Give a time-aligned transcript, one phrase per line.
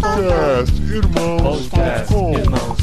[0.00, 2.81] Podcast Irmãos.com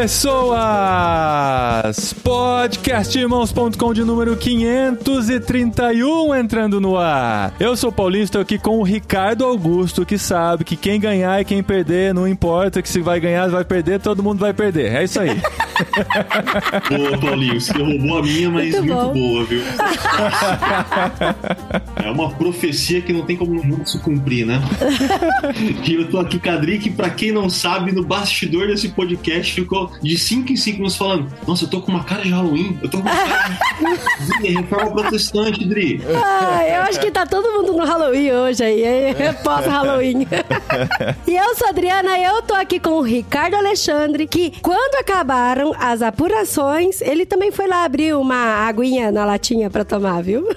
[0.00, 0.56] pessoas!
[2.24, 7.52] Podcastirmãos.com de número 531 entrando no ar.
[7.60, 11.38] Eu sou o Paulinho, estou aqui com o Ricardo Augusto, que sabe que quem ganhar
[11.38, 14.90] e quem perder, não importa que se vai ganhar, vai perder, todo mundo vai perder.
[14.90, 15.36] É isso aí.
[16.88, 19.62] Boa, Paulinho, você roubou a minha, mas Muito muito, boa, viu?
[22.02, 24.60] É uma profecia que não tem como não se cumprir, né?
[25.86, 28.90] E eu tô aqui com a Adri, que pra quem não sabe, no bastidor desse
[28.90, 32.30] podcast ficou de 5 em 5 minutos falando: Nossa, eu tô com uma cara de
[32.30, 33.58] Halloween, eu tô com uma cara
[34.40, 36.02] de reforma protestante, Dri.
[36.22, 40.26] Ah, eu acho que tá todo mundo no Halloween hoje aí, é pós-Halloween.
[41.26, 45.72] e eu sou a Adriana, eu tô aqui com o Ricardo Alexandre, que quando acabaram
[45.78, 50.46] as apurações, ele também foi lá abrir uma aguinha na latinha pra tomar, viu?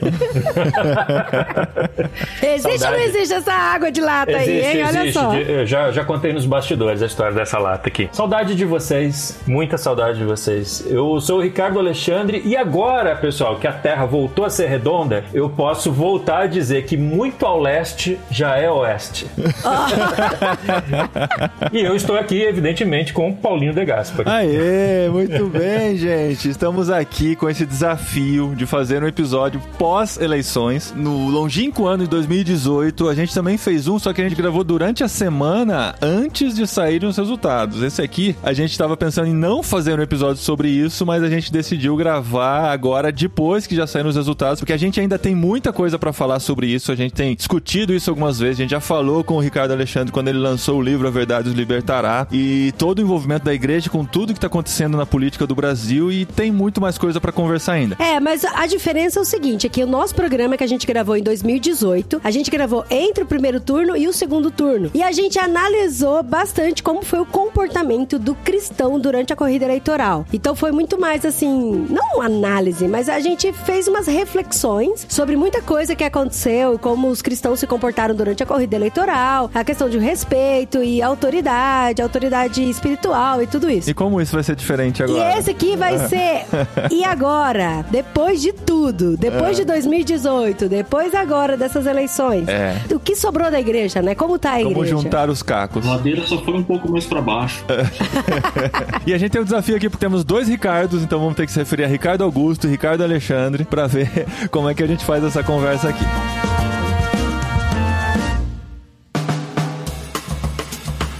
[2.42, 3.04] existe ou não Saudade.
[3.04, 4.84] existe essa água de lata aí, hein?
[4.86, 5.14] Olha existe.
[5.14, 5.34] só.
[5.34, 8.10] Eu já, já contei nos bastidores a história dessa lata aqui.
[8.12, 10.86] Saudade de vocês, muita saudade de vocês.
[10.88, 15.24] Eu sou o Ricardo Alexandre e agora, pessoal, que a Terra voltou a ser redonda,
[15.34, 19.28] eu posso voltar a dizer que muito ao leste já é oeste.
[21.72, 24.28] e eu estou aqui, evidentemente, com o Paulinho de Gaspar.
[24.28, 26.50] Aê, muito bem, gente.
[26.50, 30.94] Estamos aqui com esse desafio de fazer um episódio pós-eleições.
[30.96, 34.64] No longínquo ano de 2018, a gente também fez um, só que a gente gravou
[34.64, 37.82] durante a semana antes de saírem os resultados.
[37.82, 41.30] Esse aqui, a gente estava pensando em não fazer um episódio sobre isso, mas a
[41.30, 45.36] gente decidiu gravar agora depois que já saíram os resultados, porque a gente ainda tem
[45.36, 46.92] muita coisa para falar sobre isso.
[46.92, 48.60] A gente tem discutido isso algumas vezes.
[48.60, 51.50] A gente já falou com o Ricardo Alexandre quando ele lançou o livro A Verdade
[51.50, 55.46] os Libertará e todo o envolvimento da igreja com tudo que tá acontecendo na política
[55.46, 57.96] do Brasil e tem muito mais coisa para conversar ainda.
[58.00, 60.88] É, mas a diferença é o seguinte, é que o nosso programa que a gente
[60.88, 64.90] gravou em 2018, a gente gravou entre o primeiro turno e o segundo turno.
[64.94, 70.26] E a gente analisou bastante como foi o comportamento do cristão durante a corrida eleitoral.
[70.34, 75.36] Então foi muito mais assim, não uma análise, mas a gente fez umas reflexões sobre
[75.36, 79.90] muita coisa que aconteceu, como os cristãos se comportaram durante a corrida eleitoral, a questão
[79.90, 83.90] de respeito e autoridade, autoridade espiritual e tudo isso.
[83.90, 85.36] E como isso vai ser diferente agora?
[85.36, 86.46] E esse aqui vai ser.
[86.90, 87.86] E agora?
[87.92, 92.78] Depois de tudo, depois de 2018, depois agora dessas eleições, É.
[92.94, 94.16] o que sobrou da igreja, né?
[94.16, 94.92] Como tá a Como igreja?
[94.98, 95.86] juntar os cacos.
[95.86, 97.64] A ladeira só foi um pouco mais pra baixo.
[99.06, 101.52] E a gente tem um desafio aqui porque temos dois Ricardos, então vamos ter que
[101.52, 105.06] se referir a Ricardo Augusto e Ricardo Alexandre pra ver como é que a gente
[105.06, 106.63] faz essa conversa aqui.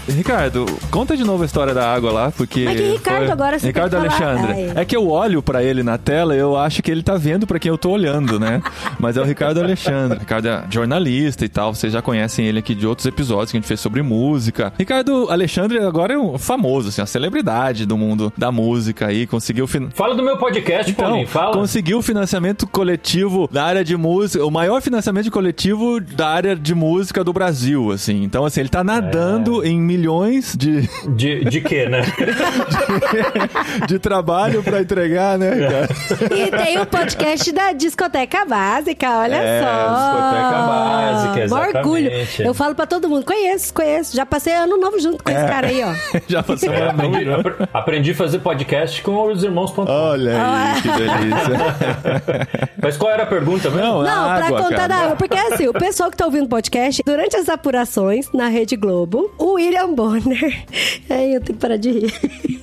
[0.08, 2.64] Ricardo, conta de novo a história da água lá, porque.
[2.64, 3.94] Mas que Ricardo agora você Ricardo?
[3.96, 4.52] Alexandre.
[4.52, 4.72] É.
[4.76, 7.46] é que eu olho pra ele na tela e eu acho que ele tá vendo
[7.46, 8.62] pra quem eu tô olhando, né?
[8.98, 10.18] Mas é o Ricardo Alexandre.
[10.18, 13.60] Ricardo é jornalista e tal, vocês já conhecem ele aqui de outros episódios que a
[13.60, 14.72] gente fez sobre música.
[14.78, 19.66] Ricardo Alexandre agora é um famoso, assim, uma celebridade do mundo da música aí, conseguiu.
[19.66, 19.88] Fin...
[19.94, 21.56] Fala do meu podcast, Então, Paulinho, fala.
[21.56, 27.24] conseguiu financiamento coletivo da área de música, o maior financiamento coletivo da área de música
[27.24, 28.22] do Brasil, assim.
[28.22, 32.02] Então, assim, ele tá nadando em milhões de, De, de quê, né?
[33.86, 36.34] de trabalho pra entregar, né, Ricardo?
[36.34, 39.94] E tem o podcast da Discoteca Básica, olha É, só.
[39.94, 42.06] Discoteca Básica, Um orgulho.
[42.06, 42.42] exatamente.
[42.42, 44.16] Eu falo pra todo mundo, conheço, conheço.
[44.16, 45.34] Já passei ano novo junto com É.
[45.34, 45.94] esse cara aí, ó.
[46.28, 49.72] Já passou É, aprendi, apre- aprendi a fazer podcast com os irmãos.
[49.76, 52.68] Olha aí, que delícia.
[52.82, 53.84] Mas qual era a pergunta mesmo?
[53.84, 54.88] Não, Não, a pra água, contar cara.
[54.88, 55.16] da água.
[55.16, 59.32] Porque assim, o pessoal que tá ouvindo o podcast, durante as apurações na Rede Globo,
[59.38, 60.64] o William Bonner.
[61.10, 62.14] Aí eu tenho que parar de rir.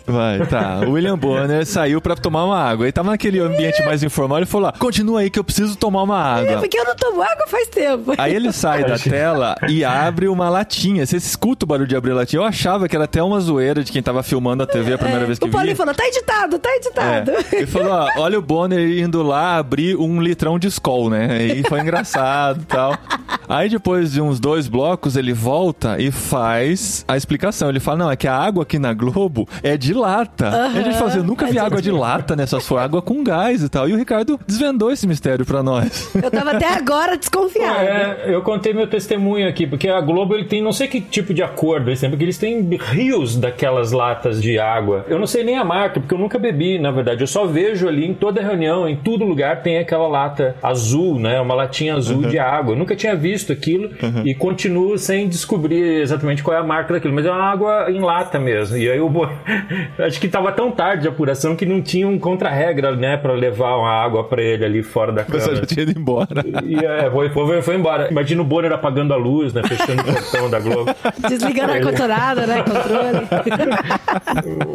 [0.07, 0.81] Vai, tá.
[0.87, 2.85] O William Bonner saiu pra tomar uma água.
[2.85, 6.03] Ele tava naquele ambiente mais informal e falou: "Ah, continua aí que eu preciso tomar
[6.03, 6.57] uma É água.
[6.59, 8.13] porque eu não tomo água faz tempo.
[8.17, 11.05] Aí ele sai da tela e abre uma latinha.
[11.05, 12.39] Você escuta o barulho de abrir a latinha.
[12.41, 15.23] Eu achava que era até uma zoeira de quem tava filmando a TV a primeira
[15.23, 17.31] É, vez que o Paulinho falou, tá editado, tá editado.
[17.31, 17.55] É.
[17.57, 21.43] Ele falou, ó, olha o Bonner indo lá abrir um litrão de Skol, né?
[21.45, 22.97] E foi engraçado e tal.
[23.47, 27.69] Aí depois de uns dois blocos, ele volta e faz a explicação.
[27.69, 30.71] Ele fala, não, é que a água aqui na Globo é de lata.
[30.73, 32.45] E a gente fala assim, eu nunca vi água de lata, né?
[32.45, 33.87] Só se for água com gás e tal.
[33.87, 36.13] E o Ricardo desvendou esse mistério pra nós.
[36.15, 37.79] Eu tava até agora desconfiado.
[37.79, 41.33] É, eu contei meu testemunho aqui, porque a Globo ele tem não sei que tipo
[41.33, 45.05] de acordo eles têm, porque eles têm rios daquelas latas de água.
[45.07, 47.21] Eu não sei nem a marca, porque eu nunca bebi, na verdade.
[47.21, 51.39] Eu só vejo ali em toda reunião, em todo lugar, tem aquela lata azul, né?
[51.39, 52.73] Uma latinha azul de água.
[52.73, 53.89] Eu nunca tinha visto aquilo
[54.25, 57.99] e continuo sem descobrir exatamente qual é a marca daquilo, mas é uma água em
[57.99, 58.77] lata mesmo.
[58.77, 59.29] E aí o, Bo-
[59.99, 63.75] Acho que tava tão tarde a apuração que não tinha um contra-regra, né, pra levar
[63.77, 65.65] uma água pra ele ali fora da Você já câmera.
[65.65, 66.27] tinha ido embora.
[66.63, 68.09] E é, foi, foi, foi embora.
[68.11, 69.61] Imagina o Bonner apagando a luz, né?
[69.67, 70.91] Fechando o portão da Globo.
[71.27, 72.63] Desligando a ar-condicionado, né?
[72.63, 73.27] Controle.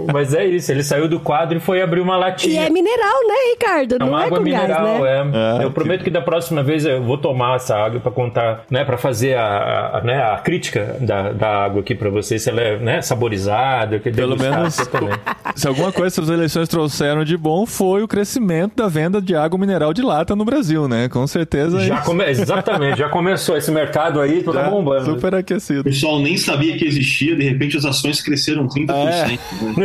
[0.13, 2.67] Mas é isso, ele saiu do quadro e foi abrir uma E latinha.
[2.67, 3.95] é mineral, né, Ricardo?
[3.97, 5.11] É Não uma é água com mineral, gás, né?
[5.11, 5.23] é.
[5.35, 8.85] Ah, eu prometo que da próxima vez eu vou tomar essa água pra contar, né,
[8.85, 12.61] para fazer a, a, né, a crítica da, da água aqui pra vocês, se ela
[12.61, 14.79] é, né, saborizada, que Pelo menos,
[15.55, 19.59] se alguma coisa essas eleições trouxeram de bom, foi o crescimento da venda de água
[19.59, 21.09] mineral de lata no Brasil, né?
[21.09, 21.81] Com certeza.
[21.81, 22.25] Já come...
[22.25, 25.05] Exatamente, já começou esse mercado aí, tá tá bombando.
[25.05, 25.85] super O aquecido.
[25.85, 28.91] pessoal nem sabia que existia, de repente as ações cresceram 30%.
[28.91, 29.27] É.
[29.27, 29.39] Né?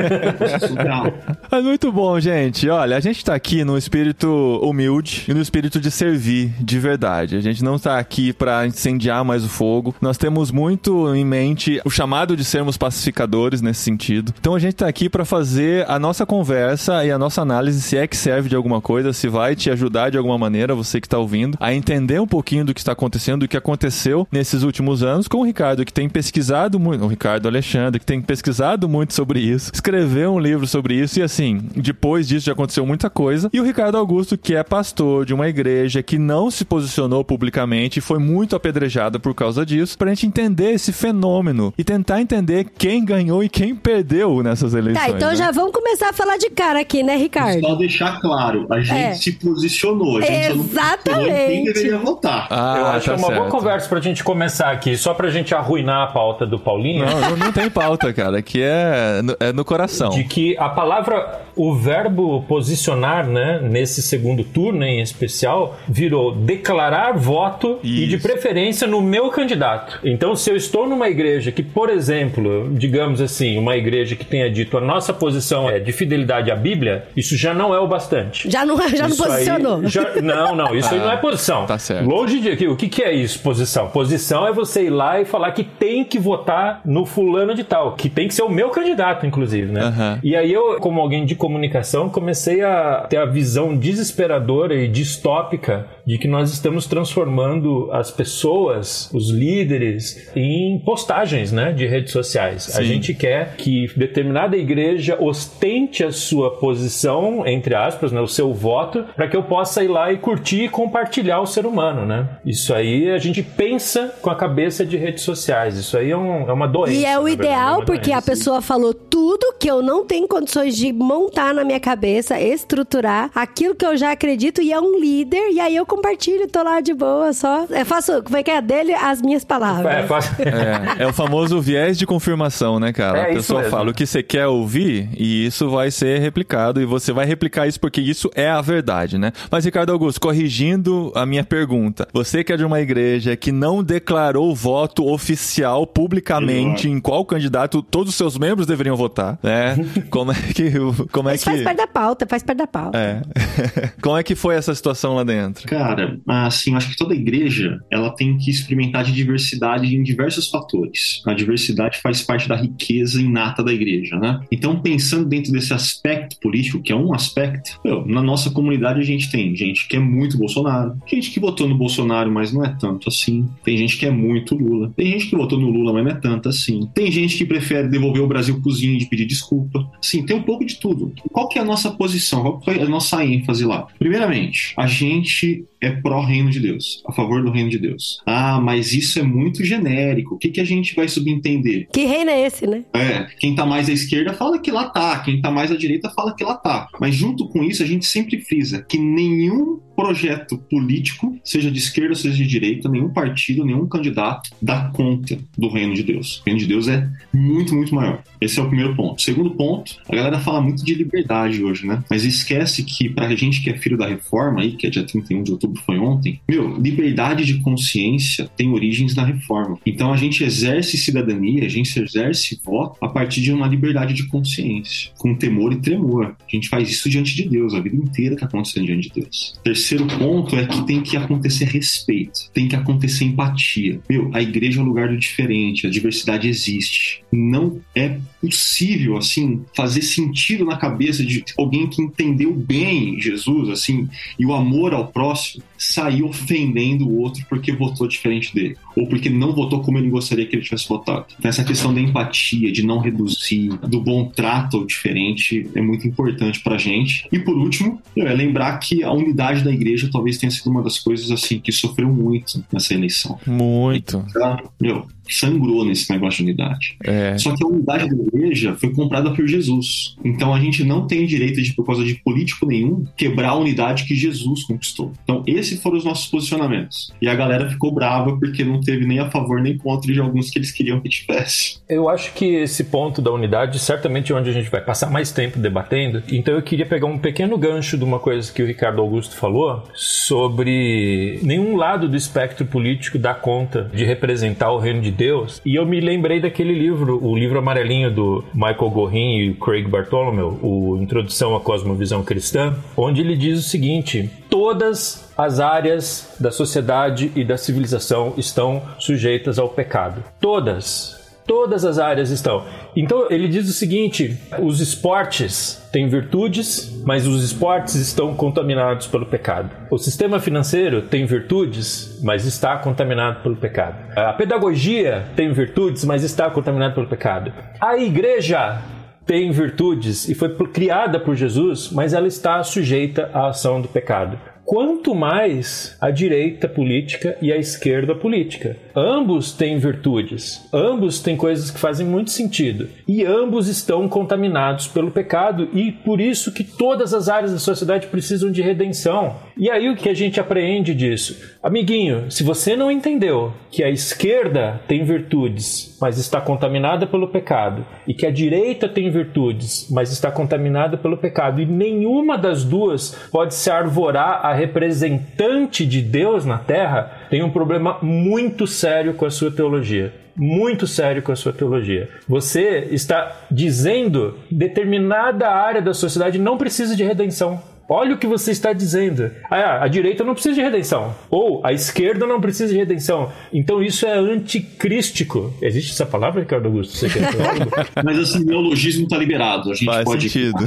[0.07, 1.41] É.
[1.51, 2.69] Mas muito bom, gente.
[2.69, 4.27] Olha, a gente tá aqui no espírito
[4.63, 7.35] humilde e no espírito de servir de verdade.
[7.35, 9.95] A gente não tá aqui pra incendiar mais o fogo.
[10.01, 14.33] Nós temos muito em mente o chamado de sermos pacificadores nesse sentido.
[14.39, 17.97] Então a gente tá aqui pra fazer a nossa conversa e a nossa análise se
[17.97, 21.09] é que serve de alguma coisa, se vai te ajudar de alguma maneira, você que
[21.09, 25.03] tá ouvindo, a entender um pouquinho do que está acontecendo, do que aconteceu nesses últimos
[25.03, 29.13] anos com o Ricardo, que tem pesquisado muito, o Ricardo Alexandre, que tem pesquisado muito
[29.13, 33.49] sobre isso, escreveu um livro sobre isso e assim, depois disso já aconteceu muita coisa.
[33.53, 37.99] E o Ricardo Augusto, que é pastor de uma igreja que não se posicionou publicamente
[37.99, 42.67] e foi muito apedrejada por causa disso, pra gente entender esse fenômeno e tentar entender
[42.77, 45.05] quem ganhou e quem perdeu nessas eleições.
[45.05, 45.35] Tá, então né?
[45.35, 47.59] já vamos começar a falar de cara aqui, né, Ricardo?
[47.61, 49.13] Só deixar claro, a gente É.
[49.13, 50.17] se posicionou.
[50.17, 51.73] A gente só não quem Exatamente.
[51.73, 52.47] deveria votar.
[52.49, 53.51] Ah, Eu acho tá uma boa certo.
[53.51, 57.05] conversa pra gente começar aqui, só pra gente arruinar a pauta do Paulinho.
[57.05, 58.39] Não, não, não tem pauta, cara.
[58.39, 60.09] Aqui é no, é no coração.
[60.09, 67.13] De que a palavra, o verbo posicionar, né, nesse segundo turno em especial, virou declarar
[67.17, 68.27] voto e de Isso.
[68.27, 69.99] preferência no meu candidato.
[70.03, 74.49] Então, se eu estou numa igreja que, por exemplo, digamos assim, uma igreja que tenha
[74.49, 78.49] dito a nossa posição é de fidelidade à Bíblia, isso já não é o bastante.
[78.49, 79.87] Já não, já não Isso posicionou.
[79.87, 81.65] já- não, não, isso aí não é posição.
[81.65, 82.07] tá certo.
[82.07, 82.67] Longe de aqui.
[82.67, 83.87] O que, que é isso, posição?
[83.89, 87.93] Posição é você ir lá e falar que tem que votar no fulano de tal,
[87.93, 89.81] que tem que ser o meu candidato, inclusive, né?
[89.81, 90.19] Aham.
[90.23, 95.85] E aí eu, como alguém de comunicação, comecei a ter a visão desesperadora e distópica
[96.05, 102.69] de que nós estamos transformando as pessoas, os líderes, em postagens, né, de redes sociais.
[102.75, 102.83] A Sim.
[102.85, 109.03] gente quer que determinada igreja ostente a sua posição, entre aspas, né, o seu voto,
[109.15, 112.37] para que eu possa ir lá e curtir e compartilhar o ser humano, né?
[112.45, 115.77] Isso aí a gente pensa com a cabeça de redes sociais.
[115.77, 116.93] Isso aí é, um- é uma doença.
[116.93, 120.05] E é o verdade, é ideal uma porque a pessoa falou tudo que eu não
[120.05, 124.79] tenho condições de montar na minha cabeça, estruturar aquilo que eu já acredito e é
[124.79, 125.49] um líder.
[125.51, 127.65] E aí eu compartilho, tô lá de boa, só.
[127.69, 128.59] Eu faço, como é que é?
[128.61, 129.85] Dele as minhas palavras.
[129.93, 133.19] É, faz- É, é o famoso viés de confirmação, né, cara?
[133.19, 136.85] É a pessoa fala o que você quer ouvir e isso vai ser replicado e
[136.85, 139.31] você vai replicar isso porque isso é a verdade, né?
[139.51, 143.83] Mas, Ricardo Augusto, corrigindo a minha pergunta, você que é de uma igreja que não
[143.83, 149.75] declarou voto oficial publicamente em qual candidato todos os seus membros deveriam votar, né?
[150.09, 150.71] Como é que.
[151.11, 151.63] Como é Isso faz que.
[151.63, 152.97] parte da pauta, faz parte da pauta.
[152.97, 153.21] É.
[154.01, 155.67] Como é que foi essa situação lá dentro?
[155.67, 155.80] Cara,
[156.27, 161.21] assim, eu acho que toda igreja ela tem que experimentar de diversidade em diversos fatores.
[161.25, 164.39] A diversidade faz parte da riqueza inata da igreja, né?
[164.51, 169.03] Então, pensando dentro desse aspecto político, que é um aspecto, meu, na nossa comunidade a
[169.03, 172.75] gente tem gente que é muito Bolsonaro, gente que votou no Bolsonaro, mas não é
[172.79, 173.49] tanto assim.
[173.63, 174.91] Tem gente que é muito Lula.
[174.95, 176.89] Tem gente que votou no Lula, mas não é tanto assim.
[176.93, 179.87] Tem gente que prefere devolver o Brasil cozinho de pedir desculpa.
[180.01, 181.13] Sim, tem um pouco de tudo.
[181.31, 182.43] Qual que é a nossa posição?
[182.43, 183.87] Qual que é a nossa ênfase lá?
[183.97, 188.21] Primeiramente, a gente é pró-reino de Deus, a favor do reino de Deus.
[188.25, 190.35] Ah, mas isso é muito genérico.
[190.35, 191.87] O que, que a gente vai subentender?
[191.91, 192.83] Que reino é esse, né?
[192.93, 196.11] É, quem tá mais à esquerda fala que lá tá, quem tá mais à direita
[196.11, 196.87] fala que lá tá.
[196.99, 202.15] Mas junto com isso, a gente sempre frisa que nenhum projeto político, seja de esquerda
[202.15, 206.39] seja de direita, nenhum partido, nenhum candidato dá conta do reino de Deus.
[206.39, 208.23] O reino de Deus é muito, muito maior.
[208.39, 209.21] Esse é o primeiro ponto.
[209.21, 212.03] Segundo ponto, a galera fala muito de liberdade hoje, né?
[212.09, 215.43] Mas esquece que pra gente que é filho da reforma aí, que é dia 31
[215.43, 219.77] de outubro foi ontem, meu, liberdade de consciência tem origens na reforma.
[219.85, 224.27] Então a gente exerce cidadania, a gente exerce voto a partir de uma liberdade de
[224.27, 226.35] consciência, com temor e tremor.
[226.41, 229.53] A gente faz isso diante de Deus, a vida inteira tá acontecendo diante de Deus.
[229.63, 233.99] Terceiro terceiro ponto é que tem que acontecer respeito, tem que acontecer empatia.
[234.09, 237.23] Meu, a igreja é um lugar do diferente, a diversidade existe.
[237.31, 244.07] Não é possível, assim, fazer sentido na cabeça de alguém que entendeu bem Jesus, assim,
[244.39, 249.29] e o amor ao próximo, sair ofendendo o outro porque votou diferente dele, ou porque
[249.29, 251.25] não votou como ele gostaria que ele tivesse votado.
[251.37, 256.07] Então, essa questão da empatia, de não reduzir, do bom trato ao diferente, é muito
[256.07, 257.27] importante pra gente.
[257.31, 260.99] E por último, é lembrar que a unidade da igreja talvez tenha sido uma das
[260.99, 263.39] coisas, assim, que sofreu muito nessa eleição.
[263.45, 264.23] Muito.
[264.29, 266.95] Então, meu, sangrou nesse negócio de unidade.
[267.03, 267.37] É.
[267.37, 270.15] Só que a unidade da igreja foi comprada por Jesus.
[270.23, 274.05] Então a gente não tem direito de, por causa de político nenhum, quebrar a unidade
[274.05, 275.11] que Jesus conquistou.
[275.23, 277.11] Então esses foram os nossos posicionamentos.
[277.21, 280.49] E a galera ficou brava porque não teve nem a favor nem contra de alguns
[280.49, 281.79] que eles queriam que tivesse.
[281.87, 285.31] Eu acho que esse ponto da unidade certamente é onde a gente vai passar mais
[285.31, 286.23] tempo debatendo.
[286.31, 289.83] Então eu queria pegar um pequeno gancho de uma coisa que o Ricardo Augusto falou
[289.93, 295.20] sobre nenhum lado do espectro político dá conta de representar o reino de Deus.
[295.65, 300.59] E eu me lembrei daquele livro, o livro amarelinho do Michael Gorin e Craig Bartholomew,
[300.61, 307.31] o Introdução à Cosmovisão Cristã, onde ele diz o seguinte: todas as áreas da sociedade
[307.35, 310.23] e da civilização estão sujeitas ao pecado.
[310.39, 311.19] Todas.
[311.45, 312.63] Todas as áreas estão.
[312.95, 319.25] Então ele diz o seguinte: os esportes têm virtudes, mas os esportes estão contaminados pelo
[319.25, 319.69] pecado.
[319.89, 323.97] O sistema financeiro tem virtudes, mas está contaminado pelo pecado.
[324.15, 327.51] A pedagogia tem virtudes, mas está contaminada pelo pecado.
[327.79, 328.81] A igreja
[329.25, 334.37] tem virtudes e foi criada por Jesus, mas ela está sujeita à ação do pecado
[334.71, 338.77] quanto mais a direita política e a esquerda política.
[338.95, 345.11] Ambos têm virtudes, ambos têm coisas que fazem muito sentido e ambos estão contaminados pelo
[345.11, 349.35] pecado e por isso que todas as áreas da sociedade precisam de redenção.
[349.57, 351.57] E aí o que a gente apreende disso?
[351.61, 357.85] Amiguinho, se você não entendeu que a esquerda tem virtudes, mas está contaminada pelo pecado,
[358.07, 363.11] e que a direita tem virtudes, mas está contaminada pelo pecado, e nenhuma das duas
[363.31, 369.25] pode se arvorar a representante de Deus na Terra, tem um problema muito sério com
[369.25, 372.09] a sua teologia muito sério com a sua teologia.
[372.27, 377.61] Você está dizendo que determinada área da sociedade não precisa de redenção.
[377.93, 379.29] Olha o que você está dizendo.
[379.49, 381.13] Ah, a direita não precisa de redenção.
[381.29, 383.29] Ou a esquerda não precisa de redenção.
[383.51, 385.53] Então isso é anticrístico.
[385.61, 386.95] Existe essa palavra, Ricardo Augusto?
[386.95, 387.21] Você quer
[388.01, 389.71] Mas assim, neologismo está liberado.
[389.71, 390.29] A gente Faz pode.
[390.29, 390.57] sentido.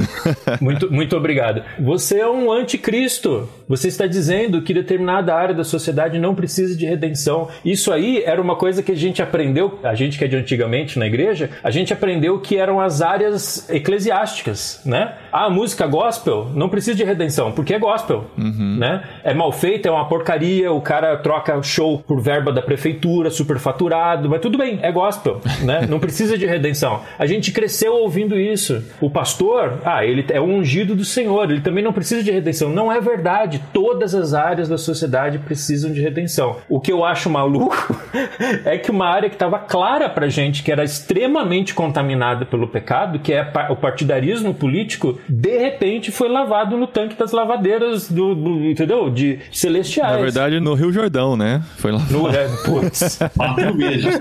[0.61, 1.63] muito, muito obrigado.
[1.79, 3.49] Você é um anticristo.
[3.67, 7.47] Você está dizendo que determinada área da sociedade não precisa de redenção.
[7.63, 10.99] Isso aí era uma coisa que a gente aprendeu, a gente que é de antigamente
[10.99, 15.15] na igreja, a gente aprendeu que eram as áreas eclesiásticas, né?
[15.31, 19.03] Ah, a música gospel não precisa de redenção, porque é gospel, né?
[19.23, 24.29] É mal feita, é uma porcaria, o cara troca show por verba da prefeitura, superfaturado,
[24.29, 25.85] mas tudo bem, é gospel, né?
[25.89, 27.01] Não precisa de redenção.
[27.17, 28.83] A gente cresceu ouvindo isso.
[29.01, 32.69] O pastor, ah, ele é o ungido do Senhor, ele também não precisa de redenção.
[32.69, 33.54] Não é verdade.
[33.73, 36.57] Todas as áreas da sociedade precisam de redenção.
[36.69, 37.95] O que eu acho maluco
[38.65, 43.19] é que uma área que estava clara pra gente, que era extremamente contaminada pelo pecado,
[43.19, 48.65] que é o partidarismo político, de repente foi lavado no tanque das lavadeiras do, do-
[48.65, 49.09] entendeu?
[49.09, 50.13] De celestiais.
[50.15, 51.63] Na verdade, no Rio Jordão, né?
[51.77, 54.19] Foi lá No, é, putz, Quatro vezes.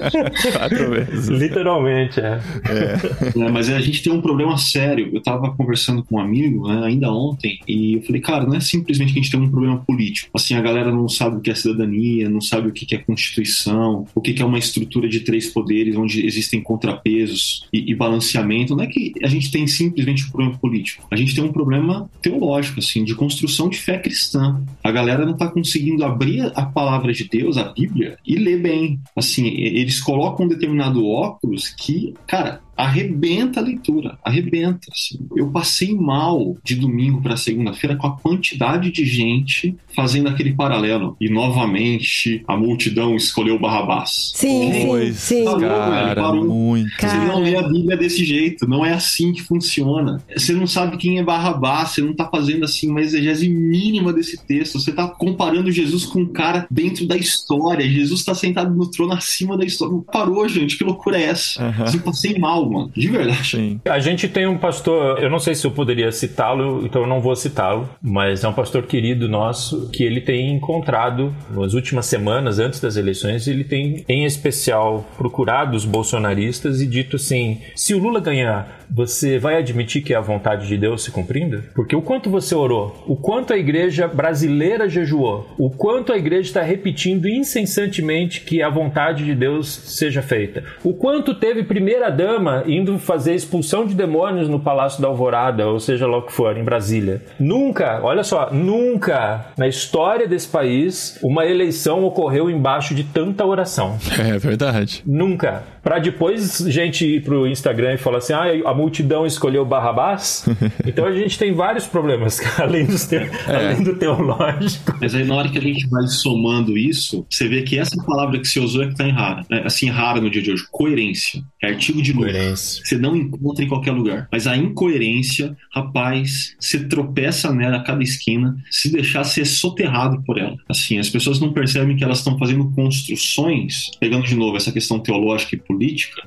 [0.52, 1.28] quatro vezes.
[1.28, 2.38] literalmente, é.
[2.64, 5.10] É, mas a gente tem um problema sério.
[5.12, 8.60] Eu tava conversando com um amigo, né, ainda ontem, e eu falei, cara, não é
[8.60, 10.30] simplesmente que a gente tem um problema político.
[10.34, 14.06] Assim, a galera não sabe o que é cidadania, não sabe o que é Constituição,
[14.14, 18.74] o que é uma estrutura de três poderes onde existem contrapesos e, e balanceamento.
[18.74, 21.06] Não é que a gente tem simplesmente um problema político.
[21.10, 24.62] A gente tem um problema teológico, assim, de construção de fé cristã.
[24.82, 29.00] A galera não tá conseguindo abrir a palavra de Deus, a Bíblia, e ler bem.
[29.14, 34.88] Assim, eles colocam um determinado óculos que, cara, arrebenta a leitura, arrebenta.
[34.90, 35.18] Assim.
[35.36, 41.16] Eu passei mal de domingo para segunda-feira com a quantidade de gente fazendo aquele paralelo.
[41.20, 44.32] E novamente a multidão escolheu Barrabás.
[44.34, 45.44] Sim, sim, Pois, sim.
[45.44, 46.44] Parou, velho, cara, parou.
[46.44, 46.90] muito.
[46.90, 47.24] Você Cara.
[47.26, 50.22] não lê a Bíblia desse jeito, não é assim que funciona.
[50.36, 54.36] Você não sabe quem é Barrabás, você não tá fazendo assim uma exegese mínima desse
[54.46, 54.78] texto.
[54.78, 57.88] Você tá comparando Jesus com um cara dentro da história.
[57.88, 59.94] Jesus tá sentado no trono acima da história.
[60.12, 61.66] Parou, gente, que loucura é essa?
[61.84, 62.63] Assim, passei mal.
[62.70, 62.90] Mano.
[62.94, 63.44] De verdade.
[63.44, 63.80] Sim.
[63.84, 67.20] A gente tem um pastor, eu não sei se eu poderia citá-lo, então eu não
[67.20, 72.58] vou citá-lo, mas é um pastor querido nosso que ele tem encontrado nas últimas semanas,
[72.58, 77.98] antes das eleições, ele tem em especial procurado os bolsonaristas e dito assim: se o
[77.98, 81.62] Lula ganhar, você vai admitir que é a vontade de Deus se cumprindo?
[81.74, 86.48] Porque o quanto você orou, o quanto a igreja brasileira jejuou, o quanto a igreja
[86.48, 92.53] está repetindo incessantemente que a vontade de Deus seja feita, o quanto teve primeira dama
[92.66, 96.56] indo fazer expulsão de demônios no Palácio da Alvorada, ou seja lá o que for,
[96.56, 97.22] em Brasília.
[97.38, 103.96] Nunca, olha só, nunca na história desse país uma eleição ocorreu embaixo de tanta oração.
[104.18, 105.02] É verdade.
[105.06, 105.62] Nunca.
[105.84, 110.46] Pra depois gente ir pro Instagram e falar assim: ah, a multidão escolheu Barrabás.
[110.86, 113.16] então a gente tem vários problemas, além do, te...
[113.46, 114.96] além do teológico.
[114.98, 118.40] Mas aí na hora que a gente vai somando isso, você vê que essa palavra
[118.40, 119.44] que você usou é que tá em rara.
[119.50, 120.64] É, assim, rara no dia de hoje.
[120.70, 121.42] Coerência.
[121.62, 122.14] É artigo de.
[122.14, 122.82] Coerência.
[122.82, 124.26] Você não encontra em qualquer lugar.
[124.32, 130.38] Mas a incoerência, rapaz, você tropeça nela a cada esquina, se deixar ser soterrado por
[130.38, 130.56] ela.
[130.68, 134.98] Assim, as pessoas não percebem que elas estão fazendo construções, pegando de novo essa questão
[134.98, 135.73] teológica e política,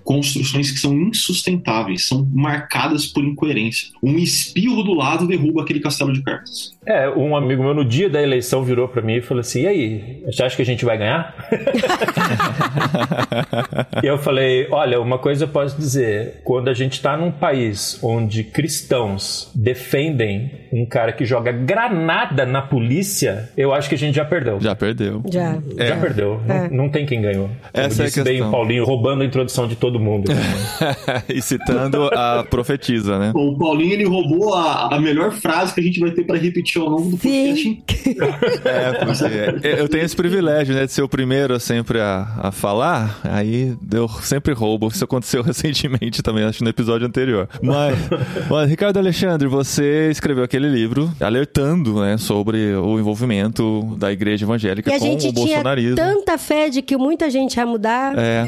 [0.03, 3.89] construções que são insustentáveis, são marcadas por incoerência.
[4.01, 6.75] Um espirro do lado derruba aquele castelo de cartas.
[6.85, 9.67] É, um amigo meu no dia da eleição virou pra mim e falou assim: e
[9.67, 11.35] aí, você acha que a gente vai ganhar?
[14.03, 17.99] e eu falei: olha, uma coisa eu posso dizer, quando a gente tá num país
[18.01, 24.15] onde cristãos defendem um cara que joga granada na polícia, eu acho que a gente
[24.15, 24.59] já perdeu.
[24.59, 25.21] Já perdeu.
[25.31, 25.57] Já.
[25.77, 25.87] É.
[25.87, 26.41] Já perdeu.
[26.47, 26.69] É.
[26.69, 27.47] Não, não tem quem ganhou.
[27.47, 28.49] Como Essa é a disse bem questão.
[28.49, 30.31] o Paulinho, roubando a introdução de todo mundo.
[31.29, 33.31] e citando a profetisa, né?
[33.35, 36.81] O Paulinho ele roubou a, a melhor frase que a gente vai ter para repetir
[36.81, 37.63] ao longo do podcast.
[37.63, 37.83] Sim.
[38.65, 43.19] É, porque eu tenho esse privilégio, né, de ser o primeiro sempre a, a falar,
[43.23, 44.87] aí eu sempre roubo.
[44.87, 47.47] Isso aconteceu recentemente também, acho, no episódio anterior.
[47.61, 47.97] Mas,
[48.49, 54.89] mas, Ricardo Alexandre, você escreveu aquele livro alertando, né, sobre o envolvimento da igreja evangélica
[54.89, 55.95] E a com gente o tinha bolsonarismo.
[55.95, 58.17] tanta fé de que muita gente ia mudar.
[58.17, 58.45] É.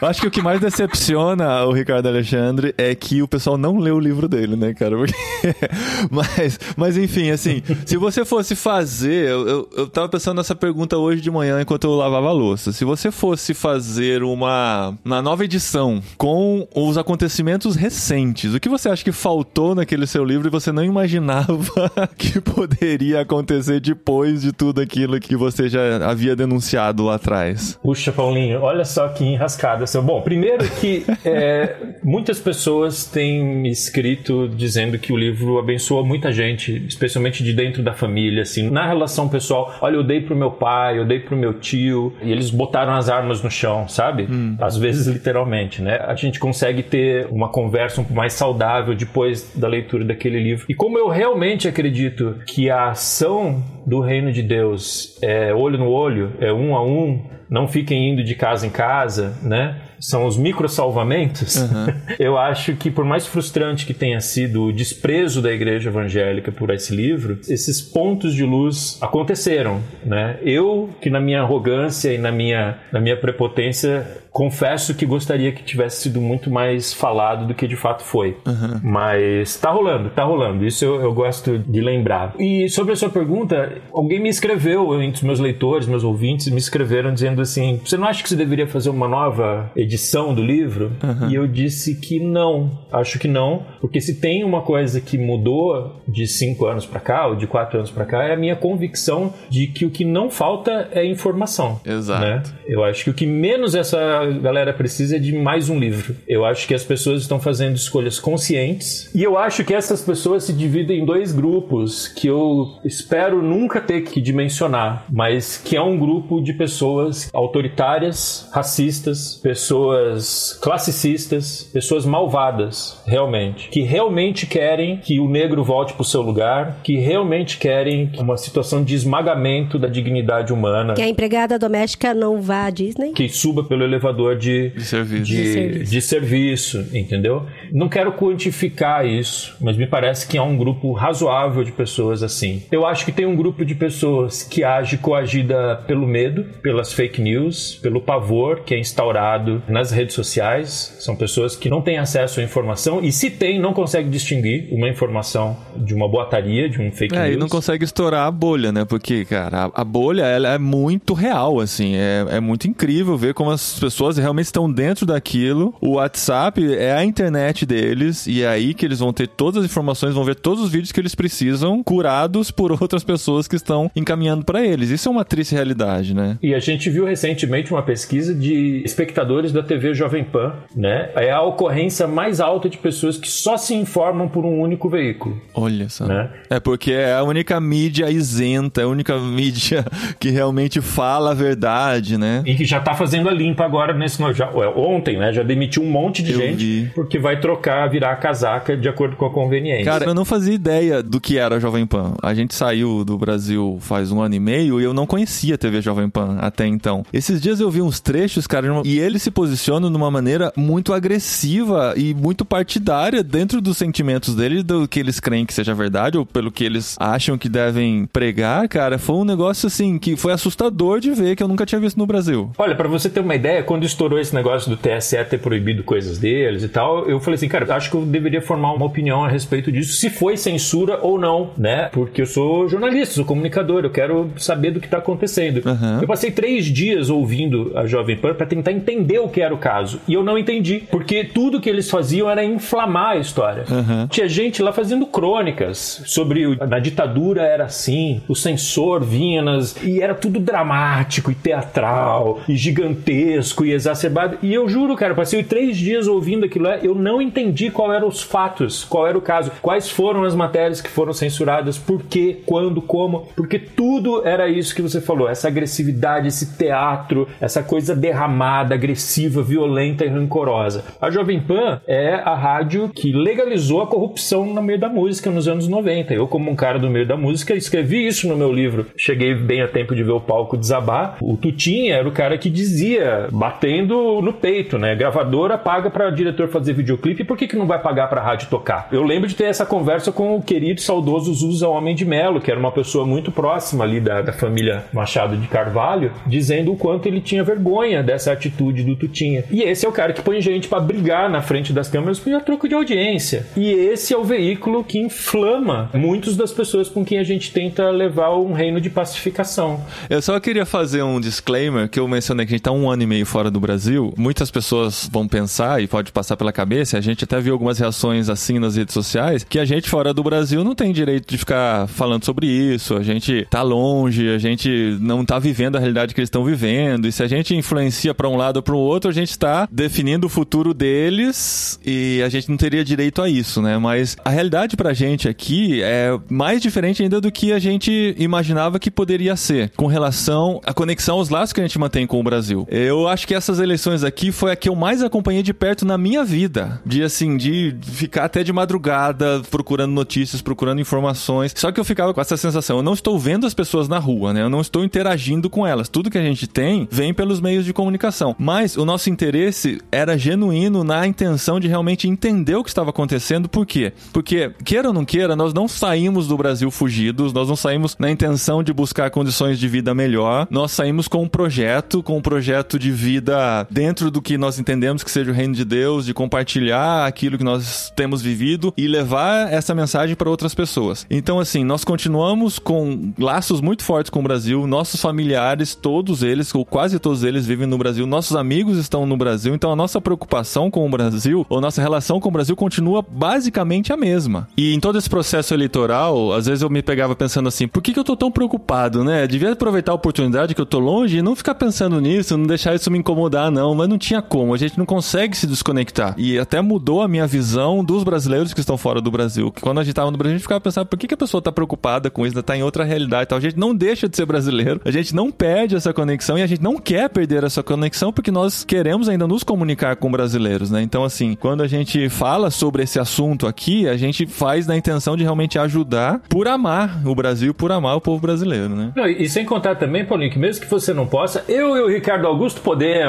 [0.00, 3.78] Eu acho que o que mais decepciona o Ricardo Alexandre é que o pessoal não
[3.78, 4.96] lê o livro dele, né, cara?
[4.96, 5.14] Porque-
[6.10, 9.28] mas, mas enfim, assim, se você fosse fazer.
[9.28, 12.72] Eu, eu, tava pensando nessa pergunta hoje de manhã enquanto eu lavava a louça.
[12.72, 18.88] Se você fosse fazer uma, uma nova edição com os acontecimentos recentes, o que você
[18.88, 21.56] acha que faltou naquele seu livro e você não imaginava
[22.16, 27.78] que poderia acontecer depois de tudo aquilo que você já havia denunciado lá atrás?
[27.82, 29.86] Puxa, Paulinho, olha só que enrascada.
[29.86, 30.02] seu.
[30.02, 36.84] Bom, primeiro que é, muitas pessoas têm escrito dizendo que o livro abençoa muita gente,
[36.86, 39.74] especialmente de dentro da família, assim, na relação pessoal.
[39.80, 43.08] Olha, eu dei pro meu pai, eu dei pro meu tio, e eles botaram as
[43.08, 44.28] armas no chão, sabe?
[44.60, 45.98] Às vezes, literalmente, né?
[46.06, 50.66] A gente consegue ter uma conversa um pouco mais saudável depois da leitura daquele livro.
[50.68, 55.88] E como eu realmente acredito que a ação do reino de Deus é olho no
[55.88, 59.76] olho, é um a um, não fiquem indo de casa em casa, né?
[60.00, 61.56] São os micro salvamentos.
[62.18, 66.70] Eu acho que por mais frustrante que tenha sido o desprezo da igreja evangélica por
[66.70, 70.38] esse livro, esses pontos de luz aconteceram, né?
[70.42, 74.06] Eu que na minha arrogância e na minha na minha prepotência
[74.36, 78.36] confesso que gostaria que tivesse sido muito mais falado do que de fato foi.
[78.82, 80.66] Mas tá rolando, tá rolando.
[80.66, 82.34] Isso eu, eu gosto de lembrar.
[82.38, 86.58] E sobre a sua pergunta, alguém me escreveu, entre os meus leitores, meus ouvintes, me
[86.58, 90.92] escreveram dizendo assim: você não acha que você deveria fazer uma nova edição do livro?
[91.30, 92.78] E eu disse que não.
[92.92, 97.26] Acho que não, porque se tem uma coisa que mudou de cinco anos pra cá,
[97.26, 100.28] ou de quatro anos pra cá, é a minha convicção de que o que não
[100.28, 101.80] falta é informação.
[101.86, 102.20] Exato.
[102.20, 102.42] né?
[102.66, 106.16] Eu acho que o que menos essa galera precisa de mais um livro.
[106.26, 110.44] Eu acho que as pessoas estão fazendo escolhas conscientes e eu acho que essas pessoas
[110.44, 115.82] se dividem em dois grupos que eu espero nunca ter que dimensionar, mas que é
[115.82, 125.20] um grupo de pessoas autoritárias, racistas, pessoas classicistas, pessoas malvadas, realmente, que realmente querem que
[125.20, 129.88] o negro volte para o seu lugar, que realmente querem uma situação de esmagamento da
[129.88, 133.12] dignidade humana Que a empregada doméstica não vá à Disney.
[133.12, 135.24] que suba pelo elevador de, De serviço.
[135.24, 135.90] de, De serviço.
[135.92, 137.46] de serviço, entendeu?
[137.72, 142.62] Não quero quantificar isso, mas me parece que há um grupo razoável de pessoas assim.
[142.70, 147.20] Eu acho que tem um grupo de pessoas que age coagida pelo medo, pelas fake
[147.20, 152.38] news, pelo pavor que é instaurado nas redes sociais, são pessoas que não têm acesso
[152.40, 156.92] à informação e se tem, não consegue distinguir uma informação de uma boataria, de um
[156.92, 157.34] fake é, news.
[157.34, 158.84] e não consegue estourar a bolha, né?
[158.84, 163.34] Porque, cara, a, a bolha, ela é muito real, assim, é, é muito incrível ver
[163.34, 165.74] como as pessoas realmente estão dentro daquilo.
[165.80, 169.70] O WhatsApp é a internet deles e é aí que eles vão ter todas as
[169.70, 173.90] informações, vão ver todos os vídeos que eles precisam, curados por outras pessoas que estão
[173.94, 174.90] encaminhando para eles.
[174.90, 176.38] Isso é uma triste realidade, né?
[176.42, 181.10] E a gente viu recentemente uma pesquisa de espectadores da TV Jovem Pan, né?
[181.16, 185.40] É a ocorrência mais alta de pessoas que só se informam por um único veículo.
[185.54, 186.06] Olha só.
[186.06, 186.30] Né?
[186.50, 189.84] É porque é a única mídia isenta, é a única mídia
[190.18, 192.42] que realmente fala a verdade, né?
[192.46, 195.32] E que já tá fazendo a limpa agora nesse já, ontem, né?
[195.32, 196.90] Já demitiu um monte de Eu gente vi.
[196.94, 199.84] porque vai trocar, virar a casaca de acordo com a conveniência.
[199.84, 202.14] Cara, eu não fazia ideia do que era a Jovem Pan.
[202.22, 205.58] A gente saiu do Brasil faz um ano e meio e eu não conhecia a
[205.58, 207.04] TV Jovem Pan até então.
[207.12, 210.92] Esses dias eu vi uns trechos, cara, e eles se posicionam de uma maneira muito
[210.92, 216.18] agressiva e muito partidária dentro dos sentimentos deles, do que eles creem que seja verdade
[216.18, 218.98] ou pelo que eles acham que devem pregar, cara.
[218.98, 222.06] Foi um negócio assim que foi assustador de ver que eu nunca tinha visto no
[222.06, 222.50] Brasil.
[222.58, 226.18] Olha, pra você ter uma ideia, quando estourou esse negócio do TSE ter proibido coisas
[226.18, 229.28] deles e tal, eu falei assim, cara, acho que eu deveria formar uma opinião a
[229.28, 231.88] respeito disso, se foi censura ou não, né?
[231.92, 235.62] Porque eu sou jornalista, sou comunicador, eu quero saber do que tá acontecendo.
[235.68, 235.98] Aham.
[236.00, 239.58] Eu passei três dias ouvindo a Jovem Pan pra tentar entender o que era o
[239.58, 240.00] caso.
[240.06, 243.64] E eu não entendi, porque tudo que eles faziam era inflamar a história.
[243.70, 244.06] Aham.
[244.08, 249.76] Tinha gente lá fazendo crônicas sobre o- na ditadura era assim, o censor vinha nas.
[249.82, 254.38] e era tudo dramático e teatral, e gigantesco exacerbado.
[254.42, 258.08] E eu juro, cara, passei três dias ouvindo aquilo lá, eu não entendi qual eram
[258.08, 262.38] os fatos, qual era o caso, quais foram as matérias que foram censuradas, por quê,
[262.46, 267.94] quando, como, porque tudo era isso que você falou, essa agressividade, esse teatro, essa coisa
[267.94, 270.84] derramada, agressiva, violenta e rancorosa.
[271.00, 275.48] A Jovem Pan é a rádio que legalizou a corrupção no meio da música nos
[275.48, 276.14] anos 90.
[276.14, 278.86] Eu, como um cara do meio da música, escrevi isso no meu livro.
[278.96, 281.16] Cheguei bem a tempo de ver o palco desabar.
[281.20, 284.94] O Tutinha era o cara que dizia, batendo no peito, né?
[284.94, 288.88] Gravadora paga para diretor fazer videoclipe, por que, que não vai pagar para rádio tocar?
[288.92, 292.40] Eu lembro de ter essa conversa com o querido e saudoso Zusa Homem de Melo,
[292.40, 296.76] que era uma pessoa muito próxima ali da, da família Machado de Carvalho, dizendo o
[296.76, 299.44] quanto ele tinha vergonha dessa atitude do Tutinha.
[299.50, 302.38] E esse é o cara que põe gente para brigar na frente das câmeras por
[302.42, 303.46] troco de audiência.
[303.56, 307.90] E esse é o veículo que inflama muitas das pessoas com quem a gente tenta
[307.90, 309.82] levar um reino de pacificação.
[310.10, 313.02] Eu só queria fazer um disclaimer que eu mencionei que a gente tá um ano
[313.02, 314.12] e meio fora do Brasil.
[314.16, 318.28] Muitas pessoas vão pensar e pode passar pela cabeça, a gente até viu algumas reações
[318.28, 321.86] assim nas redes sociais, que a gente fora do Brasil não tem direito de ficar
[321.86, 322.96] falando sobre isso.
[322.96, 327.06] A gente tá longe, a gente não tá vivendo a realidade que eles estão vivendo.
[327.06, 329.68] E se a gente influencia para um lado ou para o outro, a gente está
[329.70, 333.78] definindo o futuro deles e a gente não teria direito a isso, né?
[333.78, 338.78] Mas a realidade pra gente aqui é mais diferente ainda do que a gente imaginava
[338.78, 342.22] que poderia ser com relação à conexão aos laços que a gente mantém com o
[342.22, 342.66] Brasil.
[342.70, 345.96] Eu acho que essas eleições aqui foi a que eu mais acompanhei de perto na
[345.96, 346.80] minha vida.
[346.84, 351.52] De assim, de ficar até de madrugada procurando notícias, procurando informações.
[351.56, 354.32] Só que eu ficava com essa sensação, eu não estou vendo as pessoas na rua,
[354.32, 354.42] né?
[354.42, 355.88] Eu não estou interagindo com elas.
[355.88, 358.34] Tudo que a gente tem vem pelos meios de comunicação.
[358.38, 363.48] Mas o nosso interesse era genuíno na intenção de realmente entender o que estava acontecendo.
[363.48, 363.92] Por quê?
[364.12, 368.10] Porque, queira ou não queira, nós não saímos do Brasil fugidos, nós não saímos na
[368.10, 370.46] intenção de buscar condições de vida melhor.
[370.50, 373.25] Nós saímos com um projeto, com um projeto de vida
[373.70, 377.44] dentro do que nós entendemos que seja o reino de Deus, de compartilhar aquilo que
[377.44, 381.06] nós temos vivido e levar essa mensagem para outras pessoas.
[381.10, 386.54] Então, assim, nós continuamos com laços muito fortes com o Brasil, nossos familiares, todos eles,
[386.54, 390.00] ou quase todos eles, vivem no Brasil, nossos amigos estão no Brasil, então a nossa
[390.00, 394.48] preocupação com o Brasil, ou nossa relação com o Brasil continua basicamente a mesma.
[394.56, 397.92] E em todo esse processo eleitoral, às vezes eu me pegava pensando assim, por que,
[397.92, 399.26] que eu tô tão preocupado, né?
[399.26, 402.74] Devia aproveitar a oportunidade que eu tô longe e não ficar pensando nisso, não deixar
[402.74, 403.15] isso me incomodar,
[403.50, 403.74] não.
[403.74, 406.14] Mas não tinha como, a gente não consegue se desconectar.
[406.16, 409.50] E até mudou a minha visão dos brasileiros que estão fora do Brasil.
[409.50, 411.16] Que quando a gente tava no Brasil, a gente ficava pensando, por que, que a
[411.16, 413.38] pessoa tá preocupada com isso, tá em outra realidade e tal.
[413.38, 416.46] A gente não deixa de ser brasileiro, a gente não perde essa conexão e a
[416.46, 420.82] gente não quer perder essa conexão porque nós queremos ainda nos comunicar com brasileiros, né?
[420.82, 425.16] Então, assim, quando a gente fala sobre esse assunto aqui, a gente faz na intenção
[425.16, 428.92] de realmente ajudar por amar o Brasil, por amar o povo brasileiro, né?
[428.94, 431.88] Não, e sem contar também, Paulinho, que mesmo que você não possa, eu e o
[431.88, 432.60] Ricardo Augusto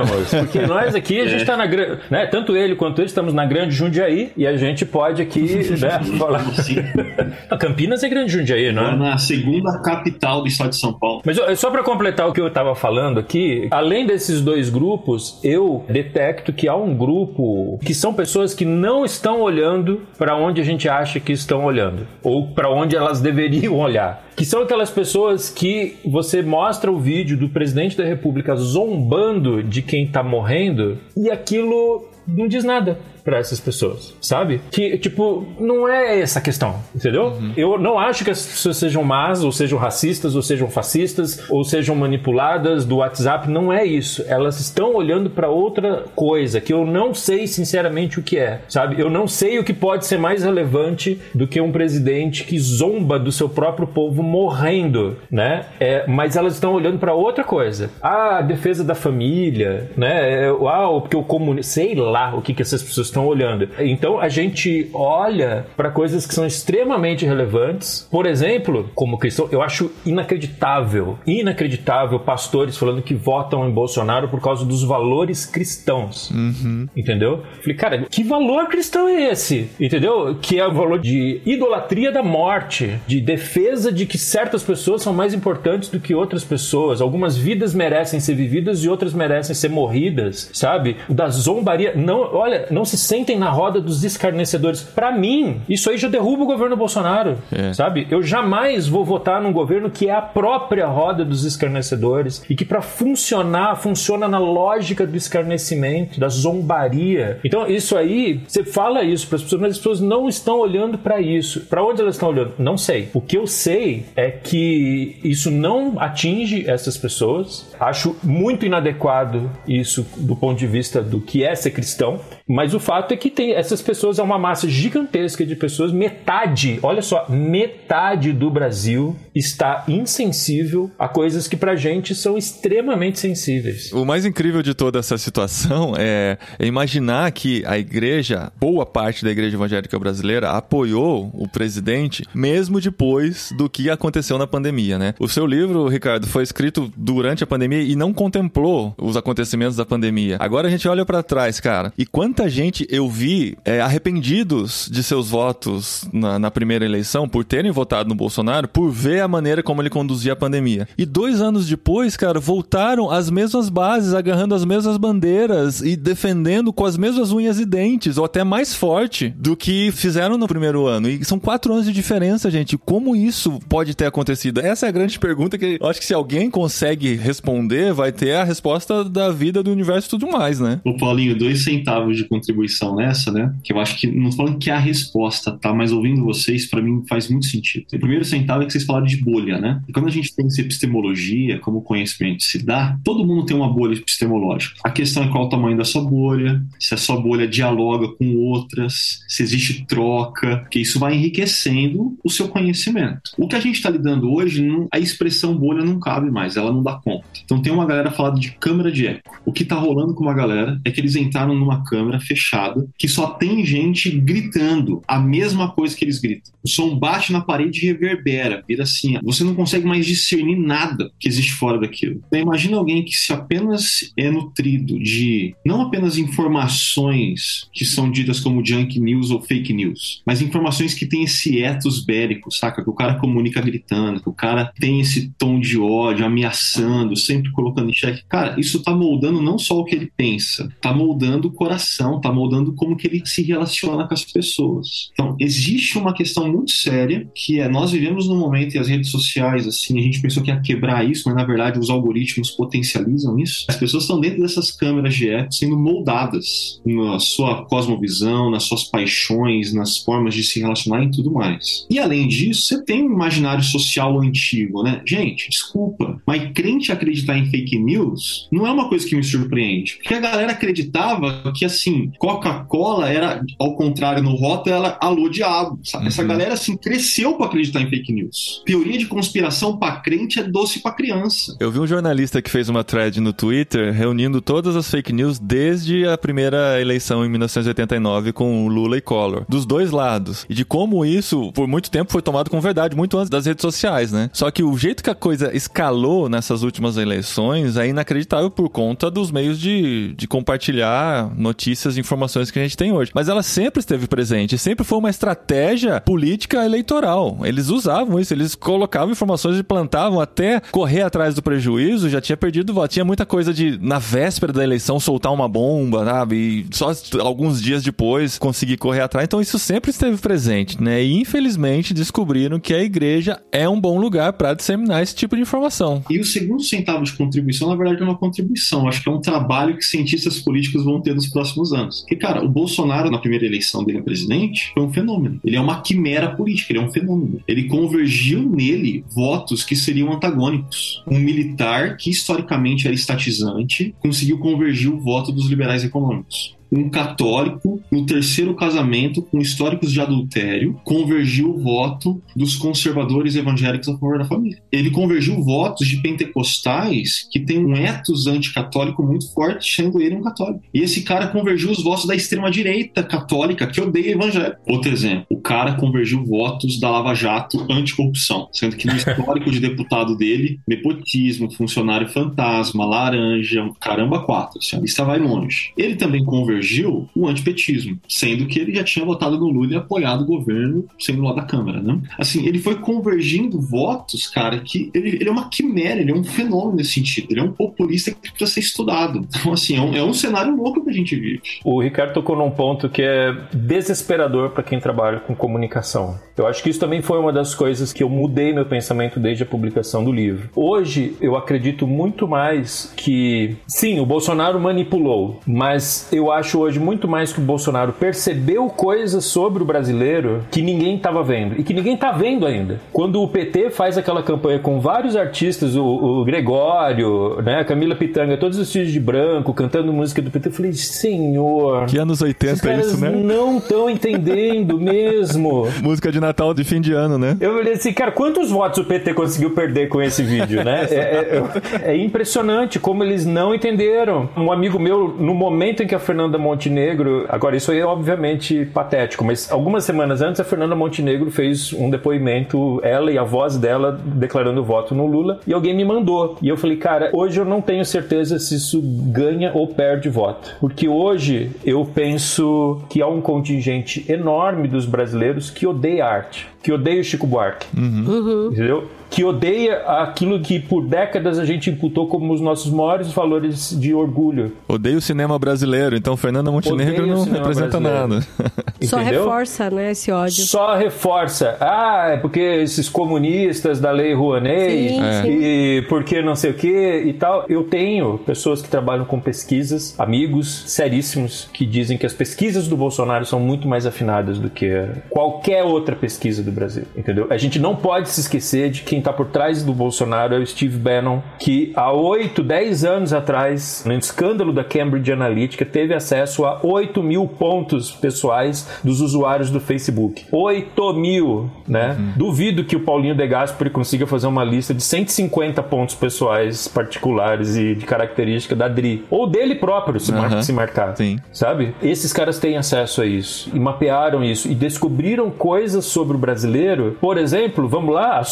[0.06, 0.30] podemos.
[0.30, 2.00] Porque nós aqui, a gente tá na grande.
[2.10, 5.42] Né, tanto ele quanto ele estamos na grande Jundiaí e a gente pode aqui,
[5.80, 6.46] né, falar.
[7.50, 8.96] A Campinas é grande Jundiaí, não é?
[8.96, 11.22] na segunda capital do estado de São Paulo.
[11.26, 15.40] Mas ó, só para completar o que eu estava falando aqui, além desses dois grupos,
[15.44, 20.62] eu detecto que há um grupo que são pessoas que não estão olhando para onde
[20.62, 24.27] a gente acha que estão olhando, ou para onde elas deveriam olhar.
[24.38, 29.82] Que são aquelas pessoas que você mostra o vídeo do presidente da República zombando de
[29.82, 34.62] quem tá morrendo e aquilo não diz nada para essas pessoas, sabe?
[34.72, 37.26] Que, tipo, não é essa a questão, entendeu?
[37.26, 37.52] Uhum.
[37.58, 41.62] Eu não acho que as pessoas sejam más, ou sejam racistas, ou sejam fascistas, ou
[41.66, 44.24] sejam manipuladas do WhatsApp, não é isso.
[44.30, 48.98] Elas estão olhando para outra coisa que eu não sei sinceramente o que é, sabe?
[48.98, 53.20] Eu não sei o que pode ser mais relevante do que um presidente que zomba
[53.20, 55.66] do seu próprio povo morrendo, né?
[55.82, 57.90] É, mas elas estão olhando para outra coisa.
[58.02, 60.46] Ah, a defesa da família, né?
[60.46, 63.68] É, ah, porque o comunismo, sei lá o que, que essas pessoas estão olhando.
[63.80, 68.08] Então a gente olha para coisas que são extremamente relevantes.
[68.12, 74.40] Por exemplo, como cristão, eu acho inacreditável, inacreditável pastores falando que votam em Bolsonaro por
[74.40, 76.30] causa dos valores cristãos.
[76.30, 76.88] Uhum.
[76.96, 77.44] Entendeu?
[77.62, 79.70] Falei, cara, que valor cristão é esse?
[79.80, 80.38] Entendeu?
[80.40, 85.14] Que é o valor de idolatria da morte, de defesa de que certas pessoas são
[85.14, 87.02] mais importantes do que outras pessoas.
[87.02, 90.98] Algumas vidas merecem ser vividas e outras merecem ser morridas, sabe?
[91.10, 91.94] Da zombaria.
[91.96, 94.82] Não, olha, não se sentem na roda dos escarnecedores.
[94.82, 97.74] Para mim, isso aí já derruba o governo Bolsonaro, é.
[97.74, 98.08] sabe?
[98.12, 102.66] Eu jamais vou votar num governo que é a própria roda dos escarnecedores e que
[102.66, 107.40] para funcionar funciona na lógica do escarnecimento, da zombaria.
[107.44, 110.98] Então isso aí, você fala isso para as pessoas, mas as pessoas não estão olhando
[110.98, 111.62] para isso.
[111.62, 112.54] Para onde elas estão olhando?
[112.58, 113.10] Não sei.
[113.14, 117.74] O que eu sei é que isso não atinge essas pessoas.
[117.80, 122.20] Acho muito inadequado isso do ponto de vista do que é ser cristão.
[122.48, 126.80] Mas o fato é que tem essas pessoas, é uma massa gigantesca de pessoas, metade,
[126.82, 133.92] olha só, metade do Brasil está insensível a coisas que pra gente são extremamente sensíveis.
[133.92, 139.32] O mais incrível de toda essa situação é, imaginar que a igreja, boa parte da
[139.32, 145.14] igreja evangélica brasileira, apoiou o presidente mesmo depois do que aconteceu na pandemia, né?
[145.20, 149.86] O seu livro, Ricardo, foi escrito durante a pandemia e não contemplou os acontecimentos da
[149.86, 150.38] pandemia.
[150.40, 154.88] Agora a gente olha para trás, cara, e quanto muita gente eu vi é, arrependidos
[154.92, 159.28] de seus votos na, na, primeira eleição por terem votado no Bolsonaro, por ver a
[159.28, 160.88] maneira como ele conduzia a pandemia.
[160.96, 166.72] E dois anos depois, cara, voltaram às mesmas bases, agarrando as mesmas bandeiras e defendendo
[166.72, 170.86] com as mesmas unhas e dentes, ou até mais forte do que fizeram no primeiro
[170.86, 171.10] ano.
[171.10, 172.78] E são quatro anos de diferença, gente.
[172.78, 174.60] Como isso pode ter acontecido?
[174.60, 178.34] Essa é a grande pergunta que eu acho que se alguém consegue responder, vai ter
[178.34, 180.80] a resposta da vida, do universo e tudo mais, né?
[180.86, 183.54] O Paulinho, dois centavos de contribuição nessa, né?
[183.64, 185.74] Que eu acho que, não falando que é a resposta, tá?
[185.74, 187.86] Mas ouvindo vocês, para mim faz muito sentido.
[187.94, 189.82] O primeiro centavo é que vocês falaram de bolha, né?
[189.88, 193.56] E quando a gente pensa em epistemologia, como o conhecimento se dá, todo mundo tem
[193.56, 194.80] uma bolha epistemológica.
[194.84, 198.36] A questão é qual o tamanho da sua bolha, se a sua bolha dialoga com
[198.36, 203.32] outras, se existe troca, que isso vai enriquecendo o seu conhecimento.
[203.38, 206.84] O que a gente está lidando hoje, a expressão bolha não cabe mais, ela não
[206.84, 207.28] dá conta.
[207.44, 209.42] Então tem uma galera falando de câmara de eco.
[209.46, 212.88] O que está rolando com uma galera é que eles entraram numa câmara câmara fechada
[212.98, 216.54] que só tem gente gritando a mesma coisa que eles gritam.
[216.64, 219.18] O som bate na parede e reverbera, vira assim.
[219.24, 222.22] Você não consegue mais discernir nada que existe fora daquilo.
[222.28, 228.40] Então, imagina alguém que se apenas é nutrido de não apenas informações que são ditas
[228.40, 232.84] como junk news ou fake news, mas informações que têm esse ethos bélico, saca?
[232.84, 237.52] Que o cara comunica gritando, que o cara tem esse tom de ódio, ameaçando, sempre
[237.52, 238.24] colocando em xeque.
[238.28, 242.32] Cara, isso tá moldando não só o que ele pensa, tá moldando o coração está
[242.32, 245.10] moldando como que ele se relaciona com as pessoas.
[245.12, 249.12] Então, existe uma questão muito séria que é nós vivemos num momento e as redes
[249.12, 253.38] sociais, assim, a gente pensou que ia quebrar isso, mas na verdade os algoritmos potencializam
[253.40, 253.66] isso.
[253.68, 258.84] As pessoas estão dentro dessas câmeras de eco sendo moldadas na sua cosmovisão, nas suas
[258.86, 261.86] paixões, nas formas de se relacionar e tudo mais.
[261.90, 265.02] E além disso, você tem um imaginário social antigo, né?
[265.06, 269.98] Gente, desculpa, mas crente acreditar em fake news não é uma coisa que me surpreende.
[269.98, 275.30] Porque a galera acreditava que assim, assim, Coca-Cola era, ao contrário no rótulo, ela alô
[275.30, 275.80] diabo.
[275.84, 276.08] Sabe?
[276.08, 276.28] Essa uhum.
[276.28, 278.62] galera assim cresceu para acreditar em fake news.
[278.66, 281.56] Teoria de conspiração para crente é doce para criança.
[281.60, 285.40] Eu vi um jornalista que fez uma thread no Twitter reunindo todas as fake news
[285.40, 290.46] desde a primeira eleição em 1989 com Lula e Collor, dos dois lados.
[290.50, 293.62] E de como isso, por muito tempo, foi tomado como verdade, muito antes das redes
[293.62, 294.30] sociais, né?
[294.34, 299.10] Só que o jeito que a coisa escalou nessas últimas eleições é inacreditável por conta
[299.10, 303.12] dos meios de, de compartilhar notícias notícias, informações informações que a gente tem hoje.
[303.14, 307.40] Mas ela sempre esteve presente, sempre foi uma estratégia política eleitoral.
[307.44, 312.38] Eles usavam isso, eles colocavam informações e plantavam até correr atrás do prejuízo, já tinha
[312.38, 312.92] perdido voto.
[312.92, 316.36] Tinha muita coisa de, na véspera da eleição, soltar uma bomba, sabe?
[316.36, 319.26] E só alguns dias depois conseguir correr atrás.
[319.26, 321.04] Então isso sempre esteve presente, né?
[321.04, 325.42] E infelizmente descobriram que a igreja é um bom lugar para disseminar esse tipo de
[325.42, 326.04] informação.
[326.10, 328.88] E o segundo centavo de contribuição, na verdade, é uma contribuição.
[328.88, 332.02] Acho que é um trabalho que cientistas políticos vão ter nos próximos anos.
[332.02, 335.40] Porque, cara, o Bolsonaro, na primeira eleição dele a presidente, foi um fenômeno.
[335.44, 337.42] Ele é uma quimera política, ele é um fenômeno.
[337.48, 341.04] Ele convergiu nele votos que seriam antagônicos.
[341.08, 347.77] Um militar que historicamente era estatizante conseguiu convergir o voto dos liberais econômicos um católico
[347.92, 354.18] no terceiro casamento com históricos de adultério convergiu o voto dos conservadores evangélicos a favor
[354.18, 354.62] da família.
[354.72, 360.22] Ele convergiu votos de pentecostais que tem um ethos anticatólico muito forte, sendo ele um
[360.22, 360.64] católico.
[360.74, 364.62] E esse cara convergiu os votos da extrema-direita católica que odeia evangélico.
[364.68, 369.60] Outro exemplo, o cara convergiu votos da Lava Jato anticorrupção, sendo que no histórico de
[369.60, 374.60] deputado dele, nepotismo, funcionário fantasma, laranja, caramba, quatro.
[374.60, 375.72] Assim, a lista vai longe.
[375.78, 377.77] Ele também convergiu o antipetismo,
[378.08, 381.44] sendo que ele já tinha votado no Lula e apoiado o governo sendo lá da
[381.44, 382.00] Câmara, né?
[382.18, 386.24] Assim, ele foi convergindo votos, cara, que ele, ele é uma quimera, ele é um
[386.24, 389.28] fenômeno nesse sentido, ele é um populista que precisa ser estudado.
[389.38, 391.42] Então, assim, é um, é um cenário louco que a gente vive.
[391.64, 396.18] O Ricardo tocou num ponto que é desesperador para quem trabalha com comunicação.
[396.36, 399.44] Eu acho que isso também foi uma das coisas que eu mudei meu pensamento desde
[399.44, 400.50] a publicação do livro.
[400.56, 407.08] Hoje, eu acredito muito mais que, sim, o Bolsonaro manipulou, mas eu acho hoje muito
[407.08, 411.74] mais que o Bolsonaro percebeu coisas sobre o brasileiro que ninguém estava vendo e que
[411.74, 412.80] ninguém está vendo ainda.
[412.94, 417.96] Quando o PT faz aquela campanha com vários artistas, o, o Gregório, né, a Camila
[417.96, 421.86] Pitanga, todos os filhos de branco, cantando música do PT, eu falei, senhor.
[421.86, 423.10] Que anos 80 é isso, né?
[423.10, 425.68] Não estão entendendo mesmo.
[425.82, 427.38] música de Natal de fim de ano, né?
[427.40, 430.88] Eu falei assim, cara, quantos votos o PT conseguiu perder com esse vídeo, né?
[430.98, 431.44] É,
[431.84, 434.30] é, é impressionante como eles não entenderam.
[434.36, 437.86] Um amigo meu, no momento em que a Fernanda Fernanda Montenegro, agora isso aí é
[437.86, 443.24] obviamente patético, mas algumas semanas antes a Fernanda Montenegro fez um depoimento, ela e a
[443.24, 446.38] voz dela declarando voto no Lula, e alguém me mandou.
[446.42, 450.56] E eu falei, cara, hoje eu não tenho certeza se isso ganha ou perde voto.
[450.60, 456.72] Porque hoje eu penso que há um contingente enorme dos brasileiros que odeia arte, que
[456.72, 457.68] odeia o Chico Buarque.
[457.78, 458.06] Uhum.
[458.08, 458.50] Uhum.
[458.52, 458.88] Entendeu?
[459.10, 463.94] Que odeia aquilo que por décadas a gente imputou como os nossos maiores valores de
[463.94, 464.54] orgulho.
[464.68, 468.10] Odeia o cinema brasileiro, então Fernanda Montenegro não representa brasileiro.
[468.10, 468.28] nada.
[468.84, 470.46] Só reforça, né, esse ódio.
[470.46, 471.58] Só reforça.
[471.60, 475.28] Ah, é porque esses comunistas da lei Rouanet sim, é.
[475.28, 477.46] e porque não sei o que e tal.
[477.50, 482.78] Eu tenho pessoas que trabalham com pesquisas, amigos seríssimos, que dizem que as pesquisas do
[482.78, 484.70] Bolsonaro são muito mais afinadas do que
[485.10, 487.28] qualquer outra pesquisa do Brasil, entendeu?
[487.30, 490.46] A gente não pode se esquecer de quem está por trás do Bolsonaro é o
[490.46, 496.46] Steve Bannon, que há 8, 10 anos atrás, no escândalo da Cambridge Analytica, teve acesso
[496.46, 500.26] a 8 mil pontos pessoais dos usuários do Facebook.
[500.32, 501.96] 8 mil, né?
[501.98, 502.14] Uhum.
[502.16, 507.56] Duvido que o Paulinho De Gasperi consiga fazer uma lista de 150 pontos pessoais particulares
[507.56, 509.06] e de característica da Dri.
[509.10, 510.22] Ou dele próprio, se, uhum.
[510.22, 510.96] mar se marcar.
[510.96, 511.20] Sim.
[511.32, 511.76] Sabe?
[511.82, 513.50] Esses caras têm acesso a isso.
[513.54, 514.50] E mapearam isso.
[514.50, 516.98] E descobriram coisas sobre o brasileiro.
[517.00, 518.24] Por exemplo, vamos lá,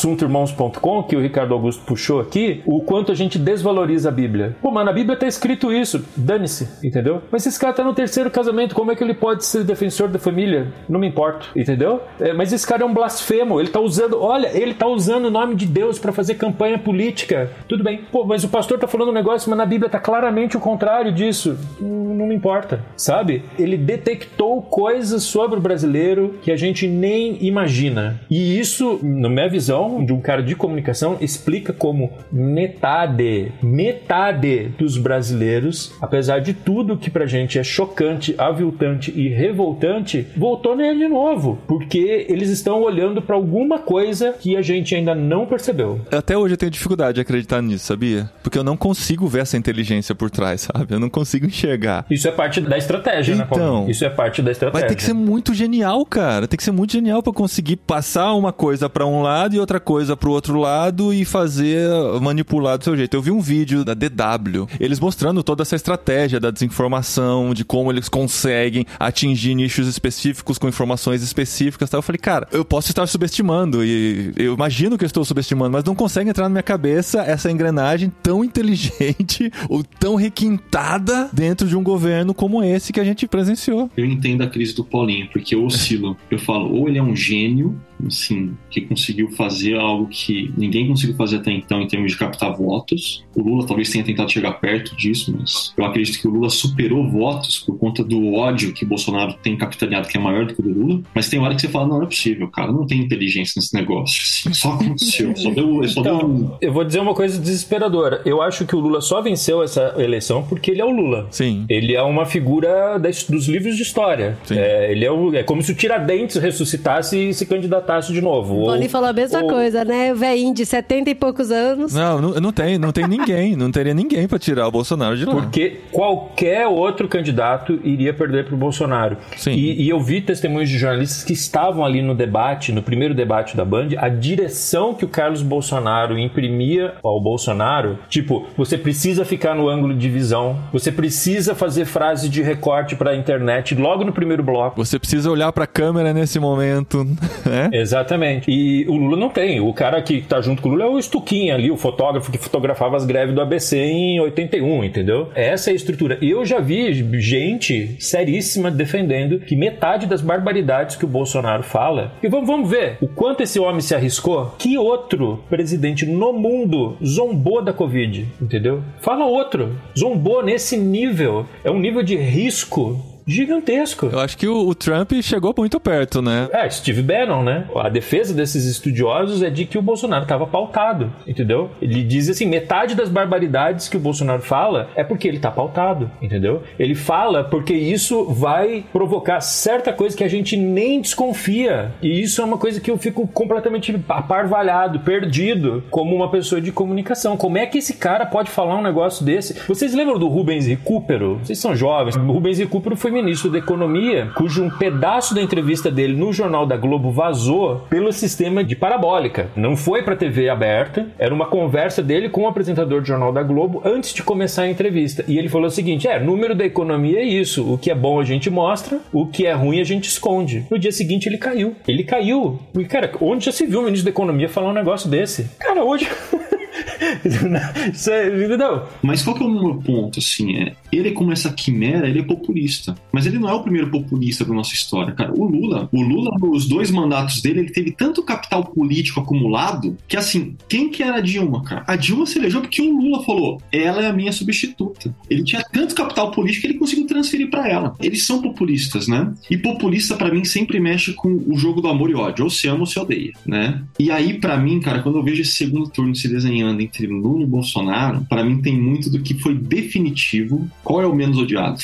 [1.08, 4.56] que o Ricardo Augusto puxou aqui, o quanto a gente desvaloriza a Bíblia.
[4.62, 6.04] Pô, mas na Bíblia tá escrito isso.
[6.16, 7.22] Dane-se, entendeu?
[7.32, 10.20] Mas esse cara tá no terceiro casamento, como é que ele pode ser defensor da
[10.20, 12.02] família, não me importo, entendeu?
[12.20, 15.32] É, mas esse cara é um blasfemo, ele tá usando, olha, ele tá usando o
[15.32, 17.52] nome de Deus para fazer campanha política.
[17.68, 18.02] Tudo bem.
[18.12, 21.12] Pô, mas o pastor tá falando um negócio, mas na Bíblia tá claramente o contrário
[21.12, 21.58] disso.
[21.80, 23.44] Não me importa, sabe?
[23.58, 28.20] Ele detectou coisas sobre o brasileiro que a gente nem imagina.
[28.30, 34.98] E isso, na minha visão, de um cara de comunicação, explica como metade, metade dos
[34.98, 41.08] brasileiros, apesar de tudo que pra gente é chocante, aviltante e revoltante, voltou nele de
[41.08, 46.02] novo, porque eles estão olhando para alguma coisa que a gente ainda não percebeu.
[46.12, 48.30] Até hoje eu tenho dificuldade de acreditar nisso, sabia?
[48.44, 50.94] Porque eu não consigo ver essa inteligência por trás, sabe?
[50.94, 52.06] Eu não consigo enxergar.
[52.10, 53.90] Isso é parte da estratégia, então, né, Paulo?
[53.90, 54.82] Isso é parte da estratégia.
[54.82, 56.48] Vai ter que ser muito genial, cara.
[56.48, 59.80] Tem que ser muito genial para conseguir passar uma coisa para um lado e outra
[59.80, 61.90] coisa pro outro lado e fazer
[62.22, 63.16] manipular do seu jeito.
[63.16, 67.92] Eu vi um vídeo da DW, eles mostrando toda essa estratégia da desinformação, de como
[67.92, 71.90] eles conseguem atingir nichos específicos com informações específicas.
[71.90, 71.98] Tá?
[71.98, 75.84] Eu falei, cara, eu posso estar subestimando e eu imagino que eu estou subestimando, mas
[75.84, 81.76] não consegue entrar na minha cabeça essa engrenagem tão inteligente ou tão requintada dentro de
[81.76, 83.90] um governo como esse que a gente presenciou.
[83.96, 86.18] Eu entendo a crise do Paulinho, porque eu oscilo.
[86.30, 91.16] Eu falo, ou ele é um gênio assim, que conseguiu fazer algo que ninguém conseguiu
[91.16, 93.24] fazer até então em termos de captar votos.
[93.36, 97.08] O Lula talvez tenha tentado chegar perto disso, mas eu acredito que o Lula superou
[97.10, 100.64] votos por conta do ódio que Bolsonaro tem capitaneado, que é maior do que o
[100.64, 101.02] do Lula.
[101.14, 103.74] Mas tem hora que você fala, não, não é possível, cara, não tem inteligência nesse
[103.74, 104.22] negócio.
[104.22, 106.58] Assim, só aconteceu, só deu, só então, deu...
[106.62, 108.22] Eu vou dizer uma coisa desesperadora.
[108.26, 111.28] Eu acho que o Lula só venceu essa eleição porque ele é o Lula.
[111.32, 111.66] Sim.
[111.70, 114.38] Ele é uma figura das, dos livros de história.
[114.50, 118.62] É, ele é, o, é como se o Tiradentes ressuscitasse e se candidatasse de novo.
[118.62, 119.50] O Boni falou a mesma ou...
[119.50, 120.12] coisa, né?
[120.12, 121.94] O velhinho de 70 e poucos anos.
[121.94, 123.56] Não, não, não tem, não tem ninguém.
[123.56, 125.34] não teria ninguém para tirar o Bolsonaro de lá.
[125.34, 129.18] Porque qualquer outro candidato iria perder pro Bolsonaro.
[129.38, 129.52] Sim.
[129.52, 133.56] E, e eu vi testemunhos de jornalistas que estavam ali no debate, no primeiro debate
[133.56, 139.56] da Band, a direção que o Carlos Bolsonaro imprimia ao Bolsonaro, tipo, você precisa ficar
[139.56, 144.12] no ângulo de visão, você precisa fazer frase de recorte para a internet logo no
[144.12, 144.84] primeiro bloco.
[144.84, 147.04] Você precisa olhar para a câmera nesse momento,
[147.46, 147.70] né?
[147.76, 148.50] Exatamente.
[148.50, 149.60] E o Lula não tem.
[149.60, 152.38] O cara que tá junto com o Lula é o Stuquinha ali, o fotógrafo que
[152.38, 155.30] fotografava as greves do ABC em 81, entendeu?
[155.36, 156.18] Essa é a estrutura.
[156.22, 162.14] Eu já vi gente seríssima defendendo que metade das barbaridades que o Bolsonaro fala.
[162.24, 164.54] E vamos, vamos ver o quanto esse homem se arriscou.
[164.58, 168.82] Que outro presidente no mundo zombou da Covid, entendeu?
[169.02, 169.76] Fala outro.
[169.98, 171.46] Zombou nesse nível.
[171.64, 174.10] É um nível de risco gigantesco.
[174.12, 176.48] Eu acho que o, o, Trump chegou muito perto, né?
[176.52, 177.68] É, Steve Bannon, né?
[177.76, 181.72] A defesa desses estudiosos é de que o Bolsonaro estava pautado, entendeu?
[181.82, 186.10] Ele diz assim, metade das barbaridades que o Bolsonaro fala é porque ele está pautado,
[186.22, 186.64] entendeu?
[186.78, 191.92] Ele fala porque isso vai provocar certa coisa que a gente nem desconfia.
[192.02, 196.72] E isso é uma coisa que eu fico completamente aparvalhado, perdido, como uma pessoa de
[196.72, 197.38] comunicação.
[197.38, 199.60] Como é que esse cara pode falar um negócio desse?
[199.68, 201.40] Vocês lembram do Rubens Recupero?
[201.44, 202.16] Vocês são jovens.
[202.16, 206.66] O Rubens Recupero foi ministro da Economia, cujo um pedaço da entrevista dele no Jornal
[206.66, 209.50] da Globo vazou pelo sistema de parabólica.
[209.56, 213.42] Não foi para TV aberta, era uma conversa dele com o apresentador do Jornal da
[213.42, 215.24] Globo antes de começar a entrevista.
[215.30, 217.74] E ele falou o seguinte: é, número da economia é isso.
[217.74, 220.66] O que é bom a gente mostra, o que é ruim a gente esconde.
[220.70, 221.74] No dia seguinte ele caiu.
[221.88, 222.60] Ele caiu.
[222.74, 225.50] Porque, cara, onde já se viu o ministro da Economia falar um negócio desse?
[225.58, 226.10] Cara, hoje.
[228.58, 228.88] não.
[229.02, 230.58] Mas qual que é o meu ponto, assim?
[230.58, 232.96] É, ele, como essa quimera, ele é populista.
[233.12, 235.34] Mas ele não é o primeiro populista da nossa história, cara.
[235.34, 240.18] O Lula, o Lula, nos dois mandatos dele, ele teve tanto capital político acumulado que,
[240.18, 241.84] assim, quem que era a Dilma, cara?
[241.88, 245.14] A Dilma se elegeu porque o Lula falou, ela é a minha substituta.
[245.30, 247.96] Ele tinha tanto capital político que ele conseguiu transferir para ela.
[248.00, 249.34] Eles são populistas, né?
[249.50, 252.44] E populista, para mim, sempre mexe com o jogo do amor e ódio.
[252.44, 253.84] Ou se ama ou se odeia, né?
[254.00, 257.44] E aí, para mim, cara, quando eu vejo esse segundo turno se desenhando entre Lula
[257.44, 260.68] e Bolsonaro, para mim tem muito do que foi definitivo.
[260.84, 261.78] Qual é o menos odiado?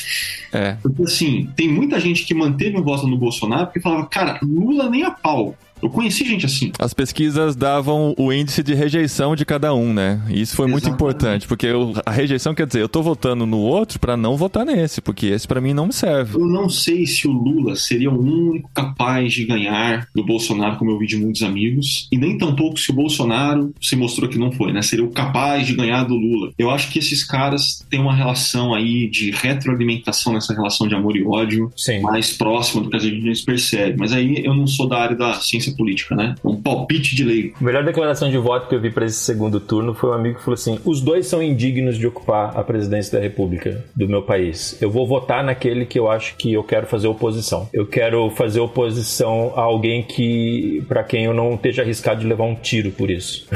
[0.52, 0.76] É.
[0.82, 4.88] Porque assim, tem muita gente que manteve o voto no Bolsonaro porque falava, cara, Lula
[4.88, 5.56] nem a pau.
[5.82, 6.70] Eu conheci gente assim.
[6.78, 10.22] As pesquisas davam o índice de rejeição de cada um, né?
[10.28, 10.70] E isso foi Exatamente.
[10.70, 14.36] muito importante, porque eu, a rejeição quer dizer, eu tô votando no outro para não
[14.36, 16.36] votar nesse, porque esse para mim não me serve.
[16.36, 20.90] Eu não sei se o Lula seria o único capaz de ganhar do Bolsonaro, como
[20.90, 24.52] eu vi de muitos amigos, e nem tampouco se o Bolsonaro se mostrou que não
[24.52, 24.82] foi, né?
[24.82, 26.52] Seria o capaz de ganhar do Lula.
[26.58, 31.16] Eu acho que esses caras têm uma relação aí de retroalimentação nessa relação de amor
[31.16, 32.00] e ódio Sim.
[32.00, 33.96] mais próxima do que a gente percebe.
[33.98, 36.34] Mas aí eu não sou da área da ciência política, né?
[36.44, 37.52] Um palpite de lei.
[37.60, 40.38] A melhor declaração de voto que eu vi para esse segundo turno foi um amigo
[40.38, 44.22] que falou assim: os dois são indignos de ocupar a presidência da República do meu
[44.22, 44.80] país.
[44.80, 47.68] Eu vou votar naquele que eu acho que eu quero fazer oposição.
[47.72, 52.44] Eu quero fazer oposição a alguém que, para quem eu não esteja arriscado de levar
[52.44, 53.46] um tiro por isso.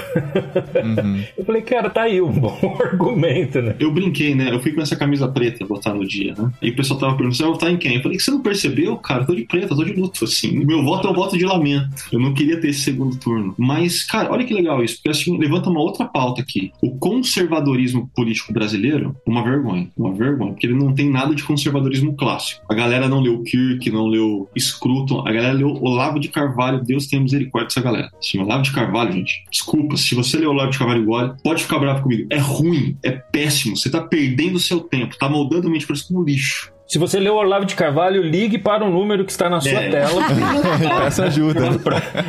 [0.74, 1.22] Uhum.
[1.36, 3.74] eu falei, cara, tá aí um bom argumento, né?
[3.78, 4.50] Eu brinquei, né?
[4.52, 6.50] Eu fui com essa camisa preta votar no dia, né?
[6.62, 7.96] E o pessoal tava perguntando: você vai votar em quem?
[7.96, 9.22] Eu falei, que você não percebeu, cara?
[9.22, 10.64] Eu tô de preta, eu tô de luto, assim.
[10.64, 12.05] Meu voto é um voto de lamento.
[12.12, 13.54] Eu não queria ter esse segundo turno.
[13.58, 16.72] Mas, cara, olha que legal isso, porque assim, levanta uma outra pauta aqui.
[16.82, 19.88] O conservadorismo político brasileiro, uma vergonha.
[19.96, 22.62] Uma vergonha, porque ele não tem nada de conservadorismo clássico.
[22.68, 27.06] A galera não leu Kirk, não leu Scruton, a galera leu Olavo de Carvalho, Deus
[27.06, 28.10] tenha misericórdia dessa galera.
[28.18, 31.78] Assim, Olavo de Carvalho, gente, desculpa, se você leu Olavo de Carvalho igual, pode ficar
[31.78, 32.26] bravo comigo.
[32.30, 36.08] É ruim, é péssimo, você tá perdendo seu tempo, tá moldando a mente para isso
[36.08, 36.75] como lixo.
[36.88, 39.90] Se você leu Olavo de Carvalho, ligue para o número que está na sua É.
[39.90, 40.22] tela.
[41.02, 41.60] Peça ajuda.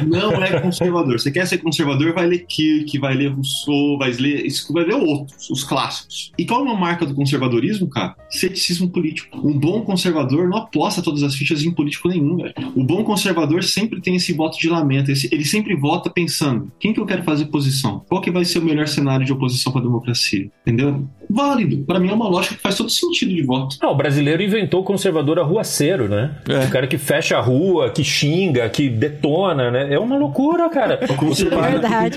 [0.08, 1.20] Não é conservador.
[1.20, 4.96] Você quer ser conservador, vai ler Kirk, vai ler Rousseau, vai ler, isso- vai ler
[4.96, 6.32] outros, os clássicos.
[6.38, 8.16] E qual é uma marca do conservadorismo, cara?
[8.30, 9.38] Ceticismo político.
[9.48, 12.54] Um bom conservador não aposta todas as fichas em político nenhum, velho.
[12.76, 15.12] O bom conservador sempre tem esse voto de lamento.
[15.12, 18.04] esse- ele sempre vota pensando: quem que eu quero fazer oposição?
[18.10, 20.50] Qual que vai ser o melhor cenário de oposição para a democracia?
[20.66, 21.08] Entendeu?
[21.30, 21.84] Válido.
[21.86, 23.78] Pra mim é uma lógica que faz todo sentido de voto.
[23.82, 26.32] Não, o brasileiro inventou o conservador arruaceiro, né?
[26.50, 26.66] É.
[26.66, 29.94] O cara que fecha a rua, que xinga, que detona, né?
[29.94, 31.00] É uma loucura, cara.
[31.10, 32.16] O conservador É verdade.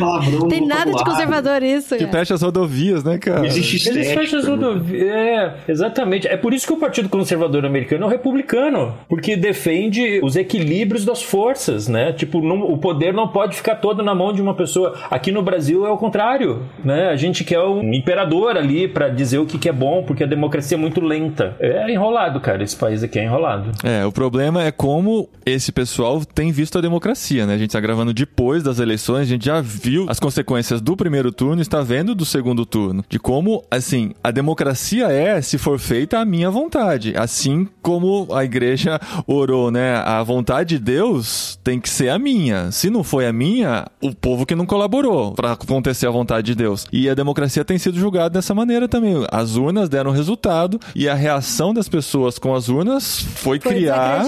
[0.49, 1.97] tem nada de conservador isso.
[1.97, 3.47] Que fecha as rodovias, né, cara?
[3.47, 5.03] Existe Eles fecham as rodovias.
[5.03, 6.27] É, exatamente.
[6.29, 8.95] É por isso que o Partido Conservador Americano é o republicano.
[9.09, 12.13] Porque defende os equilíbrios das forças, né?
[12.13, 14.95] Tipo, não- o poder não pode ficar todo na mão de uma pessoa.
[15.11, 17.09] Aqui no Brasil é o contrário, né?
[17.09, 20.27] A gente quer um imperador ali pra dizer o que, que é bom, porque a
[20.27, 21.57] democracia é muito lenta.
[21.61, 21.83] É
[22.21, 22.63] enrolado, cara.
[22.63, 23.73] Esse país aqui é enrolado.
[23.83, 27.55] É, o problema é como esse pessoal tem visto a democracia, né?
[27.55, 31.33] A gente tá gravando depois das eleições, a gente já viu as consequências do primeiro
[31.33, 33.05] turno está vendo do segundo turno.
[33.09, 37.15] De como, assim, a democracia é se for feita à minha vontade.
[37.17, 39.97] Assim como a igreja orou, né?
[39.97, 42.71] A vontade de Deus tem que ser a minha.
[42.71, 46.55] Se não foi a minha, o povo que não colaborou para acontecer a vontade de
[46.55, 46.87] Deus.
[46.93, 49.25] E a democracia tem sido julgada dessa maneira também.
[49.31, 52.10] As urnas deram resultado e a reação das pessoas
[52.41, 54.25] com as urnas foi, Foi criar